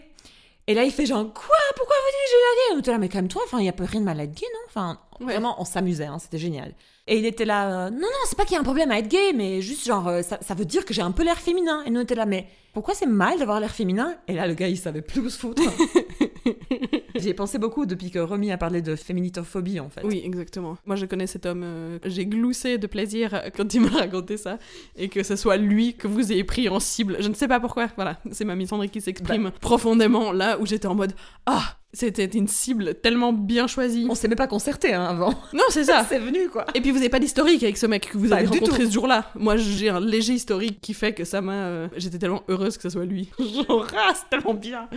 Et 0.66 0.72
là, 0.74 0.84
il 0.84 0.90
fait 0.90 1.04
genre, 1.06 1.24
quoi? 1.32 1.56
Pourquoi 1.76 1.94
vous 1.96 2.10
dites 2.10 2.24
que 2.24 2.30
j'ai 2.30 2.36
l'air 2.36 2.68
gay 2.70 2.74
On 2.76 2.78
était 2.80 2.90
là, 2.92 2.98
mais 2.98 3.08
calme-toi, 3.08 3.42
enfin, 3.44 3.58
il 3.60 3.66
y 3.66 3.68
a 3.68 3.72
pas 3.72 3.84
rien 3.84 4.00
de 4.00 4.04
mal 4.06 4.18
à 4.18 4.24
être 4.24 4.32
gay, 4.34 4.46
non? 4.52 4.60
Enfin, 4.68 4.98
Ouais. 5.20 5.26
vraiment, 5.26 5.56
on 5.60 5.64
s'amusait, 5.64 6.06
hein, 6.06 6.18
c'était 6.18 6.38
génial. 6.38 6.72
Et 7.06 7.18
il 7.18 7.26
était 7.26 7.44
là, 7.44 7.86
euh, 7.86 7.90
non, 7.90 7.98
non, 8.00 8.08
c'est 8.26 8.36
pas 8.36 8.44
qu'il 8.44 8.54
y 8.54 8.56
a 8.56 8.60
un 8.60 8.64
problème 8.64 8.90
à 8.90 8.98
être 8.98 9.08
gay, 9.08 9.32
mais 9.34 9.60
juste 9.60 9.84
genre, 9.86 10.08
euh, 10.08 10.22
ça, 10.22 10.38
ça 10.40 10.54
veut 10.54 10.64
dire 10.64 10.84
que 10.86 10.94
j'ai 10.94 11.02
un 11.02 11.10
peu 11.12 11.22
l'air 11.22 11.38
féminin. 11.38 11.82
Et 11.86 11.90
nous, 11.90 12.00
on 12.00 12.02
était 12.02 12.14
là, 12.14 12.24
mais 12.24 12.46
pourquoi 12.72 12.94
c'est 12.94 13.04
mal 13.06 13.38
d'avoir 13.38 13.60
l'air 13.60 13.72
féminin? 13.72 14.16
Et 14.26 14.32
là, 14.32 14.46
le 14.46 14.54
gars, 14.54 14.68
il 14.68 14.78
savait 14.78 15.02
plus 15.02 15.20
où 15.20 15.28
se 15.28 15.38
foutre. 15.38 15.62
J'y 17.16 17.28
ai 17.28 17.34
pensé 17.34 17.58
beaucoup 17.58 17.86
depuis 17.86 18.10
que 18.10 18.18
Romy 18.18 18.50
a 18.52 18.56
parlé 18.58 18.82
de 18.82 18.96
féminitophobie, 18.96 19.80
en 19.80 19.88
fait. 19.88 20.02
Oui, 20.04 20.20
exactement. 20.24 20.76
Moi, 20.86 20.96
je 20.96 21.06
connais 21.06 21.26
cet 21.26 21.46
homme. 21.46 21.62
euh, 21.64 21.98
J'ai 22.04 22.26
gloussé 22.26 22.78
de 22.78 22.86
plaisir 22.86 23.42
quand 23.56 23.72
il 23.74 23.80
m'a 23.82 23.88
raconté 24.00 24.36
ça. 24.36 24.58
Et 24.96 25.08
que 25.08 25.22
ce 25.22 25.36
soit 25.36 25.56
lui 25.56 25.94
que 25.94 26.06
vous 26.08 26.32
ayez 26.32 26.44
pris 26.44 26.68
en 26.68 26.80
cible. 26.80 27.16
Je 27.20 27.28
ne 27.28 27.34
sais 27.34 27.48
pas 27.48 27.60
pourquoi. 27.60 27.88
Voilà, 27.96 28.18
c'est 28.32 28.44
ma 28.44 28.54
Sandrine 28.66 28.90
qui 28.90 29.00
s'exprime 29.00 29.50
profondément 29.60 30.32
là 30.32 30.58
où 30.58 30.66
j'étais 30.66 30.86
en 30.86 30.94
mode 30.94 31.12
Ah, 31.46 31.76
c'était 31.92 32.24
une 32.24 32.48
cible 32.48 32.94
tellement 32.94 33.32
bien 33.32 33.66
choisie. 33.66 34.06
On 34.10 34.14
s'est 34.14 34.26
même 34.28 34.36
pas 34.38 34.46
concerté 34.46 34.94
hein, 34.94 35.04
avant. 35.04 35.30
Non, 35.52 35.62
c'est 35.68 35.84
ça. 35.84 36.04
c'est 36.08 36.18
venu, 36.18 36.48
quoi. 36.48 36.64
Et 36.74 36.80
puis 36.80 36.90
vous 36.90 36.96
n'avez 36.96 37.08
pas 37.10 37.20
d'historique 37.20 37.62
avec 37.62 37.76
ce 37.76 37.86
mec 37.86 38.10
que 38.10 38.18
vous 38.18 38.28
Pas 38.30 38.36
avez 38.36 38.46
rencontré 38.46 38.86
ce 38.86 38.90
jour-là. 38.90 39.30
Moi, 39.36 39.56
j'ai 39.56 39.88
un 39.90 40.00
léger 40.00 40.32
historique 40.32 40.80
qui 40.80 40.94
fait 40.94 41.12
que 41.12 41.24
ça 41.24 41.40
m'a. 41.40 41.52
euh, 41.52 41.88
J'étais 41.96 42.18
tellement 42.18 42.42
heureuse 42.48 42.76
que 42.76 42.82
ce 42.82 42.90
soit 42.90 43.04
lui. 43.04 43.28
Genre, 43.38 43.86
ah, 43.96 44.12
c'est 44.14 44.28
tellement 44.30 44.54
bien. 44.54 44.88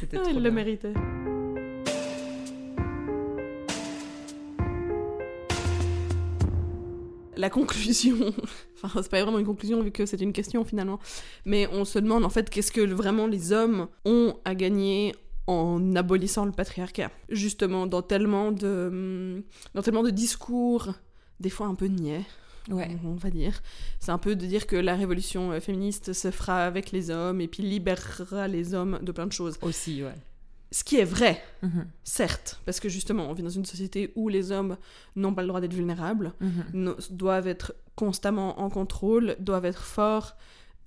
C'était 0.00 0.16
Ah, 0.16 0.22
trop 0.22 0.30
il 0.32 0.42
le 0.42 0.50
méritait. 0.50 0.94
La 7.36 7.48
conclusion, 7.50 8.16
enfin 8.82 9.00
c'est 9.02 9.10
pas 9.10 9.22
vraiment 9.22 9.38
une 9.38 9.46
conclusion 9.46 9.82
vu 9.82 9.90
que 9.92 10.04
c'est 10.06 10.20
une 10.20 10.32
question 10.32 10.64
finalement, 10.64 10.98
mais 11.44 11.66
on 11.72 11.84
se 11.84 11.98
demande 11.98 12.24
en 12.24 12.28
fait 12.30 12.48
qu'est-ce 12.50 12.72
que 12.72 12.80
vraiment 12.80 13.26
les 13.26 13.52
hommes 13.52 13.88
ont 14.06 14.36
à 14.44 14.54
gagner 14.54 15.14
en 15.46 15.94
abolissant 15.96 16.44
le 16.44 16.52
patriarcat. 16.52 17.10
Justement 17.28 17.86
dans 17.86 18.02
tellement 18.02 18.52
de, 18.52 19.42
dans 19.74 19.82
tellement 19.82 20.02
de 20.02 20.10
discours, 20.10 20.88
des 21.40 21.50
fois 21.50 21.66
un 21.66 21.74
peu 21.74 21.86
niais, 21.86 22.24
Ouais. 22.70 22.96
on 23.04 23.14
va 23.14 23.30
dire. 23.30 23.60
C'est 23.98 24.12
un 24.12 24.18
peu 24.18 24.36
de 24.36 24.46
dire 24.46 24.66
que 24.66 24.76
la 24.76 24.94
révolution 24.96 25.52
euh, 25.52 25.60
féministe 25.60 26.12
se 26.12 26.30
fera 26.30 26.64
avec 26.66 26.92
les 26.92 27.10
hommes 27.10 27.40
et 27.40 27.48
puis 27.48 27.62
libérera 27.62 28.48
les 28.48 28.74
hommes 28.74 28.98
de 29.02 29.12
plein 29.12 29.26
de 29.26 29.32
choses. 29.32 29.58
Aussi, 29.62 30.02
ouais. 30.02 30.14
Ce 30.72 30.84
qui 30.84 30.96
est 30.98 31.04
vrai, 31.04 31.42
Mhm. 31.62 31.86
certes, 32.04 32.60
parce 32.64 32.78
que 32.78 32.88
justement, 32.88 33.28
on 33.28 33.32
vit 33.32 33.42
dans 33.42 33.48
une 33.48 33.64
société 33.64 34.12
où 34.14 34.28
les 34.28 34.52
hommes 34.52 34.76
n'ont 35.16 35.34
pas 35.34 35.42
le 35.42 35.48
droit 35.48 35.60
d'être 35.60 35.74
vulnérables, 35.74 36.32
Mhm. 36.40 36.94
doivent 37.10 37.48
être 37.48 37.74
constamment 37.96 38.60
en 38.60 38.70
contrôle, 38.70 39.34
doivent 39.40 39.64
être 39.64 39.82
forts, 39.82 40.36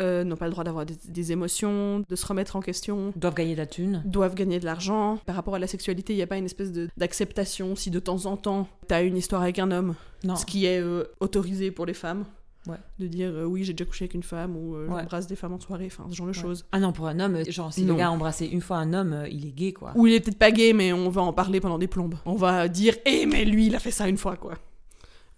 euh, 0.01 0.23
n'ont 0.23 0.35
pas 0.35 0.45
le 0.45 0.51
droit 0.51 0.63
d'avoir 0.63 0.85
des, 0.85 0.95
des 1.07 1.31
émotions, 1.31 2.03
de 2.07 2.15
se 2.15 2.25
remettre 2.25 2.55
en 2.55 2.61
question, 2.61 3.13
Doivent 3.15 3.35
gagner 3.35 3.53
de 3.53 3.59
la 3.59 3.65
thune. 3.65 4.01
doivent 4.05 4.35
gagner 4.35 4.59
de 4.59 4.65
l'argent. 4.65 5.17
Par 5.25 5.35
rapport 5.35 5.55
à 5.55 5.59
la 5.59 5.67
sexualité, 5.67 6.13
il 6.13 6.17
n'y 6.17 6.21
a 6.23 6.27
pas 6.27 6.37
une 6.37 6.45
espèce 6.45 6.71
d'acceptation 6.97 7.75
si 7.75 7.91
de 7.91 7.99
temps 7.99 8.25
en 8.25 8.37
temps, 8.37 8.67
tu 8.87 8.93
as 8.93 9.01
une 9.01 9.17
histoire 9.17 9.41
avec 9.41 9.59
un 9.59 9.71
homme, 9.71 9.95
Non. 10.23 10.35
ce 10.35 10.45
qui 10.45 10.65
est 10.65 10.79
euh, 10.81 11.03
autorisé 11.19 11.69
pour 11.71 11.85
les 11.85 11.93
femmes. 11.93 12.25
Ouais. 12.65 12.77
De 12.97 13.07
dire 13.07 13.29
euh, 13.33 13.43
oui, 13.43 13.65
j'ai 13.65 13.73
déjà 13.73 13.83
couché 13.83 14.05
avec 14.05 14.13
une 14.13 14.23
femme 14.23 14.55
ou 14.55 14.75
euh, 14.77 14.87
Ouais. 14.87 14.99
j'embrasse 15.01 15.27
des 15.27 15.35
femmes 15.35 15.51
en 15.51 15.59
soirée, 15.59 15.87
enfin 15.91 16.05
ce 16.09 16.15
genre 16.15 16.27
de 16.27 16.31
Ouais. 16.31 16.37
choses. 16.41 16.63
Ah 16.71 16.79
non, 16.79 16.93
pour 16.93 17.07
un 17.07 17.19
homme, 17.19 17.43
genre 17.49 17.73
si 17.73 17.83
le 17.83 17.93
gars 17.93 18.07
a 18.07 18.09
embrassé 18.11 18.45
une 18.45 18.61
fois 18.61 18.77
un 18.77 18.93
homme, 18.93 19.11
euh, 19.11 19.27
il 19.27 19.45
est 19.45 19.51
gay 19.51 19.73
quoi. 19.73 19.91
Ou 19.95 20.07
il 20.07 20.13
est 20.13 20.21
peut-être 20.21 20.37
pas 20.39 20.51
gay, 20.51 20.71
mais 20.71 20.93
on 20.93 21.09
va 21.09 21.21
en 21.23 21.33
parler 21.33 21.59
pendant 21.59 21.77
des 21.77 21.87
plombes. 21.87 22.15
On 22.25 22.35
va 22.35 22.69
dire, 22.69 22.95
eh, 23.05 23.25
mais 23.25 23.43
lui, 23.43 23.67
il 23.67 23.75
a 23.75 23.79
fait 23.79 23.91
ça 23.91 24.07
une 24.07 24.15
fois, 24.17 24.37
quoi. 24.37 24.53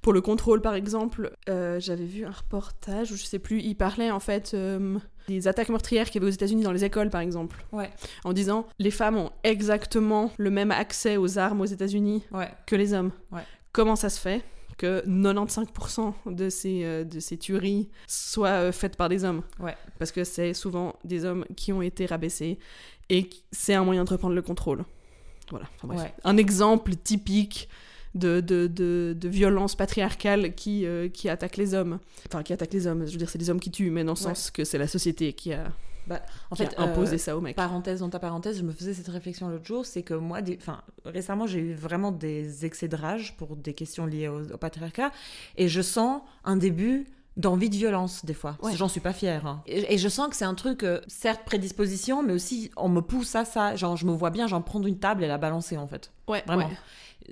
Pour 0.05 0.13
le 0.13 0.21
contrôle, 0.21 0.61
par 0.61 0.75
exemple, 0.75 1.31
euh, 1.49 1.79
j'avais 1.79 2.05
vu 2.05 2.25
un 2.25 2.29
reportage 2.31 3.11
où 3.11 3.15
je 3.17 3.23
sais 3.23 3.39
plus, 3.39 3.59
il 3.61 3.73
parlait 3.73 4.11
en 4.11 4.19
fait 4.19 4.51
euh, 4.53 4.99
des 5.27 5.47
attaques 5.47 5.69
meurtrières 5.69 6.05
qu'il 6.11 6.21
y 6.21 6.23
avait 6.23 6.31
aux 6.31 6.35
États-Unis 6.35 6.61
dans 6.61 6.71
les 6.71 6.83
écoles, 6.83 7.09
par 7.09 7.21
exemple. 7.21 7.65
Ouais. 7.71 7.89
En 8.23 8.31
disant, 8.31 8.67
les 8.77 8.91
femmes 8.91 9.17
ont 9.17 9.31
exactement 9.43 10.31
le 10.37 10.51
même 10.51 10.69
accès 10.69 11.17
aux 11.17 11.39
armes 11.39 11.61
aux 11.61 11.65
États-Unis 11.65 12.21
Ouais. 12.31 12.51
que 12.67 12.75
les 12.75 12.93
hommes. 12.93 13.13
Ouais. 13.31 13.41
Comment 13.71 13.95
ça 13.95 14.09
se 14.09 14.19
fait 14.19 14.43
que 14.77 15.03
95% 15.07 16.13
de 16.27 16.49
ces, 16.49 16.83
euh, 16.83 17.03
de 17.03 17.19
ces 17.19 17.37
tueries 17.39 17.89
soient 18.05 18.49
euh, 18.49 18.71
faites 18.71 18.97
par 18.97 19.09
des 19.09 19.23
hommes? 19.25 19.41
Ouais. 19.59 19.75
Parce 19.97 20.11
que 20.11 20.23
c'est 20.23 20.53
souvent 20.53 20.93
des 21.03 21.25
hommes 21.25 21.45
qui 21.57 21.73
ont 21.73 21.81
été 21.81 22.05
rabaissés 22.05 22.59
et 23.09 23.27
c'est 23.51 23.73
un 23.73 23.83
moyen 23.83 24.03
de 24.03 24.09
reprendre 24.11 24.35
le 24.35 24.43
contrôle. 24.43 24.85
Voilà, 25.49 25.65
enfin 25.77 25.87
bref. 25.87 26.01
Ouais. 26.01 26.13
Un 26.23 26.37
exemple 26.37 26.95
typique 26.95 27.69
de, 28.15 28.39
de, 28.41 28.67
de, 28.67 29.15
de 29.19 29.29
violence 29.29 29.75
patriarcale 29.75 30.55
qui, 30.55 30.85
euh, 30.85 31.09
qui 31.09 31.29
attaque 31.29 31.57
les 31.57 31.73
hommes. 31.73 31.99
Enfin, 32.27 32.41
qui 32.43 32.53
attaque 32.53 32.73
les 32.73 32.87
hommes, 32.87 33.05
je 33.05 33.11
veux 33.11 33.17
dire, 33.17 33.29
c'est 33.29 33.37
les 33.37 33.49
hommes 33.49 33.59
qui 33.59 33.69
tuent, 33.71 33.91
mais 33.91 34.03
dans 34.03 34.13
le 34.13 34.17
Ouais. 34.17 34.23
sens 34.23 34.49
que 34.51 34.63
c'est 34.63 34.77
la 34.77 34.87
société 34.87 35.33
qui 35.33 35.53
a, 35.53 35.65
En 36.49 36.55
qui 36.55 36.63
fait, 36.63 36.75
euh, 36.79 37.17
ça 37.17 37.35
aux 37.37 37.41
mecs. 37.41 37.55
parenthèse 37.55 37.99
dans 37.99 38.09
ta 38.09 38.19
parenthèse, 38.19 38.57
je 38.57 38.63
me 38.63 38.71
faisais 38.71 38.93
cette 38.93 39.07
réflexion 39.09 39.49
l'autre 39.49 39.65
jour, 39.65 39.85
c'est 39.85 40.01
que 40.03 40.13
moi, 40.13 40.41
des- 40.41 40.59
récemment, 41.03 41.45
j'ai 41.47 41.59
eu 41.59 41.73
vraiment 41.73 42.11
des 42.11 42.65
excès 42.65 42.87
de 42.87 42.95
rage 42.95 43.35
pour 43.37 43.55
des 43.55 43.73
questions 43.73 44.05
liées 44.05 44.27
au, 44.27 44.41
au 44.53 44.57
patriarcat, 44.57 45.11
et 45.57 45.67
je 45.67 45.81
sens 45.81 46.21
un 46.43 46.55
début 46.57 47.05
d'envie 47.37 47.69
de 47.69 47.75
violence 47.75 48.23
des 48.23 48.33
fois. 48.33 48.57
Ouais. 48.63 48.73
J'en 48.77 48.87
suis 48.87 49.01
pas 49.01 49.11
fière. 49.11 49.45
hein. 49.45 49.61
Et, 49.67 49.93
et 49.95 49.97
je 49.97 50.07
sens 50.07 50.29
que 50.29 50.37
c'est 50.37 50.45
un 50.45 50.53
truc, 50.53 50.83
euh, 50.83 51.01
certes 51.07 51.41
prédisposition, 51.45 52.23
mais 52.23 52.31
aussi 52.31 52.71
on 52.77 52.87
me 52.87 53.01
pousse 53.01 53.35
à 53.35 53.43
ça. 53.43 53.75
Genre, 53.75 53.97
je 53.97 54.05
me 54.05 54.13
vois 54.13 54.29
bien, 54.29 54.47
j'en 54.47 54.61
prendre 54.61 54.87
une 54.87 54.99
table 54.99 55.21
et 55.23 55.27
la 55.27 55.37
balancer 55.37 55.75
en 55.75 55.85
fait. 55.87 56.11
Ouais, 56.29 56.43
Vraiment. 56.47 56.67
ouais. 56.69 56.77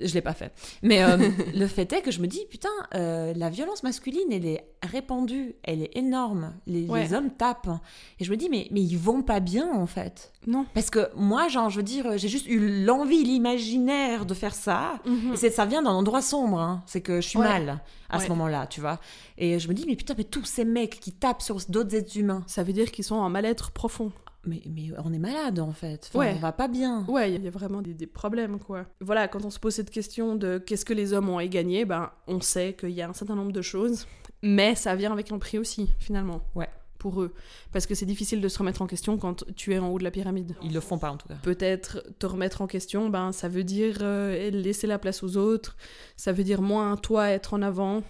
Je 0.02 0.14
l'ai 0.14 0.22
pas 0.22 0.34
fait. 0.34 0.52
Mais 0.82 1.04
euh, 1.04 1.18
le 1.56 1.68
fait 1.68 1.92
est 1.94 2.02
que 2.02 2.12
je 2.12 2.20
me 2.20 2.28
dis, 2.28 2.46
putain, 2.50 2.70
euh, 2.96 3.34
la 3.36 3.50
violence 3.50 3.84
masculine, 3.84 4.32
elle 4.32 4.46
est 4.46 4.66
répandue, 4.82 5.56
elle 5.64 5.84
est 5.84 5.96
énorme. 5.96 6.54
Les, 6.68 6.88
Ouais. 6.88 7.04
les 7.04 7.14
hommes 7.14 7.30
tapent. 7.32 7.70
Et 8.20 8.24
je 8.24 8.32
me 8.32 8.38
dis, 8.38 8.50
mais, 8.50 8.68
mais 8.72 8.82
ils 8.82 8.98
vont 8.98 9.22
pas 9.22 9.40
bien, 9.40 9.72
en 9.72 9.86
fait. 9.86 10.32
Non. 10.48 10.66
Parce 10.74 10.90
que 10.90 11.10
moi, 11.16 11.48
genre, 11.48 11.70
je 11.70 11.78
veux 11.78 11.84
dire, 11.84 12.18
j'ai 12.18 12.28
juste 12.28 12.48
eu 12.48 12.84
l'envie, 12.86 13.24
l'imaginaire 13.24 14.26
de 14.26 14.34
faire 14.34 14.56
ça. 14.56 15.00
Mhm. 15.06 15.34
Et 15.34 15.38
c'est- 15.38 15.52
ça 15.52 15.66
vient 15.66 15.82
d'un 15.84 15.92
endroit 15.92 16.22
sombre. 16.22 16.60
hein. 16.60 16.84
C'est 16.86 17.02
que 17.02 17.22
je 17.22 17.28
suis 17.28 17.40
Ouais. 17.40 17.46
mal 17.48 17.82
à 18.10 18.18
Ouais. 18.18 18.24
ce 18.24 18.30
moment-là, 18.30 18.68
tu 18.68 18.82
vois. 18.82 19.00
Et 19.38 19.58
je 19.60 19.68
me 19.68 19.74
dis, 19.74 19.86
mais 19.88 19.96
putain, 19.96 20.14
mais 20.18 20.24
tous 20.24 20.46
ces 20.46 20.66
mecs 20.66 21.00
qui 21.00 21.12
tapent 21.12 21.42
sur 21.42 21.58
d'autres 21.70 21.96
êtres 21.96 22.18
humains, 22.18 22.44
Ça 22.48 22.64
veut 22.64 22.74
dire 22.74 22.92
qu'ils 22.92 23.06
sont 23.06 23.16
en 23.16 23.30
mal-être 23.30 23.72
profond. 23.72 24.12
Mais, 24.46 24.62
mais 24.70 24.90
on 25.04 25.14
est 25.14 25.20
malade, 25.20 25.60
en 25.60 25.72
fait. 25.72 26.10
Enfin, 26.10 26.20
Ouais. 26.20 26.34
On 26.36 26.40
va 26.40 26.52
pas 26.52 26.68
bien. 26.68 27.06
Ouais, 27.08 27.34
il 27.34 27.44
y 27.44 27.48
a 27.48 27.52
vraiment 27.52 27.82
des, 27.82 27.94
des 27.94 28.08
problèmes, 28.08 28.60
quoi. 28.60 28.86
Voilà, 29.00 29.28
quand 29.28 29.46
on 29.46 29.50
se 29.50 29.60
pose 29.60 29.74
cette 29.76 29.90
question 29.90 30.36
de 30.36 30.58
qu'est-ce 30.58 30.86
que 30.86 30.94
les 30.94 31.14
hommes 31.14 31.30
ont 31.30 31.38
à 31.38 31.48
gagner, 31.48 31.86
ben, 31.86 32.12
on 32.28 32.42
sait 32.42 32.74
qu'il 32.74 32.92
y 32.92 33.02
a 33.02 33.08
un 33.10 33.14
certain 33.14 33.36
nombre 33.36 33.52
de 33.52 33.62
choses, 33.62 34.06
mais 34.42 34.76
ça 34.76 34.96
vient 34.96 35.12
avec 35.14 35.32
un 35.32 35.40
prix 35.40 35.58
aussi, 35.58 35.90
finalement. 36.00 36.42
Ouais. 36.56 36.68
Pour 37.00 37.22
eux. 37.22 37.34
Parce 37.74 37.86
que 37.86 37.96
c'est 37.96 38.06
difficile 38.06 38.40
de 38.40 38.48
se 38.48 38.58
remettre 38.60 38.82
en 38.82 38.88
question 38.88 39.18
quand 39.18 39.44
tu 39.56 39.74
es 39.74 39.80
en 39.80 39.90
haut 39.90 40.00
de 40.00 40.06
la 40.06 40.12
pyramide. 40.12 40.56
Ils 40.64 40.74
le 40.74 40.80
font 40.80 40.98
pas, 40.98 41.12
en 41.12 41.18
tout 41.18 41.28
cas. 41.28 41.36
Peut-être 41.44 42.02
te 42.18 42.26
remettre 42.26 42.62
en 42.62 42.68
question, 42.68 43.10
ben, 43.10 43.34
ça 43.34 43.50
veut 43.50 43.66
dire 43.66 43.98
euh, 44.02 44.50
laisser 44.52 44.88
la 44.88 44.98
place 45.00 45.22
aux 45.22 45.36
autres, 45.36 45.76
ça 46.16 46.32
veut 46.32 46.46
dire 46.46 46.62
moins 46.62 46.96
toi 46.96 47.30
être 47.30 47.54
en 47.56 47.62
avant, 47.62 48.04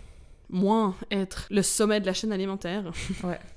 moins 0.50 0.96
être 1.10 1.48
le 1.50 1.64
sommet 1.64 2.02
de 2.02 2.06
la 2.06 2.14
chaîne 2.14 2.32
alimentaire. 2.32 2.92
Ouais. 3.24 3.40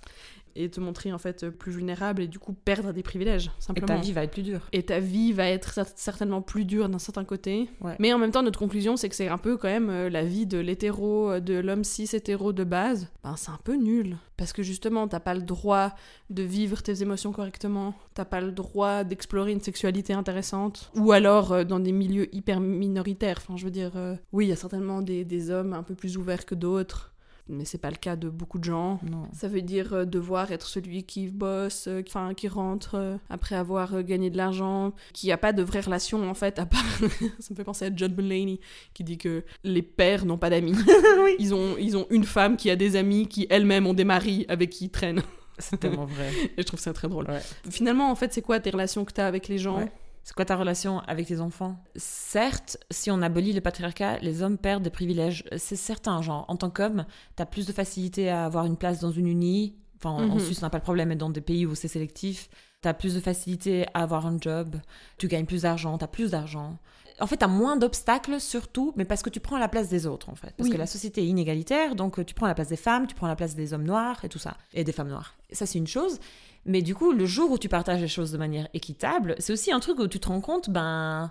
Et 0.58 0.70
te 0.70 0.80
montrer 0.80 1.12
en 1.12 1.18
fait 1.18 1.50
plus 1.50 1.70
vulnérable 1.72 2.22
et 2.22 2.28
du 2.28 2.38
coup 2.38 2.52
perdre 2.54 2.92
des 2.92 3.02
privilèges, 3.02 3.46
Et 3.58 3.62
simplement. 3.62 3.86
ta 3.88 3.96
vie 3.98 4.12
va 4.12 4.22
être 4.24 4.30
plus 4.30 4.42
dure. 4.42 4.68
Et 4.72 4.82
ta 4.84 5.00
vie 5.00 5.32
va 5.32 5.46
être 5.48 5.70
cer- 5.74 5.92
certainement 5.96 6.40
plus 6.40 6.64
dure 6.64 6.88
d'un 6.88 6.98
certain 6.98 7.24
côté. 7.24 7.68
Ouais. 7.82 7.94
Mais 7.98 8.12
en 8.14 8.18
même 8.18 8.30
temps, 8.30 8.42
notre 8.42 8.58
conclusion, 8.58 8.96
c'est 8.96 9.08
que 9.10 9.14
c'est 9.14 9.28
un 9.28 9.36
peu 9.38 9.56
quand 9.58 9.68
même 9.68 9.90
euh, 9.90 10.08
la 10.08 10.24
vie 10.24 10.46
de 10.46 10.58
l'hétéro, 10.58 11.30
euh, 11.30 11.40
de 11.40 11.54
l'homme 11.54 11.84
cis 11.84 12.08
hétéro 12.14 12.52
de 12.54 12.64
base. 12.64 13.08
Ben, 13.22 13.36
c'est 13.36 13.50
un 13.50 13.58
peu 13.62 13.74
nul. 13.74 14.16
Parce 14.38 14.52
que 14.52 14.62
justement, 14.62 15.08
t'as 15.08 15.20
pas 15.20 15.34
le 15.34 15.42
droit 15.42 15.94
de 16.30 16.42
vivre 16.42 16.82
tes 16.82 17.02
émotions 17.02 17.32
correctement. 17.32 17.94
T'as 18.14 18.24
pas 18.24 18.40
le 18.40 18.52
droit 18.52 19.04
d'explorer 19.04 19.52
une 19.52 19.60
sexualité 19.60 20.12
intéressante. 20.14 20.90
Ou 20.96 21.12
alors 21.12 21.52
euh, 21.52 21.64
dans 21.64 21.80
des 21.80 21.92
milieux 21.92 22.34
hyper 22.34 22.60
minoritaires. 22.60 23.38
Enfin, 23.38 23.56
je 23.56 23.64
veux 23.64 23.70
dire, 23.70 23.92
euh, 23.96 24.16
oui, 24.32 24.46
il 24.46 24.48
y 24.48 24.52
a 24.52 24.56
certainement 24.56 25.02
des, 25.02 25.24
des 25.24 25.50
hommes 25.50 25.72
un 25.72 25.82
peu 25.82 25.94
plus 25.94 26.16
ouverts 26.16 26.46
que 26.46 26.54
d'autres. 26.54 27.12
Mais 27.48 27.64
c'est 27.64 27.78
pas 27.78 27.90
le 27.90 27.96
cas 27.96 28.16
de 28.16 28.28
beaucoup 28.28 28.58
de 28.58 28.64
gens. 28.64 28.98
Non. 29.08 29.28
Ça 29.32 29.46
veut 29.46 29.62
dire 29.62 29.92
euh, 29.92 30.04
devoir 30.04 30.50
être 30.50 30.66
celui 30.66 31.04
qui 31.04 31.28
bosse, 31.28 31.86
euh, 31.86 32.02
enfin 32.06 32.34
qui 32.34 32.48
rentre 32.48 32.96
euh, 32.96 33.16
après 33.30 33.54
avoir 33.54 34.02
gagné 34.02 34.30
de 34.30 34.36
l'argent, 34.36 34.92
qui 35.12 35.30
a 35.30 35.36
pas 35.36 35.52
de 35.52 35.62
vraie 35.62 35.80
relation 35.80 36.28
en 36.28 36.34
fait, 36.34 36.58
à 36.58 36.66
part. 36.66 36.84
ça 37.38 37.48
me 37.50 37.56
fait 37.56 37.64
penser 37.64 37.86
à 37.86 37.90
John 37.94 38.14
Mulaney 38.16 38.58
qui 38.94 39.04
dit 39.04 39.18
que 39.18 39.44
les 39.62 39.82
pères 39.82 40.24
n'ont 40.24 40.38
pas 40.38 40.50
d'amis. 40.50 40.74
ils, 41.38 41.54
ont, 41.54 41.76
ils 41.78 41.96
ont 41.96 42.06
une 42.10 42.24
femme 42.24 42.56
qui 42.56 42.68
a 42.68 42.76
des 42.76 42.96
amis 42.96 43.28
qui 43.28 43.46
elles-mêmes 43.48 43.86
ont 43.86 43.94
des 43.94 44.04
maris 44.04 44.44
avec 44.48 44.70
qui 44.70 44.86
ils 44.86 44.90
traînent. 44.90 45.22
C'est 45.58 45.78
tellement 45.78 46.06
vrai. 46.06 46.30
Et 46.56 46.62
je 46.62 46.62
trouve 46.62 46.80
ça 46.80 46.92
très 46.92 47.08
drôle. 47.08 47.26
Ouais. 47.30 47.40
Finalement, 47.70 48.10
en 48.10 48.14
fait, 48.14 48.32
c'est 48.32 48.42
quoi 48.42 48.60
tes 48.60 48.70
relations 48.70 49.04
que 49.04 49.12
tu 49.12 49.20
as 49.20 49.26
avec 49.26 49.48
les 49.48 49.58
gens? 49.58 49.78
Ouais. 49.78 49.92
C'est 50.26 50.34
quoi 50.34 50.44
ta 50.44 50.56
relation 50.56 50.98
avec 51.06 51.28
tes 51.28 51.38
enfants? 51.40 51.76
Certes, 51.94 52.78
si 52.90 53.12
on 53.12 53.22
abolit 53.22 53.52
le 53.52 53.60
patriarcat, 53.60 54.18
les 54.18 54.42
hommes 54.42 54.58
perdent 54.58 54.82
des 54.82 54.90
privilèges. 54.90 55.44
C'est 55.56 55.76
certain, 55.76 56.20
genre, 56.20 56.44
en 56.48 56.56
tant 56.56 56.68
qu'homme, 56.68 57.06
t'as 57.36 57.46
plus 57.46 57.64
de 57.64 57.72
facilité 57.72 58.28
à 58.28 58.44
avoir 58.44 58.66
une 58.66 58.76
place 58.76 58.98
dans 58.98 59.12
une 59.12 59.28
uni. 59.28 59.76
Enfin, 59.98 60.10
en- 60.10 60.30
en 60.30 60.34
Mhm. 60.34 60.40
Suisse, 60.40 60.58
on 60.62 60.66
n'a 60.66 60.70
pas 60.70 60.78
le 60.78 60.82
problème, 60.82 61.10
mais 61.10 61.16
dans 61.16 61.30
des 61.30 61.40
pays 61.40 61.64
où 61.64 61.76
c'est 61.76 61.86
sélectif, 61.86 62.48
t'as 62.80 62.92
plus 62.92 63.14
de 63.14 63.20
facilité 63.20 63.86
à 63.94 64.02
avoir 64.02 64.26
un 64.26 64.36
job, 64.40 64.74
tu 65.16 65.28
gagnes 65.28 65.46
plus 65.46 65.62
d'argent, 65.62 65.96
t'as 65.96 66.08
plus 66.08 66.32
d'argent. 66.32 66.76
En 67.20 67.28
fait, 67.28 67.36
t'as 67.36 67.46
moins 67.46 67.76
d'obstacles, 67.76 68.40
surtout, 68.40 68.92
mais 68.96 69.04
parce 69.04 69.22
que 69.22 69.30
tu 69.30 69.38
prends 69.38 69.58
la 69.58 69.68
place 69.68 69.88
des 69.88 70.06
autres, 70.08 70.28
en 70.28 70.34
fait. 70.34 70.52
Parce 70.56 70.68
Oui. 70.68 70.72
que 70.72 70.76
la 70.78 70.86
société 70.86 71.22
est 71.22 71.26
inégalitaire, 71.26 71.94
donc 71.94 72.18
euh, 72.18 72.24
tu 72.24 72.34
prends 72.34 72.48
la 72.48 72.54
place 72.54 72.68
des 72.68 72.76
femmes, 72.76 73.06
tu 73.06 73.14
prends 73.14 73.28
la 73.28 73.36
place 73.36 73.54
des 73.54 73.72
hommes 73.72 73.84
noirs 73.84 74.24
et 74.24 74.28
tout 74.28 74.40
ça, 74.40 74.56
et 74.74 74.82
des 74.82 74.92
femmes 74.92 75.08
noires. 75.08 75.34
Ça, 75.52 75.66
c'est 75.66 75.78
une 75.78 75.86
chose. 75.86 76.18
Mais 76.66 76.82
du 76.82 76.94
coup, 76.94 77.12
le 77.12 77.26
jour 77.26 77.52
où 77.52 77.58
tu 77.58 77.68
partages 77.68 78.00
les 78.00 78.08
choses 78.08 78.32
de 78.32 78.38
manière 78.38 78.68
équitable, 78.74 79.36
c'est 79.38 79.52
aussi 79.52 79.72
un 79.72 79.80
truc 79.80 79.98
où 80.00 80.08
tu 80.08 80.18
te 80.18 80.28
rends 80.28 80.40
compte, 80.40 80.68
ben, 80.68 81.30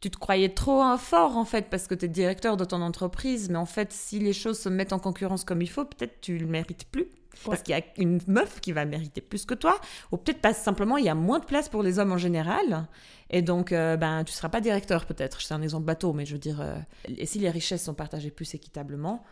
tu 0.00 0.10
te 0.10 0.16
croyais 0.16 0.50
trop 0.50 0.80
hein, 0.80 0.96
fort 0.96 1.36
en 1.36 1.44
fait, 1.44 1.68
parce 1.68 1.88
que 1.88 1.94
tu 1.94 2.04
es 2.04 2.08
directeur 2.08 2.56
de 2.56 2.64
ton 2.64 2.80
entreprise, 2.80 3.50
mais 3.50 3.58
en 3.58 3.66
fait, 3.66 3.92
si 3.92 4.20
les 4.20 4.32
choses 4.32 4.58
se 4.58 4.68
mettent 4.68 4.92
en 4.92 5.00
concurrence 5.00 5.44
comme 5.44 5.60
il 5.60 5.68
faut, 5.68 5.84
peut-être 5.84 6.20
tu 6.20 6.38
le 6.38 6.46
mérites 6.46 6.86
plus. 6.90 7.08
Parce 7.44 7.62
qu'il 7.62 7.76
y 7.76 7.78
a 7.78 7.84
une 7.98 8.18
meuf 8.28 8.60
qui 8.60 8.72
va 8.72 8.86
mériter 8.86 9.20
plus 9.20 9.44
que 9.44 9.52
toi, 9.52 9.78
ou 10.10 10.16
peut-être 10.16 10.40
pas 10.40 10.54
simplement, 10.54 10.96
il 10.96 11.04
y 11.04 11.10
a 11.10 11.14
moins 11.14 11.38
de 11.38 11.44
place 11.44 11.68
pour 11.68 11.82
les 11.82 11.98
hommes 11.98 12.12
en 12.12 12.16
général, 12.16 12.88
et 13.28 13.42
donc 13.42 13.72
euh, 13.72 13.98
ben 13.98 14.24
tu 14.24 14.32
seras 14.32 14.48
pas 14.48 14.62
directeur 14.62 15.04
peut-être. 15.04 15.42
C'est 15.42 15.52
un 15.52 15.60
exemple 15.60 15.84
bateau, 15.84 16.14
mais 16.14 16.24
je 16.24 16.32
veux 16.32 16.38
dire, 16.38 16.62
euh, 16.62 16.76
et 17.08 17.26
si 17.26 17.38
les 17.38 17.50
richesses 17.50 17.84
sont 17.84 17.94
partagées 17.94 18.30
plus 18.30 18.54
équitablement, 18.54 19.22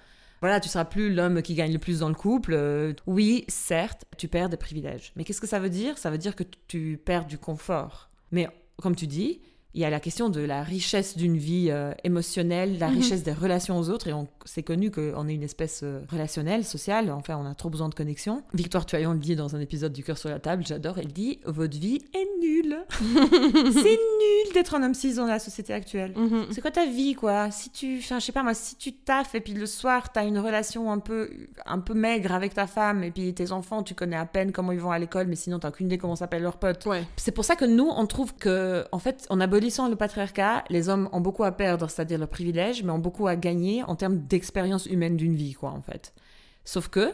voilà, 0.45 0.61
tu 0.61 0.69
seras 0.69 0.85
plus 0.85 1.15
l'homme 1.15 1.41
qui 1.41 1.55
gagne 1.55 1.73
le 1.73 1.79
plus 1.79 2.01
dans 2.01 2.09
le 2.11 2.15
couple. 2.15 2.53
Euh, 2.55 2.93
oui, 3.07 3.45
certes, 3.49 4.05
tu 4.19 4.29
perds 4.29 4.51
des 4.51 4.59
privilèges. 4.59 5.13
Mais 5.17 5.25
qu'est-ce 5.25 5.41
que 5.41 5.47
ça 5.47 5.59
veut 5.59 5.71
dire? 5.71 5.97
Ça 5.97 6.11
veut 6.11 6.19
dire 6.19 6.37
que 6.37 6.45
tu 6.69 7.01
perds 7.03 7.25
du 7.25 7.39
confort. 7.39 8.11
Mais 8.31 8.47
comme 8.83 8.95
tu 8.95 9.07
dis, 9.07 9.41
il 9.73 9.81
y 9.81 9.85
a 9.87 9.91
la 9.91 10.01
question 10.01 10.29
de 10.29 10.41
la 10.41 10.63
richesse 10.63 11.17
d'une 11.17 11.37
vie 11.39 11.69
euh, 11.71 11.93
émotionnelle, 12.05 12.79
la 12.79 12.89
Mhm. 12.91 12.97
richesse 12.97 13.23
des 13.23 13.33
relations 13.33 13.79
aux 13.79 13.89
autres. 13.89 14.07
Et 14.07 14.13
on- 14.13 14.29
c'est 14.45 14.63
connu 14.63 14.91
qu'on 14.91 15.29
est 15.29 15.35
une 15.35 15.43
espèce 15.43 15.81
euh, 15.83 16.01
relationnelle, 16.11 16.65
sociale. 16.65 17.11
Enfin, 17.11 17.37
on 17.37 17.47
a 17.47 17.55
trop 17.55 17.71
besoin 17.71 17.89
de 17.89 17.95
connexion. 17.95 18.43
Victoire 18.53 18.87
Tuaillon 18.87 19.13
le 19.13 19.19
dit 19.19 19.37
dans 19.37 19.57
un 19.57 19.61
épisode 19.61 19.93
du 19.93 20.05
Cœur 20.05 20.19
sur 20.19 20.29
la 20.29 20.39
table, 20.39 20.65
j'adore. 20.67 20.99
Elle 20.99 21.13
dit 21.13 21.41
Votre 21.45 21.79
vie 21.79 22.01
est 22.13 22.29
nulle. 22.41 22.77
c'est 22.91 23.99
nul 23.99 24.53
d'être 24.53 24.75
un 24.75 24.83
homme 24.83 24.95
cis 24.95 25.15
dans 25.15 25.27
la 25.27 25.39
société 25.39 25.73
actuelle. 25.73 26.13
Mhm. 26.17 26.47
C'est 26.51 26.61
quoi 26.61 26.71
ta 26.71 26.87
vie, 26.87 27.15
quoi? 27.15 27.51
Si 27.51 27.71
tu, 27.71 27.99
enfin, 27.99 28.19
je 28.19 28.27
sais 28.27 28.33
pas 28.33 28.43
moi, 28.43 28.55
si 28.55 28.77
tu 28.77 28.93
taffes 28.93 29.35
et 29.35 29.41
puis 29.41 29.55
le 29.55 29.67
soir 29.67 30.13
t'as 30.13 30.27
une 30.27 30.39
relation 30.39 30.93
un 30.93 30.99
peu, 30.99 31.31
un 31.67 31.79
peu 31.79 31.95
maigre 31.95 32.33
avec 32.33 32.55
ta 32.55 32.67
femme 32.67 33.03
et 33.03 33.11
puis 33.11 33.33
tes 33.35 33.53
enfants, 33.53 33.83
tu 33.83 33.95
connais 33.95 34.17
à 34.17 34.27
peine 34.27 34.53
comment 34.53 34.73
ils 34.73 34.81
vont 34.81 34.91
à 34.91 34.99
l'école, 34.99 35.27
mais 35.27 35.37
sinon 35.37 35.59
t'as 35.59 35.69
aucune 35.69 35.87
idée 35.87 35.99
comment 35.99 36.17
s'appellent 36.17 36.43
leurs 36.43 36.59
potes. 36.59 36.85
Ouais. 36.87 37.05
C'est 37.17 37.33
pour 37.33 37.45
ça 37.45 37.57
que 37.57 37.65
nous, 37.65 37.89
on 37.89 38.07
trouve 38.07 38.35
que, 38.35 38.85
en 38.93 38.99
fait, 38.99 39.27
en 39.31 39.41
abolissant 39.41 39.89
le 39.89 39.97
patriarcat, 39.97 40.65
les 40.71 40.89
hommes 40.89 41.09
ont 41.13 41.21
beaucoup 41.21 41.45
à 41.45 41.53
perdre, 41.53 41.89
c'est-à-dire 41.89 42.19
le 42.19 42.27
privilège, 42.27 42.83
mais 42.83 42.91
ont 42.91 42.99
beaucoup 42.99 43.27
à 43.27 43.37
gagner 43.37 43.83
en 43.85 43.97
termes 43.97 44.19
d'expérience 44.35 44.87
humaine 44.87 45.17
d'une 45.17 45.35
vie, 45.37 45.55
quoi, 45.55 45.71
en 45.71 45.81
fait. 45.83 46.13
Sauf 46.65 46.89
que, 46.89 47.13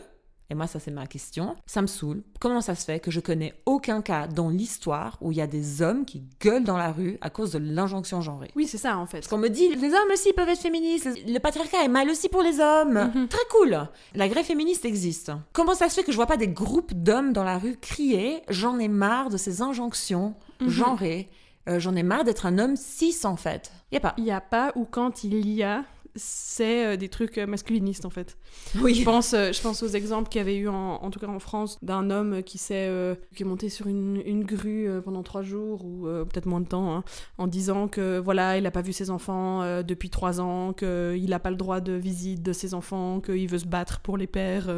et 0.48 0.54
moi, 0.54 0.66
ça 0.66 0.80
c'est 0.80 0.90
ma 0.90 1.06
question, 1.06 1.54
ça 1.66 1.80
me 1.82 1.86
saoule. 1.86 2.22
Comment 2.40 2.60
ça 2.60 2.74
se 2.74 2.84
fait 2.84 2.98
que 2.98 3.10
je 3.12 3.20
connais 3.20 3.54
aucun 3.66 4.00
cas 4.02 4.26
dans 4.26 4.48
l'histoire 4.48 5.16
où 5.20 5.30
il 5.30 5.38
y 5.38 5.40
a 5.40 5.46
des 5.46 5.80
hommes 5.82 6.04
qui 6.04 6.24
gueulent 6.40 6.64
dans 6.64 6.76
la 6.76 6.90
rue 6.90 7.18
à 7.20 7.30
cause 7.30 7.52
de 7.52 7.58
l'injonction 7.58 8.20
genrée? 8.20 8.50
Oui, 8.56 8.66
c'est 8.66 8.78
ça 8.78 8.96
en 8.98 9.06
fait. 9.06 9.18
parce 9.18 9.28
qu'on 9.28 9.38
me 9.38 9.48
dit, 9.48 9.68
les 9.76 9.88
hommes 9.94 10.10
aussi 10.12 10.32
peuvent 10.32 10.48
être 10.48 10.58
féministes, 10.60 11.08
le 11.26 11.38
patriarcat 11.38 11.84
est 11.84 11.88
mal 11.88 12.08
aussi 12.10 12.28
pour 12.28 12.42
les 12.42 12.58
hommes. 12.58 13.12
Mhm. 13.14 13.28
Très 13.28 13.46
cool. 13.50 13.88
La 14.16 14.28
grève 14.28 14.44
féministe 14.44 14.84
existe. 14.84 15.30
Comment 15.52 15.74
ça 15.76 15.88
se 15.88 15.94
fait 15.94 16.02
que 16.04 16.10
je 16.10 16.16
vois 16.16 16.26
pas 16.26 16.36
des 16.36 16.48
groupes 16.48 16.94
d'hommes 16.94 17.32
dans 17.32 17.44
la 17.44 17.58
rue 17.58 17.76
crier 17.76 18.42
J'en 18.48 18.78
ai 18.80 18.88
marre 18.88 19.28
de 19.30 19.36
ces 19.36 19.62
injonctions 19.62 20.34
Mhm. 20.60 20.68
genrées. 20.68 21.30
Euh, 21.68 21.78
J'en 21.78 21.94
ai 21.94 22.02
marre 22.02 22.24
d'être 22.24 22.46
un 22.46 22.58
homme 22.58 22.74
cis 22.74 23.14
en 23.24 23.36
fait? 23.36 23.70
Y 23.92 23.96
a 23.98 24.00
pas. 24.00 24.14
Il 24.18 24.24
y 24.24 24.30
a 24.32 24.40
pas 24.40 24.72
ou 24.74 24.84
quand 24.84 25.22
il 25.22 25.48
y 25.48 25.62
a, 25.62 25.84
c'est 26.16 26.86
euh, 26.86 26.96
des 26.96 27.08
trucs 27.08 27.38
euh, 27.38 27.46
masculinistes 27.46 28.04
en 28.04 28.10
fait. 28.10 28.36
Je 28.74 28.80
Oui. 28.80 29.02
pense, 29.04 29.34
euh, 29.34 29.52
je 29.52 29.60
pense 29.60 29.82
aux 29.82 29.88
exemples 29.88 30.28
qu'il 30.28 30.38
y 30.38 30.42
avait 30.42 30.56
eu 30.56 30.68
en, 30.68 30.74
en 31.02 31.10
tout 31.10 31.18
cas 31.20 31.26
en 31.26 31.38
France 31.38 31.78
d'un 31.82 32.10
homme 32.10 32.42
qui 32.42 32.58
s'est 32.58 32.86
euh, 32.88 33.14
qui 33.36 33.42
est 33.42 33.46
monté 33.46 33.68
sur 33.68 33.86
une, 33.86 34.22
une 34.24 34.44
grue 34.44 34.88
pendant 35.04 35.22
trois 35.22 35.42
jours 35.42 35.84
ou 35.84 36.06
euh, 36.06 36.24
peut-être 36.24 36.46
moins 36.46 36.60
de 36.60 36.66
temps 36.68 36.94
hein, 36.94 37.04
en 37.38 37.46
disant 37.46 37.88
que 37.88 38.18
voilà 38.18 38.56
il 38.58 38.62
n'a 38.64 38.70
pas 38.70 38.82
vu 38.82 38.92
ses 38.92 39.10
enfants 39.10 39.62
euh, 39.62 39.82
depuis 39.82 40.10
trois 40.10 40.40
ans, 40.40 40.72
qu'il 40.72 41.28
n'a 41.28 41.38
pas 41.38 41.50
le 41.50 41.56
droit 41.56 41.80
de 41.80 41.92
visite 41.92 42.42
de 42.42 42.52
ses 42.52 42.74
enfants, 42.74 43.20
qu'il 43.20 43.48
veut 43.48 43.58
se 43.58 43.66
battre 43.66 44.00
pour 44.00 44.16
les 44.16 44.26
pères, 44.26 44.68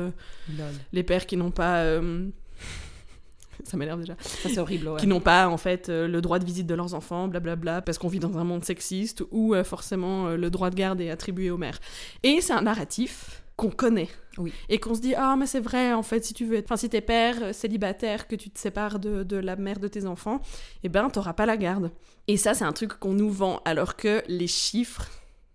les 0.92 1.02
pères 1.02 1.26
qui 1.26 1.36
n'ont 1.36 1.50
pas 1.50 1.84
ça 3.64 3.76
m'énerve 3.76 4.00
déjà 4.00 4.16
Ça 4.20 4.48
c'est 4.48 4.58
horrible. 4.58 4.88
ouais. 4.88 5.00
qui 5.00 5.06
n'ont 5.06 5.20
pas 5.20 5.48
en 5.48 5.56
fait 5.56 5.88
euh, 5.88 6.08
le 6.08 6.20
droit 6.20 6.38
de 6.38 6.44
visite 6.44 6.66
de 6.66 6.74
leurs 6.74 6.94
enfants, 6.94 7.28
blablabla, 7.28 7.82
parce 7.82 7.98
qu'on 7.98 8.08
vit 8.08 8.18
dans 8.18 8.38
un 8.38 8.44
monde 8.44 8.64
sexiste 8.64 9.22
où 9.30 9.54
euh, 9.54 9.64
forcément 9.64 10.28
euh, 10.28 10.36
le 10.36 10.50
droit 10.50 10.70
de 10.70 10.74
garde 10.74 11.00
est 11.00 11.10
attribué 11.10 11.50
aux 11.50 11.58
mères. 11.58 11.78
Et 12.22 12.40
c'est 12.40 12.52
un 12.52 12.62
narratif 12.62 13.42
qu'on 13.56 13.70
connaît. 13.70 14.08
Oui. 14.38 14.52
Et 14.68 14.78
qu'on 14.80 14.94
se 14.94 15.00
dit, 15.00 15.14
ah 15.14 15.36
mais 15.38 15.46
c'est 15.46 15.60
vrai, 15.60 15.92
en 15.92 16.02
fait, 16.02 16.24
si 16.24 16.32
tu 16.32 16.46
veux 16.46 16.56
être... 16.56 16.64
Enfin, 16.64 16.78
si 16.78 16.88
t'es 16.88 17.02
père 17.02 17.54
célibataire, 17.54 18.26
que 18.26 18.34
tu 18.34 18.48
te 18.50 18.58
sépares 18.58 18.98
de, 18.98 19.22
de 19.24 19.36
la 19.36 19.56
mère 19.56 19.78
de 19.78 19.88
tes 19.88 20.06
enfants, 20.06 20.40
eh 20.82 20.88
ben, 20.88 21.10
t'auras 21.10 21.34
pas 21.34 21.44
la 21.44 21.58
garde. 21.58 21.90
Et 22.28 22.38
ça, 22.38 22.54
c'est 22.54 22.64
un 22.64 22.72
truc 22.72 22.98
qu'on 22.98 23.12
nous 23.12 23.30
vend, 23.30 23.60
alors 23.66 23.94
que 23.96 24.22
les 24.26 24.46
chiffres 24.46 25.06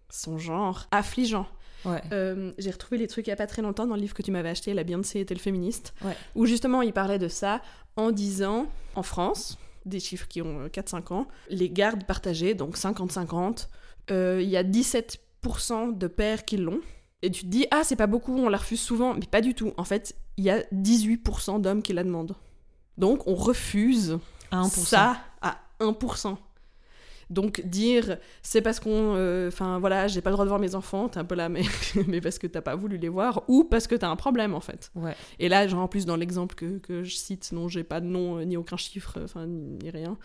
sont 0.09 0.37
genre 0.37 0.85
affligeants. 0.91 1.47
Ouais. 1.85 2.01
Euh, 2.11 2.51
j'ai 2.57 2.71
retrouvé 2.71 2.97
les 2.97 3.07
trucs 3.07 3.27
il 3.27 3.29
y 3.29 3.33
a 3.33 3.37
pas 3.37 3.47
très 3.47 3.61
longtemps 3.61 3.85
dans 3.85 3.95
le 3.95 4.01
livre 4.01 4.13
que 4.13 4.21
tu 4.23 4.31
m'avais 4.31 4.49
acheté, 4.49 4.73
La 4.73 4.83
Beyoncé 4.83 5.19
était 5.19 5.33
le 5.35 5.39
féministe, 5.39 5.93
Ouais. 6.03 6.15
où 6.35 6.45
justement 6.45 6.81
il 6.81 6.91
parlait 6.93 7.19
de 7.19 7.27
ça 7.27 7.61
en 7.95 8.11
disant 8.11 8.67
en 8.95 9.03
France, 9.03 9.57
des 9.85 9.99
chiffres 9.99 10.27
qui 10.27 10.41
ont 10.41 10.61
euh, 10.61 10.67
4-5 10.69 11.13
ans, 11.13 11.27
les 11.49 11.69
gardes 11.69 12.03
partagées, 12.05 12.53
donc 12.55 12.77
50-50, 12.77 13.67
euh, 14.11 14.39
il 14.41 14.49
y 14.49 14.57
a 14.57 14.63
17% 14.63 15.97
de 15.97 16.07
pères 16.07 16.45
qui 16.45 16.57
l'ont. 16.57 16.81
Et 17.23 17.31
tu 17.31 17.43
te 17.43 17.47
dis, 17.47 17.65
ah, 17.71 17.81
c'est 17.83 17.95
pas 17.95 18.05
beaucoup, 18.07 18.37
on 18.37 18.49
la 18.49 18.57
refuse 18.57 18.79
souvent, 18.81 19.13
mais 19.15 19.25
pas 19.25 19.41
du 19.41 19.53
tout. 19.55 19.73
En 19.77 19.83
fait, 19.83 20.15
il 20.37 20.43
y 20.43 20.49
a 20.51 20.61
18% 20.73 21.59
d'hommes 21.61 21.81
qui 21.81 21.93
la 21.93 22.03
demandent. 22.03 22.35
Donc 22.97 23.25
on 23.27 23.35
refuse 23.35 24.19
À 24.51 24.61
1%. 24.61 24.69
ça 24.69 25.17
à 25.41 25.57
1%. 25.79 26.37
Donc 27.29 27.61
dire 27.65 28.17
c'est 28.41 28.61
parce 28.61 28.79
qu'on 28.79 29.13
euh, 29.15 29.49
enfin 29.49 29.79
voilà 29.79 30.07
j'ai 30.07 30.21
pas 30.21 30.29
le 30.29 30.35
droit 30.35 30.45
de 30.45 30.49
voir 30.49 30.61
mes 30.61 30.75
enfants 30.75 31.09
t'es 31.09 31.17
un 31.19 31.25
peu 31.25 31.35
là 31.35 31.49
mais 31.49 31.63
mais 32.07 32.21
parce 32.21 32.39
que 32.39 32.47
t'as 32.47 32.61
pas 32.61 32.75
voulu 32.75 32.97
les 32.97 33.09
voir 33.09 33.43
ou 33.49 33.65
parce 33.65 33.85
que 33.87 33.95
t'as 33.95 34.07
un 34.09 34.15
problème 34.15 34.53
en 34.53 34.61
fait 34.61 34.91
Ouais. 34.95 35.13
et 35.39 35.49
là 35.49 35.67
genre 35.67 35.81
en 35.81 35.87
plus 35.89 36.05
dans 36.05 36.15
l'exemple 36.15 36.55
que, 36.55 36.77
que 36.77 37.03
je 37.03 37.15
cite 37.15 37.53
dont 37.53 37.67
j'ai 37.67 37.83
pas 37.83 37.99
de 37.99 38.05
nom 38.05 38.37
euh, 38.37 38.43
ni 38.45 38.55
aucun 38.55 38.77
chiffre 38.77 39.15
euh, 39.17 39.25
enfin 39.25 39.45
ni, 39.45 39.77
ni 39.83 39.89
rien 39.89 40.17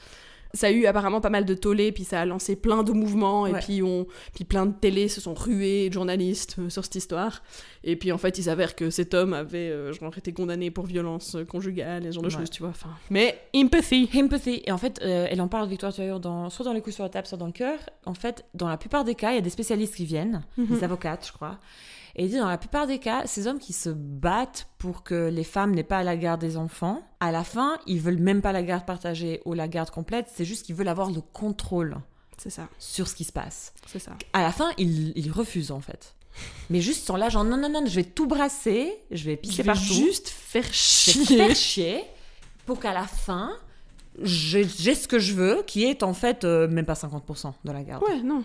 ça 0.54 0.66
a 0.66 0.70
eu 0.70 0.86
apparemment 0.86 1.20
pas 1.20 1.30
mal 1.30 1.44
de 1.44 1.54
tollé 1.54 1.92
puis 1.92 2.04
ça 2.04 2.20
a 2.20 2.24
lancé 2.26 2.56
plein 2.56 2.82
de 2.82 2.92
mouvements 2.92 3.46
et 3.46 3.52
Ouais. 3.52 3.60
puis 3.60 3.82
on 3.82 4.06
puis 4.34 4.44
plein 4.44 4.66
de 4.66 4.72
télés 4.72 5.08
se 5.08 5.20
sont 5.20 5.34
rués 5.34 5.88
de 5.88 5.94
journalistes 5.94 6.56
euh, 6.58 6.68
sur 6.70 6.84
cette 6.84 6.94
histoire 6.96 7.42
et 7.84 7.96
puis 7.96 8.12
en 8.12 8.18
fait 8.18 8.38
il 8.38 8.42
s'avère 8.44 8.76
que 8.76 8.90
cet 8.90 9.14
homme 9.14 9.32
avait 9.32 9.70
euh, 9.70 9.92
genre 9.92 10.16
été 10.16 10.32
condamné 10.32 10.70
pour 10.70 10.86
violence 10.86 11.34
euh, 11.36 11.44
conjugale 11.44 12.04
et 12.04 12.08
ce 12.08 12.14
genre 12.14 12.22
de 12.24 12.28
choses 12.30 12.50
tu 12.50 12.60
vois 12.62 12.70
enfin 12.70 12.90
mais 13.10 13.38
empathy 13.56 14.08
Empathy. 14.14 14.62
Et 14.66 14.72
en 14.72 14.78
fait, 14.78 15.00
euh, 15.02 15.26
elle 15.30 15.40
en 15.40 15.48
parle, 15.48 15.68
Victoire 15.68 15.92
Tuaillon, 15.92 16.18
dans, 16.18 16.50
soit 16.50 16.64
dans 16.64 16.72
les 16.72 16.80
coups 16.80 16.94
sur 16.96 17.04
la 17.04 17.10
table, 17.10 17.26
soit 17.26 17.38
dans 17.38 17.46
le 17.46 17.52
cœur. 17.52 17.78
En 18.04 18.14
fait, 18.14 18.44
dans 18.54 18.68
la 18.68 18.76
plupart 18.76 19.04
des 19.04 19.14
cas, 19.14 19.30
il 19.32 19.36
y 19.36 19.38
a 19.38 19.40
des 19.40 19.50
spécialistes 19.50 19.94
qui 19.96 20.04
viennent, 20.04 20.42
Mhm. 20.56 20.66
des 20.66 20.84
avocates, 20.84 21.26
je 21.26 21.32
crois. 21.32 21.58
Et 22.16 22.24
il 22.24 22.30
dit, 22.30 22.36
dans 22.36 22.48
la 22.48 22.58
plupart 22.58 22.86
des 22.86 22.98
cas, 22.98 23.26
ces 23.26 23.46
hommes 23.46 23.58
qui 23.58 23.72
se 23.72 23.88
battent 23.88 24.68
pour 24.78 25.02
que 25.02 25.28
les 25.28 25.44
femmes 25.44 25.74
n'aient 25.74 25.82
pas 25.82 26.02
la 26.02 26.16
garde 26.16 26.40
des 26.40 26.56
enfants, 26.56 27.02
à 27.20 27.32
la 27.32 27.44
fin, 27.44 27.78
ils 27.86 28.00
veulent 28.00 28.18
même 28.18 28.42
pas 28.42 28.52
la 28.52 28.62
garde 28.62 28.84
partagée 28.84 29.40
ou 29.44 29.54
la 29.54 29.68
garde 29.68 29.90
complète, 29.90 30.26
c'est 30.34 30.44
juste 30.44 30.66
qu'ils 30.66 30.74
veulent 30.74 30.88
avoir 30.88 31.10
le 31.10 31.20
contrôle 31.20 31.96
c'est 32.38 32.50
ça 32.50 32.68
sur 32.78 33.06
ce 33.06 33.14
qui 33.14 33.24
se 33.24 33.32
passe. 33.32 33.72
c'est 33.86 34.00
ça 34.00 34.12
À 34.32 34.42
la 34.42 34.50
fin, 34.50 34.70
ils, 34.76 35.12
ils 35.16 35.30
refusent, 35.30 35.70
en 35.70 35.80
fait. 35.80 36.14
Mais 36.70 36.80
juste, 36.80 37.06
sont 37.06 37.16
là, 37.16 37.28
genre, 37.28 37.44
non, 37.44 37.56
non, 37.56 37.68
non, 37.68 37.84
je 37.86 37.94
vais 37.94 38.04
tout 38.04 38.26
brasser, 38.26 38.92
je 39.10 39.24
vais 39.24 39.36
pisser 39.36 39.56
je 39.56 39.62
vais 39.62 39.66
partout. 39.66 39.84
juste 39.84 40.28
faire 40.28 40.64
Je 40.64 40.68
vais 40.68 40.72
chier 40.72 41.36
faire 41.36 41.56
chier 41.56 42.04
pour 42.66 42.80
qu'à 42.80 42.92
la 42.92 43.06
fin, 43.06 43.52
j'ai 44.20 44.64
j'ai 44.64 44.94
ce 44.94 45.06
que 45.08 45.18
je 45.18 45.34
veux, 45.34 45.62
qui 45.66 45.84
est 45.84 46.02
en 46.02 46.14
fait 46.14 46.44
euh, 46.44 46.68
même 46.68 46.86
pas 46.86 46.94
50% 46.94 47.52
de 47.64 47.72
la 47.72 47.82
garde. 47.82 48.02
ouais 48.04 48.22
non 48.22 48.44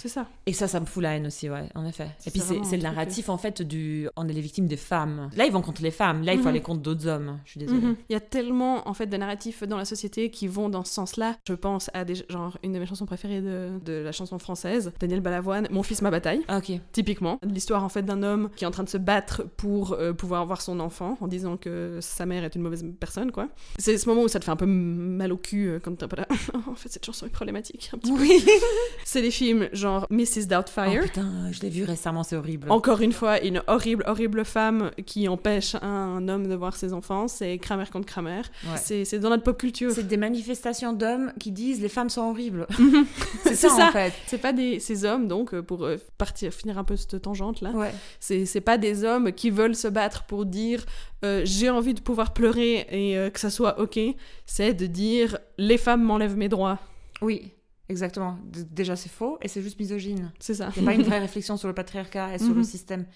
c'est 0.00 0.08
ça 0.08 0.26
Et 0.46 0.52
ça, 0.52 0.66
ça 0.68 0.80
me 0.80 0.86
fout 0.86 1.02
la 1.02 1.16
haine 1.16 1.26
aussi, 1.26 1.48
ouais, 1.50 1.68
en 1.74 1.84
effet. 1.86 2.08
Et 2.26 2.30
puis 2.30 2.40
c'est 2.40 2.76
le 2.76 2.82
narratif 2.82 3.28
en 3.28 3.36
fait 3.38 3.62
du. 3.62 4.08
On 4.16 4.28
est 4.28 4.32
les 4.32 4.40
victimes 4.40 4.66
des 4.66 4.76
femmes. 4.76 5.30
Là, 5.36 5.46
ils 5.46 5.52
vont 5.52 5.62
contre 5.62 5.82
les 5.82 5.90
femmes. 5.90 6.22
Là, 6.22 6.32
il 6.32 6.38
faut 6.38 6.44
Mhm. 6.44 6.48
aller 6.48 6.60
contre 6.60 6.80
d'autres 6.80 7.06
hommes. 7.06 7.38
Je 7.44 7.50
suis 7.52 7.60
désolée. 7.60 7.80
Mhm. 7.80 7.96
Il 8.08 8.12
y 8.12 8.16
a 8.16 8.20
tellement 8.20 8.88
en 8.88 8.94
fait 8.94 9.06
de 9.06 9.16
narratifs 9.16 9.62
dans 9.64 9.76
la 9.76 9.84
société 9.84 10.30
qui 10.30 10.48
vont 10.48 10.68
dans 10.68 10.84
ce 10.84 10.92
sens-là. 10.94 11.36
Je 11.46 11.54
pense 11.54 11.90
à 11.94 12.04
des 12.04 12.14
genre 12.28 12.56
une 12.62 12.72
de 12.72 12.78
mes 12.78 12.86
chansons 12.86 13.06
préférées 13.06 13.40
de, 13.42 13.72
de 13.84 13.92
la 13.92 14.12
chanson 14.12 14.38
française, 14.38 14.92
Daniel 15.00 15.20
Balavoine, 15.20 15.68
Mon 15.70 15.82
fils 15.82 16.02
ma 16.02 16.10
bataille. 16.10 16.40
Ah, 16.48 16.58
ok. 16.58 16.72
Typiquement, 16.92 17.38
l'histoire 17.42 17.84
en 17.84 17.88
fait 17.88 18.02
d'un 18.02 18.22
homme 18.22 18.48
qui 18.56 18.64
est 18.64 18.66
en 18.66 18.70
train 18.70 18.84
de 18.84 18.88
se 18.88 18.98
battre 18.98 19.42
pour 19.56 19.92
euh, 19.92 20.12
pouvoir 20.12 20.40
avoir 20.42 20.60
son 20.62 20.80
enfant 20.80 21.16
en 21.20 21.28
disant 21.28 21.56
que 21.56 21.98
sa 22.00 22.26
mère 22.26 22.44
est 22.44 22.54
une 22.54 22.62
mauvaise 22.62 22.84
personne 22.98 23.32
quoi. 23.32 23.48
C'est 23.78 23.98
ce 23.98 24.08
moment 24.08 24.22
où 24.22 24.28
ça 24.28 24.38
te 24.40 24.44
fait 24.44 24.50
un 24.50 24.56
peu 24.56 24.66
mal 24.66 25.32
au 25.32 25.36
cul 25.36 25.68
euh, 25.68 25.78
quand 25.80 25.94
t'es 25.96 26.04
un 26.04 26.08
peu 26.08 26.16
là. 26.16 26.26
en 26.68 26.74
fait 26.74 26.88
cette 26.88 27.04
chanson 27.04 27.26
est 27.26 27.30
problématique. 27.30 27.90
un 27.94 27.98
petit 27.98 28.12
peu. 28.12 28.18
Oui. 28.20 28.44
C'est 29.04 29.22
des 29.22 29.30
films 29.30 29.68
genre 29.72 29.89
genre 29.90 30.06
Mrs. 30.10 30.42
Oh 30.42 30.46
Doubtfire. 30.48 31.02
putain, 31.02 31.50
je 31.50 31.60
l'ai 31.60 31.68
vu 31.70 31.84
récemment, 31.84 32.22
c'est 32.22 32.36
horrible. 32.36 32.70
Encore 32.70 33.00
une 33.00 33.12
fois, 33.12 33.40
une 33.42 33.62
horrible, 33.66 34.04
horrible 34.06 34.44
femme 34.44 34.90
qui 35.06 35.28
empêche 35.28 35.74
un 35.82 36.28
homme 36.28 36.46
de 36.48 36.54
voir 36.54 36.76
ses 36.76 36.92
enfants. 36.92 37.28
C'est 37.28 37.58
Kramer 37.58 37.84
contre 37.92 38.06
Kramer. 38.06 38.42
Ouais. 38.64 39.02
C'est 39.04 39.18
dans 39.18 39.30
notre 39.30 39.42
pop 39.42 39.58
culture. 39.58 39.90
C'est 39.92 40.06
des 40.06 40.16
manifestations 40.16 40.92
d'hommes 40.92 41.32
qui 41.40 41.50
disent 41.52 41.80
les 41.80 41.88
femmes 41.88 42.08
sont 42.10 42.22
horribles. 42.30 42.66
C'est 43.42 43.54
c'est 43.54 43.68
ça, 43.68 43.76
ça. 43.76 43.88
en 43.88 43.92
fait. 43.92 44.12
C'est 44.26 44.38
pas 44.38 44.52
des, 44.52 44.78
ces 44.80 45.04
hommes, 45.04 45.26
donc, 45.28 45.54
euh, 45.54 45.62
pour 45.62 45.84
euh, 45.84 45.96
partir, 46.18 46.52
finir 46.52 46.78
un 46.78 46.84
peu 46.84 46.96
cette 46.96 47.20
tangente 47.22 47.60
là, 47.60 47.70
Ouais. 47.70 47.92
c'est 48.20 48.44
c'est 48.46 48.60
pas 48.60 48.78
des 48.78 49.04
hommes 49.04 49.32
qui 49.32 49.50
veulent 49.50 49.74
se 49.74 49.88
battre 49.88 50.24
pour 50.24 50.44
dire 50.46 50.84
euh, 51.24 51.42
j'ai 51.44 51.70
envie 51.70 51.94
de 51.94 52.00
pouvoir 52.00 52.32
pleurer 52.32 52.86
et 52.90 53.16
euh, 53.18 53.30
que 53.30 53.40
ça 53.40 53.50
soit 53.50 53.80
ok. 53.80 53.98
C'est 54.46 54.74
de 54.74 54.86
dire 54.86 55.38
les 55.58 55.78
femmes 55.78 56.02
m'enlèvent 56.02 56.36
mes 56.36 56.48
droits. 56.48 56.78
Oui, 57.22 57.52
exactement. 57.90 58.38
D- 58.44 58.64
Déjà, 58.70 58.96
c'est 58.96 59.08
faux 59.10 59.38
et 59.42 59.48
c'est 59.48 59.60
juste 59.62 59.78
misogyne. 59.78 60.32
C'est 60.38 60.54
ça. 60.54 60.70
Il 60.76 60.82
n'y 60.82 60.88
a 60.88 60.90
pas 60.92 60.96
une 60.96 61.02
vraie 61.02 61.18
réflexion 61.28 61.56
sur 61.56 61.68
le 61.68 61.74
patriarcat 61.74 62.34
et 62.34 62.38
sur 62.38 62.48
le 62.50 62.54
Mhm. 62.56 62.64
système. 62.64 63.06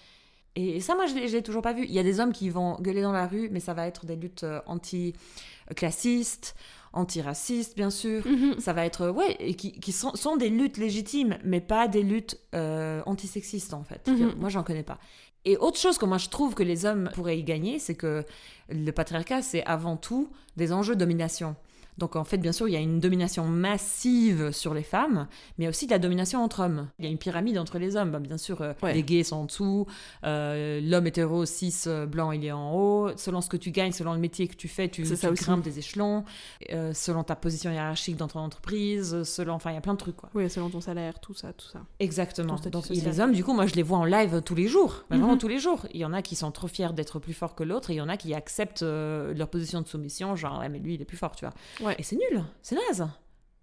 Et 0.57 0.81
ça, 0.81 0.95
moi, 0.95 1.07
je 1.07 1.15
l'ai- 1.15 1.27
je 1.29 1.33
l'ai 1.37 1.43
toujours 1.43 1.63
pas 1.63 1.73
vu. 1.73 1.85
Il 1.85 1.93
y 1.93 1.99
a 1.99 2.03
des 2.05 2.21
hommes 2.21 2.33
qui 2.33 2.49
vont 2.49 2.77
gueuler 2.81 3.03
dans 3.03 3.13
la 3.13 3.27
rue, 3.27 3.49
mais 3.51 3.59
ça 3.61 3.75
va 3.75 3.87
être 3.89 4.07
des 4.07 4.15
luttes 4.17 4.45
euh, 4.45 4.61
anti-classistes, 4.67 6.55
anti-racistes, 6.93 7.77
bien 7.77 7.91
sûr. 7.91 8.27
Mhm. 8.27 8.61
Ça 8.61 8.73
va 8.73 8.85
être, 8.87 9.03
euh, 9.03 9.13
ouais, 9.13 9.37
et 9.41 9.55
qui, 9.55 9.73
qui 9.73 9.93
sont, 9.93 10.15
sont 10.15 10.37
des 10.37 10.49
luttes 10.51 10.77
légitimes, 10.77 11.39
mais 11.45 11.61
pas 11.61 11.89
des 11.89 12.03
luttes 12.03 12.39
euh, 12.55 13.03
antisexistes, 13.07 13.75
en 13.75 13.85
fait. 13.85 14.07
Mhm. 14.09 14.19
Que 14.19 14.35
Moi, 14.37 14.49
j'en 14.49 14.63
connais 14.63 14.83
pas. 14.85 14.99
Et 15.45 15.57
autre 15.59 15.79
chose 15.79 15.99
que 15.99 16.07
moi, 16.07 16.17
je 16.19 16.29
trouve 16.31 16.55
que 16.55 16.63
les 16.63 16.87
hommes 16.87 17.11
pourraient 17.15 17.39
y 17.39 17.45
gagner, 17.45 17.79
c'est 17.79 17.95
que 17.95 18.25
le 18.71 18.91
patriarcat, 18.93 19.43
c'est 19.43 19.63
avant 19.67 19.97
tout 19.97 20.31
des 20.57 20.73
enjeux 20.73 20.95
de 20.95 21.01
domination. 21.01 21.55
Donc 21.99 22.17
en 22.17 22.25
fait, 22.25 22.39
bien 22.39 22.53
sûr, 22.53 22.69
il 22.69 22.73
y 22.73 22.77
a 22.77 22.81
une 22.81 23.01
domination 23.01 23.45
massive 23.47 24.51
sur 24.53 24.75
les 24.75 24.83
femmes, 24.83 25.27
mais 25.59 25.69
aussi 25.69 25.87
de 25.87 25.91
la 25.93 25.99
domination 25.99 26.43
entre 26.43 26.61
hommes. 26.61 26.89
Il 26.99 27.05
y 27.05 27.09
a 27.09 27.11
une 27.11 27.19
pyramide 27.19 27.59
entre 27.59 27.79
les 27.79 27.97
hommes. 27.97 28.19
Bien 28.19 28.39
sûr, 28.39 28.61
euh, 28.63 28.73
Ouais. 28.83 28.95
les 28.95 29.03
gays 29.03 29.23
sont 29.25 29.37
en 29.37 29.45
dessous, 29.45 29.87
euh, 30.25 30.81
l'homme 30.83 31.07
hétéro, 31.07 31.45
cis, 31.47 31.75
euh, 31.87 32.07
blanc, 32.07 32.33
il 32.33 32.45
est 32.45 32.53
en 32.53 32.75
haut. 32.75 33.11
Selon 33.17 33.41
ce 33.41 33.49
que 33.49 33.57
tu 33.57 33.71
gagnes, 33.71 33.93
selon 33.93 34.13
le 34.15 34.19
métier 34.19 34.49
que 34.49 34.57
tu 34.57 34.69
fais, 34.69 34.89
tu, 34.89 35.03
tu 35.03 35.15
grimpes 35.33 35.63
des 35.63 35.79
échelons. 35.79 36.25
Euh, 36.73 36.93
selon 36.95 37.23
ta 37.25 37.37
position 37.37 37.71
hiérarchique 37.71 38.17
dans 38.17 38.29
ton 38.29 38.41
entreprise, 38.41 39.23
selon... 39.25 39.55
Enfin, 39.55 39.71
il 39.71 39.75
y 39.75 39.79
a 39.79 39.81
plein 39.81 39.95
de 39.95 39.99
trucs, 39.99 40.17
quoi. 40.17 40.31
Oui, 40.35 40.49
selon 40.51 40.71
ton 40.71 40.81
salaire, 40.81 41.21
tout 41.21 41.35
ça, 41.35 41.53
tout 41.53 41.69
ça. 41.69 41.81
Exactement. 42.01 42.57
Donc, 42.73 42.91
et 42.91 42.95
les 42.95 43.21
hommes, 43.21 43.33
du 43.33 43.45
coup, 43.45 43.53
moi, 43.53 43.67
je 43.67 43.75
les 43.75 43.83
vois 43.83 43.99
en 43.99 44.05
live 44.05 44.43
tous 44.45 44.55
les 44.55 44.67
jours. 44.67 45.05
Mais 45.11 45.17
Vraiment 45.19 45.35
Mhm. 45.35 45.39
tous 45.39 45.49
les 45.49 45.59
jours. 45.59 45.87
Il 45.95 46.01
y 46.01 46.05
en 46.05 46.13
a 46.13 46.23
qui 46.23 46.35
sont 46.37 46.51
trop 46.51 46.67
fiers 46.69 46.93
d'être 46.93 47.19
plus 47.19 47.33
forts 47.35 47.55
que 47.55 47.63
l'autre, 47.65 47.91
et 47.91 47.95
il 47.95 47.97
y 47.97 48.01
en 48.01 48.09
a 48.09 48.17
qui 48.17 48.35
acceptent 48.35 48.83
leur 48.83 49.49
position 49.49 49.81
de 49.81 49.87
soumission, 49.87 50.35
genre, 50.37 50.59
ouais, 50.61 50.69
mais 50.69 50.79
lui, 50.79 50.95
il 50.95 51.03
est 51.03 51.05
plus 51.07 51.17
fort, 51.17 51.35
tu 51.37 51.45
vois. 51.45 51.55
Ouais. 51.85 51.95
Et 51.99 52.03
c'est 52.03 52.17
nul. 52.17 52.43
C'est 52.63 52.77
naze. 52.89 53.07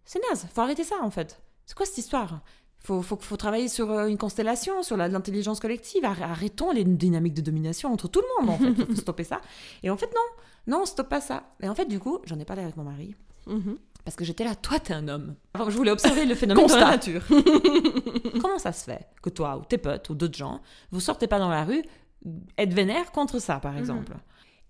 C'est 0.05 0.21
naze. 0.29 0.47
Faut 0.53 0.61
arrêter 0.61 0.83
ça, 0.83 0.95
en 1.01 1.09
fait. 1.11 1.41
C'est 1.65 1.75
quoi 1.75 1.85
cette 1.85 1.97
histoire? 1.97 2.41
Faut, 2.83 3.01
faut, 3.01 3.17
faut 3.17 3.37
travailler 3.37 3.67
sur 3.67 3.91
euh, 3.91 4.07
une 4.07 4.17
constellation, 4.17 4.81
sur 4.83 4.97
l'intelligence 4.97 5.59
collective. 5.59 6.03
Arr- 6.03 6.23
Arrêtons 6.23 6.71
les 6.71 6.83
dynamiques 6.83 7.35
de 7.35 7.41
domination 7.41 7.93
entre 7.93 8.07
tout 8.07 8.21
le 8.21 8.45
monde, 8.45 8.55
en 8.55 8.57
fait. 8.57 8.73
Faut, 8.73 8.91
faut 8.93 9.01
stopper 9.01 9.23
ça. 9.23 9.41
Et 9.83 9.89
en 9.89 9.97
fait, 9.97 10.07
non. 10.15 10.21
Non, 10.67 10.81
on 10.83 10.85
stoppe 10.85 11.09
pas 11.09 11.21
ça. 11.21 11.43
Et 11.61 11.69
en 11.69 11.75
fait, 11.75 11.85
du 11.85 11.99
coup, 11.99 12.19
j'en 12.25 12.39
ai 12.39 12.45
parlé 12.45 12.63
avec 12.63 12.77
mon 12.77 12.83
mari. 12.83 13.15
Mhm. 13.47 13.77
Parce 14.03 14.15
que 14.15 14.25
j'étais 14.25 14.43
là, 14.43 14.55
toi, 14.55 14.79
t'es 14.79 14.93
un 14.93 15.07
homme. 15.07 15.35
Alors, 15.53 15.69
je 15.69 15.77
voulais 15.77 15.91
observer 15.91 16.25
le 16.25 16.33
phénomène 16.33 16.65
dans 16.65 16.75
la 16.75 16.91
nature. 16.91 17.21
Comment 18.41 18.57
ça 18.57 18.71
se 18.71 18.83
fait 18.85 19.07
que 19.21 19.29
toi, 19.29 19.57
ou 19.57 19.65
tes 19.65 19.77
potes, 19.77 20.09
ou 20.09 20.15
d'autres 20.15 20.37
gens, 20.37 20.61
vous 20.91 20.99
sortez 20.99 21.27
pas 21.27 21.37
dans 21.39 21.49
la 21.49 21.63
rue, 21.63 21.83
être 22.57 22.73
vénère 22.73 23.11
contre 23.11 23.39
ça, 23.39 23.59
par 23.59 23.77
exemple? 23.77 24.13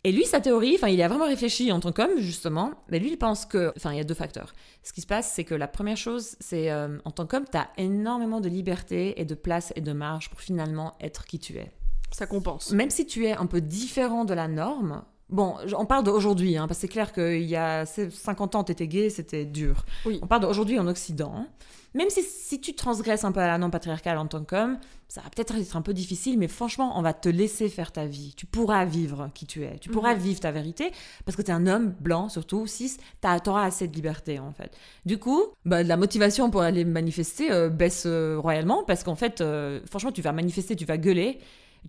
Et 0.03 0.11
lui, 0.11 0.25
sa 0.25 0.41
théorie, 0.41 0.75
enfin, 0.75 0.87
il 0.87 0.99
a 1.01 1.07
vraiment 1.07 1.27
réfléchi 1.27 1.71
en 1.71 1.79
tant 1.79 1.91
qu'homme, 1.91 2.17
justement, 2.17 2.71
mais 2.89 2.97
lui, 2.97 3.11
il 3.11 3.17
pense 3.17 3.45
que. 3.45 3.71
Enfin, 3.77 3.91
il 3.91 3.97
y 3.97 3.99
a 3.99 4.03
deux 4.03 4.15
facteurs. 4.15 4.53
Ce 4.81 4.93
qui 4.93 5.01
se 5.01 5.07
passe, 5.07 5.31
c'est 5.31 5.43
que 5.43 5.53
la 5.53 5.67
première 5.67 5.97
chose, 5.97 6.35
c'est 6.39 6.71
euh, 6.71 6.97
en 7.05 7.11
tant 7.11 7.27
qu'homme, 7.27 7.45
t'as 7.49 7.67
énormément 7.77 8.41
de 8.41 8.49
liberté 8.49 9.19
et 9.21 9.25
de 9.25 9.35
place 9.35 9.71
et 9.75 9.81
de 9.81 9.93
marge 9.93 10.29
pour 10.31 10.41
finalement 10.41 10.93
être 11.01 11.25
qui 11.25 11.37
tu 11.37 11.57
es. 11.57 11.71
Ça 12.11 12.25
compense. 12.25 12.71
Même 12.71 12.89
si 12.89 13.05
tu 13.05 13.25
es 13.25 13.33
un 13.33 13.45
peu 13.45 13.61
différent 13.61 14.25
de 14.25 14.33
la 14.33 14.47
norme, 14.47 15.03
bon, 15.29 15.55
on 15.77 15.85
parle 15.85 16.03
d'aujourd'hui, 16.03 16.57
hein, 16.57 16.67
parce 16.67 16.79
que 16.79 16.81
c'est 16.81 16.87
clair 16.87 17.13
qu'il 17.13 17.43
y 17.43 17.55
a 17.55 17.85
50 17.85 18.55
ans, 18.55 18.63
t'étais 18.63 18.87
gay, 18.87 19.11
c'était 19.11 19.45
dur. 19.45 19.85
Oui. 20.05 20.19
On 20.23 20.27
parle 20.27 20.41
d'aujourd'hui 20.41 20.79
en 20.79 20.87
Occident. 20.87 21.45
Même 21.93 22.09
si, 22.09 22.23
si 22.23 22.61
tu 22.61 22.73
transgresses 22.73 23.25
un 23.25 23.31
peu 23.31 23.41
à 23.41 23.47
la 23.47 23.57
norme 23.57 23.71
patriarcale 23.71 24.17
en 24.17 24.27
tant 24.27 24.43
qu'homme, 24.43 24.77
ça 25.11 25.19
va 25.19 25.29
peut-être 25.29 25.55
être 25.55 25.75
un 25.75 25.81
peu 25.81 25.93
difficile, 25.93 26.39
mais 26.39 26.47
franchement, 26.47 26.97
on 26.97 27.01
va 27.01 27.13
te 27.13 27.27
laisser 27.27 27.67
faire 27.67 27.91
ta 27.91 28.05
vie. 28.05 28.33
Tu 28.37 28.45
pourras 28.45 28.85
vivre 28.85 29.29
qui 29.33 29.45
tu 29.45 29.63
es. 29.65 29.77
Tu 29.77 29.89
pourras 29.89 30.13
vivre 30.13 30.39
ta 30.39 30.51
vérité, 30.51 30.91
parce 31.25 31.35
que 31.35 31.41
tu 31.41 31.51
es 31.51 31.53
un 31.53 31.67
homme 31.67 31.93
blanc, 31.99 32.29
surtout, 32.29 32.65
cis, 32.65 32.95
tu 33.21 33.49
auras 33.49 33.65
assez 33.65 33.89
de 33.89 33.93
liberté, 33.93 34.39
en 34.39 34.53
fait. 34.53 34.77
Du 35.05 35.17
coup, 35.17 35.43
bah, 35.65 35.83
la 35.83 35.97
motivation 35.97 36.49
pour 36.49 36.61
aller 36.61 36.85
manifester 36.85 37.51
euh, 37.51 37.67
baisse 37.69 38.03
euh, 38.05 38.39
royalement, 38.39 38.85
parce 38.85 39.03
qu'en 39.03 39.15
fait, 39.15 39.41
euh, 39.41 39.81
franchement, 39.85 40.13
tu 40.13 40.21
vas 40.21 40.31
manifester, 40.31 40.77
tu 40.77 40.85
vas 40.85 40.97
gueuler, 40.97 41.39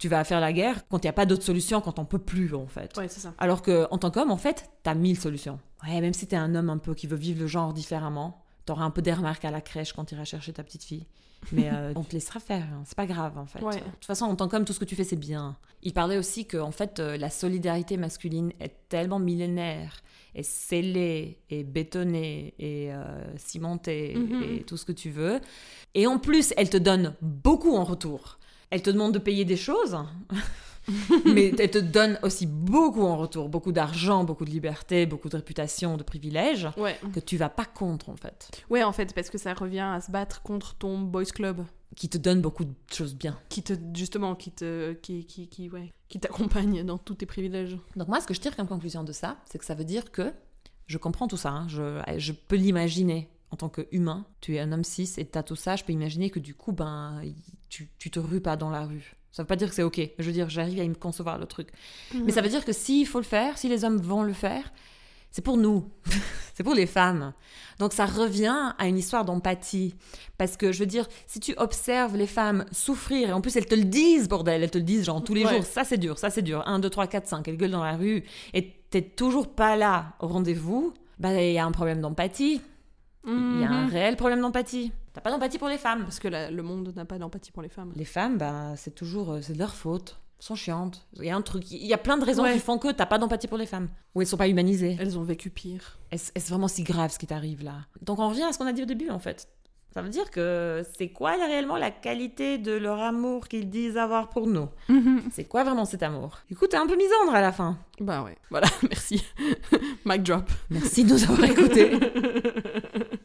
tu 0.00 0.09
vas 0.09 0.24
faire 0.24 0.40
la 0.40 0.53
guerre 0.53 0.88
quand 0.88 0.98
il 0.98 1.07
n'y 1.07 1.11
a 1.11 1.12
pas 1.12 1.26
d'autre 1.26 1.44
solution, 1.44 1.80
quand 1.80 2.00
on 2.00 2.05
peut 2.05 2.18
plus, 2.18 2.55
en 2.55 2.66
fait. 2.66 2.96
Ouais, 2.96 3.07
c'est 3.09 3.20
ça. 3.20 3.34
Alors 3.38 3.62
que 3.62 3.86
en 3.92 3.98
tant 3.98 4.11
qu'homme, 4.11 4.32
en 4.32 4.36
fait, 4.36 4.68
t'as 4.82 4.94
mille 4.94 5.18
solutions. 5.18 5.61
Ouais, 5.86 6.00
même 6.00 6.12
si 6.12 6.26
t'es 6.26 6.36
un 6.36 6.57
homme 6.57 6.70
un 6.70 6.78
peu 6.78 6.94
qui 6.94 7.07
veut 7.07 7.16
vivre 7.16 7.40
le 7.40 7.46
genre 7.46 7.72
différemment, 7.72 8.42
t'auras 8.66 8.84
un 8.84 8.90
peu 8.90 9.02
des 9.02 9.12
remarques 9.12 9.44
à 9.44 9.50
la 9.50 9.60
crèche 9.60 9.92
quand 9.92 10.04
t'iras 10.04 10.24
chercher 10.24 10.52
ta 10.52 10.62
petite 10.62 10.84
fille. 10.84 11.06
Mais 11.50 11.70
euh, 11.72 11.92
on 11.96 12.02
te 12.04 12.12
laissera 12.12 12.38
faire, 12.40 12.62
hein. 12.72 12.82
c'est 12.84 12.96
pas 12.96 13.06
grave 13.06 13.36
en 13.36 13.46
fait. 13.46 13.60
Ouais. 13.62 13.74
De 13.76 13.80
toute 13.80 14.04
façon, 14.04 14.26
en 14.26 14.36
tant 14.36 14.48
qu'homme, 14.48 14.64
tout 14.64 14.72
ce 14.72 14.78
que 14.78 14.84
tu 14.84 14.94
fais, 14.94 15.04
c'est 15.04 15.16
bien. 15.16 15.56
Il 15.82 15.92
parlait 15.92 16.16
aussi 16.18 16.46
que 16.46 16.56
en 16.56 16.70
fait, 16.70 17.00
euh, 17.00 17.16
la 17.16 17.30
solidarité 17.30 17.96
masculine 17.96 18.52
est 18.60 18.88
tellement 18.88 19.18
millénaire, 19.18 20.02
et 20.34 20.44
scellée, 20.44 21.40
et 21.50 21.62
bétonnée, 21.64 22.54
et 22.58 22.92
euh, 22.92 23.02
cimentée, 23.36 24.14
Mhm. 24.14 24.42
et 24.44 24.62
tout 24.62 24.76
ce 24.76 24.84
que 24.86 24.92
tu 24.92 25.10
veux. 25.10 25.40
Et 25.94 26.06
en 26.06 26.18
plus, 26.18 26.54
elle 26.56 26.70
te 26.70 26.76
donne 26.78 27.14
beaucoup 27.20 27.74
en 27.76 27.84
retour. 27.84 28.38
Elle 28.70 28.80
te 28.82 28.88
demande 28.90 29.12
de 29.12 29.18
payer 29.18 29.44
des 29.44 29.56
choses, 29.58 29.98
mais 31.24 31.53
elle 31.59 31.70
te 31.70 31.78
donne 31.78 32.18
aussi 32.22 32.47
beaucoup 32.47 33.03
en 33.03 33.16
retour, 33.16 33.49
beaucoup 33.49 33.72
d'argent, 33.72 34.24
beaucoup 34.24 34.45
de 34.45 34.51
liberté, 34.51 35.07
beaucoup 35.07 35.28
de 35.28 35.37
réputation, 35.37 35.97
de 35.97 36.03
privilèges 36.03 36.68
Ouais. 36.76 36.99
que 37.14 37.20
tu 37.20 37.37
vas 37.37 37.49
pas 37.49 37.64
contre 37.64 38.09
en 38.11 38.16
fait, 38.16 38.51
Ouais, 38.70 38.83
en 38.83 38.93
fait, 38.93 39.14
parce 39.14 39.30
que 39.30 39.39
ça 39.39 39.55
revient 39.55 39.80
à 39.95 40.01
se 40.01 40.11
battre 40.11 40.43
contre 40.43 40.74
ton 40.74 40.99
boys 41.01 41.24
club. 41.24 41.64
qui 41.95 42.09
te 42.09 42.16
donne 42.18 42.41
beaucoup 42.41 42.64
de 42.64 42.72
choses 42.93 43.14
bien. 43.14 43.39
Qui 43.49 43.62
te, 43.62 43.74
justement, 43.95 44.35
qui 44.35 44.51
te, 44.51 44.93
qui, 44.95 45.24
qui, 45.26 45.47
qui, 45.49 45.68
ouais, 45.70 45.93
qui 46.09 46.18
t'accompagne 46.18 46.83
dans 46.85 46.99
tous 46.99 47.14
tes 47.16 47.26
privilèges. 47.26 47.76
Donc 47.97 48.09
moi, 48.09 48.20
ce 48.20 48.26
que 48.26 48.35
je 48.35 48.41
tire 48.41 48.57
comme 48.57 48.66
conclusion 48.68 49.05
de 49.05 49.12
ça, 49.12 49.37
c'est 49.51 49.59
que 49.59 49.64
ça 49.64 49.74
veut 49.74 49.85
dire 49.85 50.11
que 50.11 50.33
je 50.87 50.99
comprends 50.99 51.28
tout 51.28 51.37
ça, 51.37 51.51
hein, 51.51 51.68
je, 51.68 52.01
je 52.18 52.33
peux 52.33 52.57
l'imaginer 52.57 53.28
en 53.51 53.57
tant 53.57 53.68
qu'humain. 53.68 54.24
Tu 54.41 54.57
es 54.57 54.61
un 54.61 54.72
homme 54.72 54.85
cis 54.85 55.12
et 55.18 55.24
t'as 55.26 55.43
tout 55.43 55.55
ça, 55.57 55.76
je 55.76 55.85
peux 55.85 55.93
imaginer 55.93 56.30
que 56.30 56.41
du 56.41 56.55
coup, 56.55 56.72
ben, 56.72 57.20
tu, 57.68 57.91
tu 57.99 58.11
te 58.11 58.18
rues 58.18 58.41
pas 58.41 58.57
dans 58.57 58.70
la 58.70 58.85
rue. 58.87 59.14
Ça 59.33 59.43
veut 59.43 59.47
pas 59.47 59.57
dire 59.57 59.68
que 59.70 59.74
c'est 59.74 59.83
ok. 59.83 60.01
Je 60.18 60.24
veux 60.24 60.33
dire, 60.33 60.49
j'arrive 60.51 60.80
à 60.80 60.85
me 60.87 60.95
concevoir 60.95 61.39
le 61.39 61.47
truc. 61.47 61.68
Mais 62.14 62.33
ça 62.33 62.43
veut 62.43 62.49
dire 62.51 62.64
que 62.64 62.72
s'il 62.72 63.07
faut 63.07 63.18
le 63.18 63.24
faire, 63.24 63.57
si 63.59 63.68
les 63.68 63.85
hommes 63.85 63.97
vont 64.01 64.22
le 64.22 64.33
faire, 64.35 64.72
c'est 65.30 65.43
pour 65.43 65.57
nous. 65.57 65.89
c'est 66.55 66.62
pour 66.62 66.74
les 66.74 66.87
femmes. 66.87 67.33
Donc 67.78 67.95
ça 67.95 68.05
revient 68.05 68.74
à 68.78 68.87
une 68.87 68.99
histoire 68.99 69.24
d'empathie. 69.24 69.95
Parce 70.37 70.59
que 70.59 70.70
je 70.70 70.78
veux 70.80 70.87
dire, 70.87 71.09
si 71.26 71.41
tu 71.41 71.55
observes 71.57 72.14
les 72.16 72.26
femmes 72.26 72.66
souffrir, 72.72 73.30
et 73.30 73.33
en 73.33 73.41
plus 73.41 73.57
elles 73.57 73.64
te 73.64 73.74
le 73.74 73.85
disent, 73.85 74.28
bordel, 74.28 74.62
elles 74.62 74.70
te 74.70 74.76
le 74.76 74.85
disent 74.85 75.05
genre 75.07 75.24
tous 75.24 75.33
les 75.33 75.47
Ouais. 75.47 75.55
jours, 75.55 75.64
ça 75.64 75.85
c'est 75.85 75.97
dur, 75.97 76.18
ça 76.18 76.28
c'est 76.28 76.43
dur, 76.43 76.62
1, 76.66 76.78
2, 76.80 76.91
3, 76.91 77.07
4, 77.07 77.26
5, 77.26 77.49
elles 77.49 77.57
gueulent 77.57 77.70
dans 77.70 77.83
la 77.83 77.97
rue, 77.97 78.22
et 78.53 78.70
t'es 78.91 79.01
toujours 79.01 79.55
pas 79.55 79.74
là 79.76 80.12
au 80.20 80.26
rendez-vous, 80.28 80.93
bah 81.18 81.33
il 81.43 81.53
y 81.55 81.59
a 81.59 81.64
un 81.64 81.72
problème 81.72 82.03
d'empathie. 82.03 82.61
Il 83.24 83.61
y 83.61 83.64
a 83.64 83.70
un 83.70 83.85
Mhm. 83.87 83.91
réel 83.91 84.16
problème 84.16 84.41
d'empathie. 84.43 84.93
T'as 85.14 85.20
pas 85.20 85.30
d'empathie 85.30 85.58
pour 85.58 85.68
les 85.68 85.78
femmes. 85.78 86.02
Parce 86.04 86.18
que 86.20 86.28
la- 86.28 86.50
le 86.50 86.62
monde 86.62 86.92
n'a 86.96 87.04
pas 87.04 87.18
d'empathie 87.18 87.52
pour 87.52 87.62
les 87.62 87.68
femmes. 87.68 87.92
Les 87.96 88.04
femmes, 88.04 88.38
bah, 88.38 88.74
c'est 88.76 88.94
toujours, 88.94 89.32
euh, 89.32 89.38
c'est 89.42 89.52
de 89.52 89.58
leur 89.58 89.74
faute. 89.74 90.18
Elles 90.40 90.44
sont 90.46 90.54
chiantes. 90.56 91.06
Il 91.18 91.24
y 91.24 91.30
a 91.30 91.36
un 91.36 91.42
truc, 91.42 91.70
il 91.70 91.86
y 91.86 91.92
a 91.94 91.98
plein 91.98 92.18
de 92.18 92.24
raisons 92.24 92.42
Ouais. 92.42 92.54
qui 92.54 92.58
font 92.58 92.78
que 92.78 92.90
t'as 92.90 93.06
pas 93.06 93.18
d'empathie 93.18 93.46
pour 93.46 93.58
les 93.58 93.66
femmes. 93.66 93.88
Ou 94.14 94.22
elles 94.22 94.26
sont 94.26 94.36
pas 94.36 94.48
humanisées. 94.48 94.96
Elles 94.98 95.18
ont 95.18 95.22
vécu 95.22 95.50
pire. 95.50 95.98
Est-ce 96.10 96.32
vraiment 96.48 96.66
si 96.68 96.82
grave 96.82 97.12
ce 97.12 97.18
qui 97.18 97.26
t'arrive 97.26 97.62
là? 97.62 97.74
Donc 98.00 98.18
on 98.18 98.28
revient 98.28 98.42
à 98.44 98.52
ce 98.52 98.58
qu'on 98.58 98.66
a 98.66 98.72
dit 98.72 98.82
au 98.82 98.86
début 98.86 99.10
en 99.10 99.18
fait. 99.20 99.46
Ça 99.94 100.00
veut 100.00 100.08
dire 100.08 100.30
que 100.30 100.82
c'est 100.96 101.10
quoi 101.10 101.32
réellement 101.32 101.76
la 101.76 101.90
qualité 101.90 102.56
de 102.56 102.72
leur 102.72 102.98
amour 102.98 103.46
qu'ils 103.46 103.68
disent 103.68 103.98
avoir 103.98 104.30
pour 104.30 104.46
nous? 104.46 104.66
C'est 105.32 105.44
quoi 105.44 105.64
vraiment 105.64 105.84
cet 105.84 106.02
amour? 106.02 106.38
Écoute, 106.50 106.70
t'es 106.70 106.78
un 106.78 106.86
peu 106.86 106.96
misandre 106.96 107.34
à 107.34 107.42
la 107.42 107.52
fin. 107.52 107.76
Bah 108.00 108.22
ouais, 108.24 108.38
voilà, 108.50 108.68
merci. 108.88 109.22
Mic 110.06 110.22
drop. 110.22 110.50
Merci 110.70 111.04
de 111.04 111.12
nous 111.12 111.22
avoir 111.24 111.44
écoutés. 111.44 111.90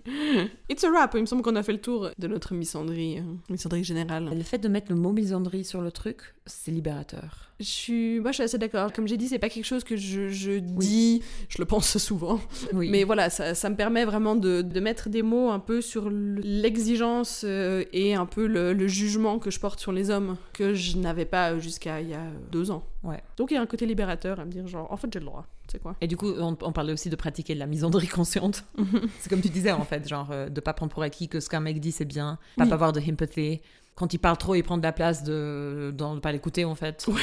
It's 0.70 0.84
a 0.84 0.90
wrap, 0.90 1.14
il 1.16 1.22
me 1.22 1.26
semble 1.26 1.42
qu'on 1.42 1.56
a 1.56 1.64
fait 1.64 1.74
le 1.74 1.82
tour 1.82 2.10
de 2.18 2.28
notre 2.28 2.54
misandrie, 2.54 3.20
euh, 3.20 3.24
misandrie 3.50 3.84
générale. 3.84 4.30
Le 4.34 4.44
fait 4.44 4.58
de 4.58 4.68
mettre 4.68 4.88
le 4.90 4.96
mot 4.96 5.12
misandrie 5.12 5.66
sur 5.66 5.82
le 5.82 5.92
truc, 5.92 6.36
c'est 6.46 6.72
libérateur. 6.72 7.52
Je 7.60 7.66
suis, 7.66 8.20
moi 8.20 8.32
je 8.32 8.36
suis 8.36 8.44
assez 8.44 8.58
d'accord. 8.58 8.94
Comme 8.94 9.08
j'ai 9.08 9.18
dit, 9.18 9.28
c'est 9.28 9.40
pas 9.40 9.50
quelque 9.50 9.66
chose 9.66 9.84
que 9.84 9.96
je, 9.98 10.30
je 10.30 10.60
dis, 10.60 11.24
je 11.50 11.58
le 11.60 11.66
pense 11.66 11.98
souvent. 11.98 12.40
Oui. 12.74 12.90
Mais 12.90 13.04
voilà, 13.04 13.30
ça, 13.30 13.56
ça 13.56 13.70
me 13.70 13.76
permet 13.76 14.06
vraiment 14.06 14.36
de, 14.36 14.62
de 14.62 14.80
mettre 14.80 15.10
des 15.10 15.24
mots 15.24 15.50
un 15.50 15.60
peu 15.60 15.82
sur 15.82 16.10
l'exigence 16.10 17.44
euh, 17.46 17.84
et 17.94 18.14
un 18.14 18.26
peu 18.26 18.46
le, 18.48 18.74
le 18.74 18.88
jugement 18.88 19.40
que 19.40 19.50
je 19.50 19.60
porte 19.60 19.80
sur 19.80 19.92
les 19.92 20.10
hommes, 20.10 20.38
que 20.54 20.74
je 20.74 20.98
n'avais 20.98 21.26
pas 21.26 21.58
jusqu'à 21.60 22.02
il 22.02 22.10
y 22.10 22.14
a 22.14 22.28
deux 22.52 22.72
ans. 22.72 22.84
Ouais. 23.04 23.22
Donc 23.38 23.52
il 23.52 23.56
y 23.56 23.58
a 23.58 23.62
un 23.62 23.66
côté 23.66 23.86
libérateur 23.86 24.40
à 24.40 24.46
me 24.46 24.52
dire 24.52 24.68
genre, 24.68 24.92
en 24.92 24.98
fait 24.98 25.12
j'ai 25.12 25.20
le 25.20 25.26
droit. 25.26 25.48
Quoi. 25.82 25.96
Et 26.02 26.08
du 26.08 26.16
coup, 26.18 26.32
on, 26.40 26.58
on 26.62 26.72
parlait 26.72 26.94
aussi 26.94 27.10
de 27.10 27.16
pratiquer 27.16 27.54
de 27.54 27.60
la 27.60 27.68
misandrie 27.68 28.08
consciente. 28.08 28.64
c'est 29.20 29.30
comme 29.30 29.42
tu 29.42 29.50
disais, 29.50 29.72
en 29.72 29.84
fait, 29.84 30.08
genre 30.08 30.30
euh, 30.32 30.50
de 30.50 30.62
pas 30.62 30.74
prendre 30.74 30.92
pour 30.92 31.04
acquis 31.04 31.28
que 31.28 31.40
ce 31.40 31.50
qu'un 31.50 31.60
mec 31.60 31.80
dit, 31.80 31.92
c'est 31.92 32.06
bien, 32.06 32.38
pas 32.58 32.66
Oui. 32.66 32.72
avoir 32.72 32.94
de 32.94 33.00
empathy. 33.02 33.62
Quand 33.98 34.14
il 34.14 34.20
parle 34.20 34.38
trop, 34.38 34.54
il 34.54 34.62
prend 34.62 34.78
de 34.78 34.84
la 34.84 34.92
place 34.92 35.24
de, 35.24 35.92
ne 35.98 36.20
pas 36.20 36.32
l'écouter, 36.32 36.66
en 36.66 36.76
fait. 36.76 37.06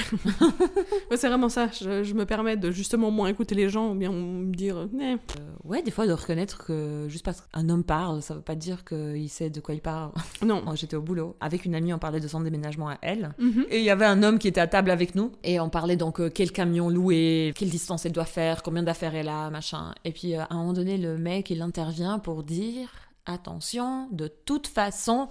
Ouais, 1.11 1.17
c'est 1.17 1.29
vraiment 1.29 1.49
ça. 1.49 1.69
Je, 1.69 2.03
je 2.03 2.15
me 2.15 2.25
permets 2.25 2.57
de 2.57 2.71
justement 2.71 3.11
moins 3.11 3.29
écouter 3.29 3.55
les 3.55 3.69
gens 3.69 3.91
ou 3.91 3.95
bien 3.95 4.11
me 4.11 4.53
dire, 4.53 4.89
Eh, 4.99 5.03
Euh, 5.05 5.17
ouais, 5.63 5.83
des 5.83 5.91
fois, 5.91 6.07
de 6.07 6.13
reconnaître 6.13 6.65
que 6.65 7.07
juste 7.09 7.25
parce 7.25 7.43
qu'un 7.43 7.69
homme 7.69 7.85
parle, 7.85 8.23
ça 8.23 8.35
veut 8.35 8.41
pas 8.41 8.55
dire 8.55 8.85
qu'il 8.85 9.29
sait 9.29 9.51
de 9.51 9.61
quoi 9.61 9.75
il 9.75 9.81
parle. 9.81 10.11
non. 10.45 10.63
Moi, 10.65 10.75
J'étais 10.75 10.97
au 10.97 11.03
boulot. 11.03 11.37
Avec 11.41 11.65
une 11.65 11.75
amie, 11.75 11.93
on 11.93 11.99
parlait 11.99 12.21
de 12.21 12.27
son 12.27 12.41
déménagement 12.41 12.89
à 12.89 12.99
elle. 13.03 13.35
Mhm. 13.39 13.67
Et 13.71 13.79
il 13.79 13.85
y 13.85 13.91
avait 13.91 14.07
un 14.07 14.23
homme 14.23 14.39
qui 14.39 14.49
était 14.49 14.61
à 14.61 14.67
table 14.67 14.91
avec 14.91 15.15
nous. 15.15 15.31
Et 15.45 15.61
on 15.61 15.69
parlait 15.69 15.97
donc 15.97 16.21
euh, 16.21 16.29
quel 16.29 16.51
camion 16.51 16.89
louer, 16.89 17.53
quelle 17.55 17.71
distance 17.71 18.05
elle 18.05 18.13
doit 18.13 18.25
faire, 18.25 18.63
combien 18.63 18.83
d'affaires 18.83 19.15
elle 19.15 19.29
a, 19.29 19.49
machin. 19.51 19.95
Et 20.05 20.11
puis 20.11 20.35
euh, 20.35 20.43
à 20.43 20.49
un 20.51 20.57
moment 20.57 20.73
donné, 20.73 20.99
le 20.99 21.19
mec, 21.19 21.51
il 21.51 21.63
intervient 21.63 22.19
pour 22.19 22.43
dire 22.43 22.89
attention, 23.27 24.09
de 24.13 24.29
toute 24.29 24.67
façon, 24.67 25.29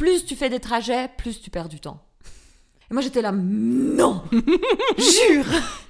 plus 0.00 0.24
tu 0.24 0.34
fais 0.34 0.48
des 0.48 0.60
trajets, 0.60 1.08
plus 1.18 1.40
tu 1.42 1.50
perds 1.50 1.68
du 1.68 1.78
temps. 1.78 2.00
Et 2.90 2.94
moi 2.94 3.02
j'étais 3.02 3.22
là, 3.22 3.30
non 3.32 4.22
Jure 4.98 5.44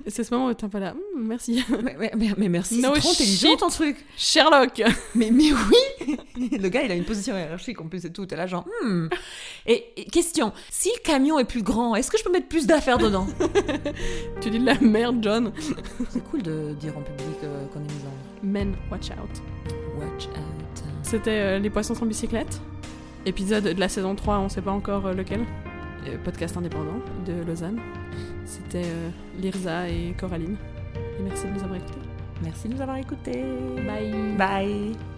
c'est 0.06 0.24
ce 0.24 0.34
moment 0.34 0.48
où 0.48 0.54
t'es 0.54 0.64
un 0.64 0.68
peu 0.68 0.78
là, 0.80 0.94
Hum, 1.16 1.26
merci. 1.26 1.64
mais, 1.84 1.96
mais- 1.98 2.12
mais- 2.16 2.34
mais 2.36 2.48
merci, 2.48 2.78
No 2.80 2.94
c'est 2.94 3.00
trop 3.00 3.10
intelligent 3.12 3.56
ton 3.56 3.68
truc 3.68 4.04
Sherlock 4.16 4.82
mais, 5.14 5.30
mais 5.30 5.50
oui 5.52 6.16
Le 6.58 6.68
gars, 6.68 6.82
il 6.82 6.90
a 6.90 6.94
une 6.94 7.04
position 7.04 7.36
hiérarchique 7.38 7.80
en 7.80 7.86
plus 7.88 8.04
et 8.04 8.12
tout. 8.12 8.26
T'es 8.26 8.34
là, 8.36 8.46
genre, 8.46 8.66
hmm. 8.82 9.08
Et, 9.66 9.84
et 9.96 10.04
question, 10.06 10.52
si 10.70 10.88
le 10.88 11.02
camion 11.02 11.38
est 11.38 11.44
plus 11.44 11.62
grand, 11.62 11.94
est-ce 11.94 12.10
que 12.10 12.18
je 12.18 12.24
peux 12.24 12.32
mettre 12.32 12.48
plus 12.48 12.66
d'affaires 12.66 12.98
dedans? 12.98 13.26
Tu 14.40 14.50
dis 14.50 14.58
de 14.58 14.64
la 14.66 14.78
merde, 14.80 15.18
John. 15.22 15.52
C'est 16.08 16.24
cool 16.30 16.42
de 16.42 16.74
dire 16.80 16.96
en 16.96 17.02
public 17.02 17.36
euh, 17.44 17.66
qu'on 17.66 17.80
est 17.80 17.92
misandre. 17.92 18.14
Men, 18.42 18.74
watch 18.90 19.10
out. 19.10 19.42
Watch 19.98 20.26
out. 20.28 20.82
C'était 21.02 21.30
euh, 21.30 21.58
Les 21.58 21.68
Poissons 21.70 21.94
sans 21.94 22.06
bicyclette. 22.06 22.60
Épisode 23.26 23.64
de 23.64 23.80
la 23.80 23.88
saison 23.88 24.14
3, 24.14 24.38
on 24.38 24.48
sait 24.48 24.62
pas 24.62 24.70
encore 24.70 25.06
euh, 25.06 25.14
lequel. 25.14 25.44
Euh, 26.08 26.16
podcast 26.24 26.56
indépendant 26.56 27.00
de 27.26 27.44
Lausanne. 27.46 27.78
C'était 28.46 28.86
euh, 28.86 29.10
Lirza 29.38 29.88
et 29.88 30.14
Coraline. 30.18 30.56
Et 31.18 31.22
merci 31.22 31.46
de 31.46 31.52
nous 31.52 31.62
avoir 31.62 31.76
écoutés. 31.76 31.98
Merci 32.42 32.68
de 32.68 32.74
nous 32.74 32.80
avoir 32.80 32.96
écoutés. 32.96 33.44
Bye 33.86 34.36
Bye. 34.38 35.09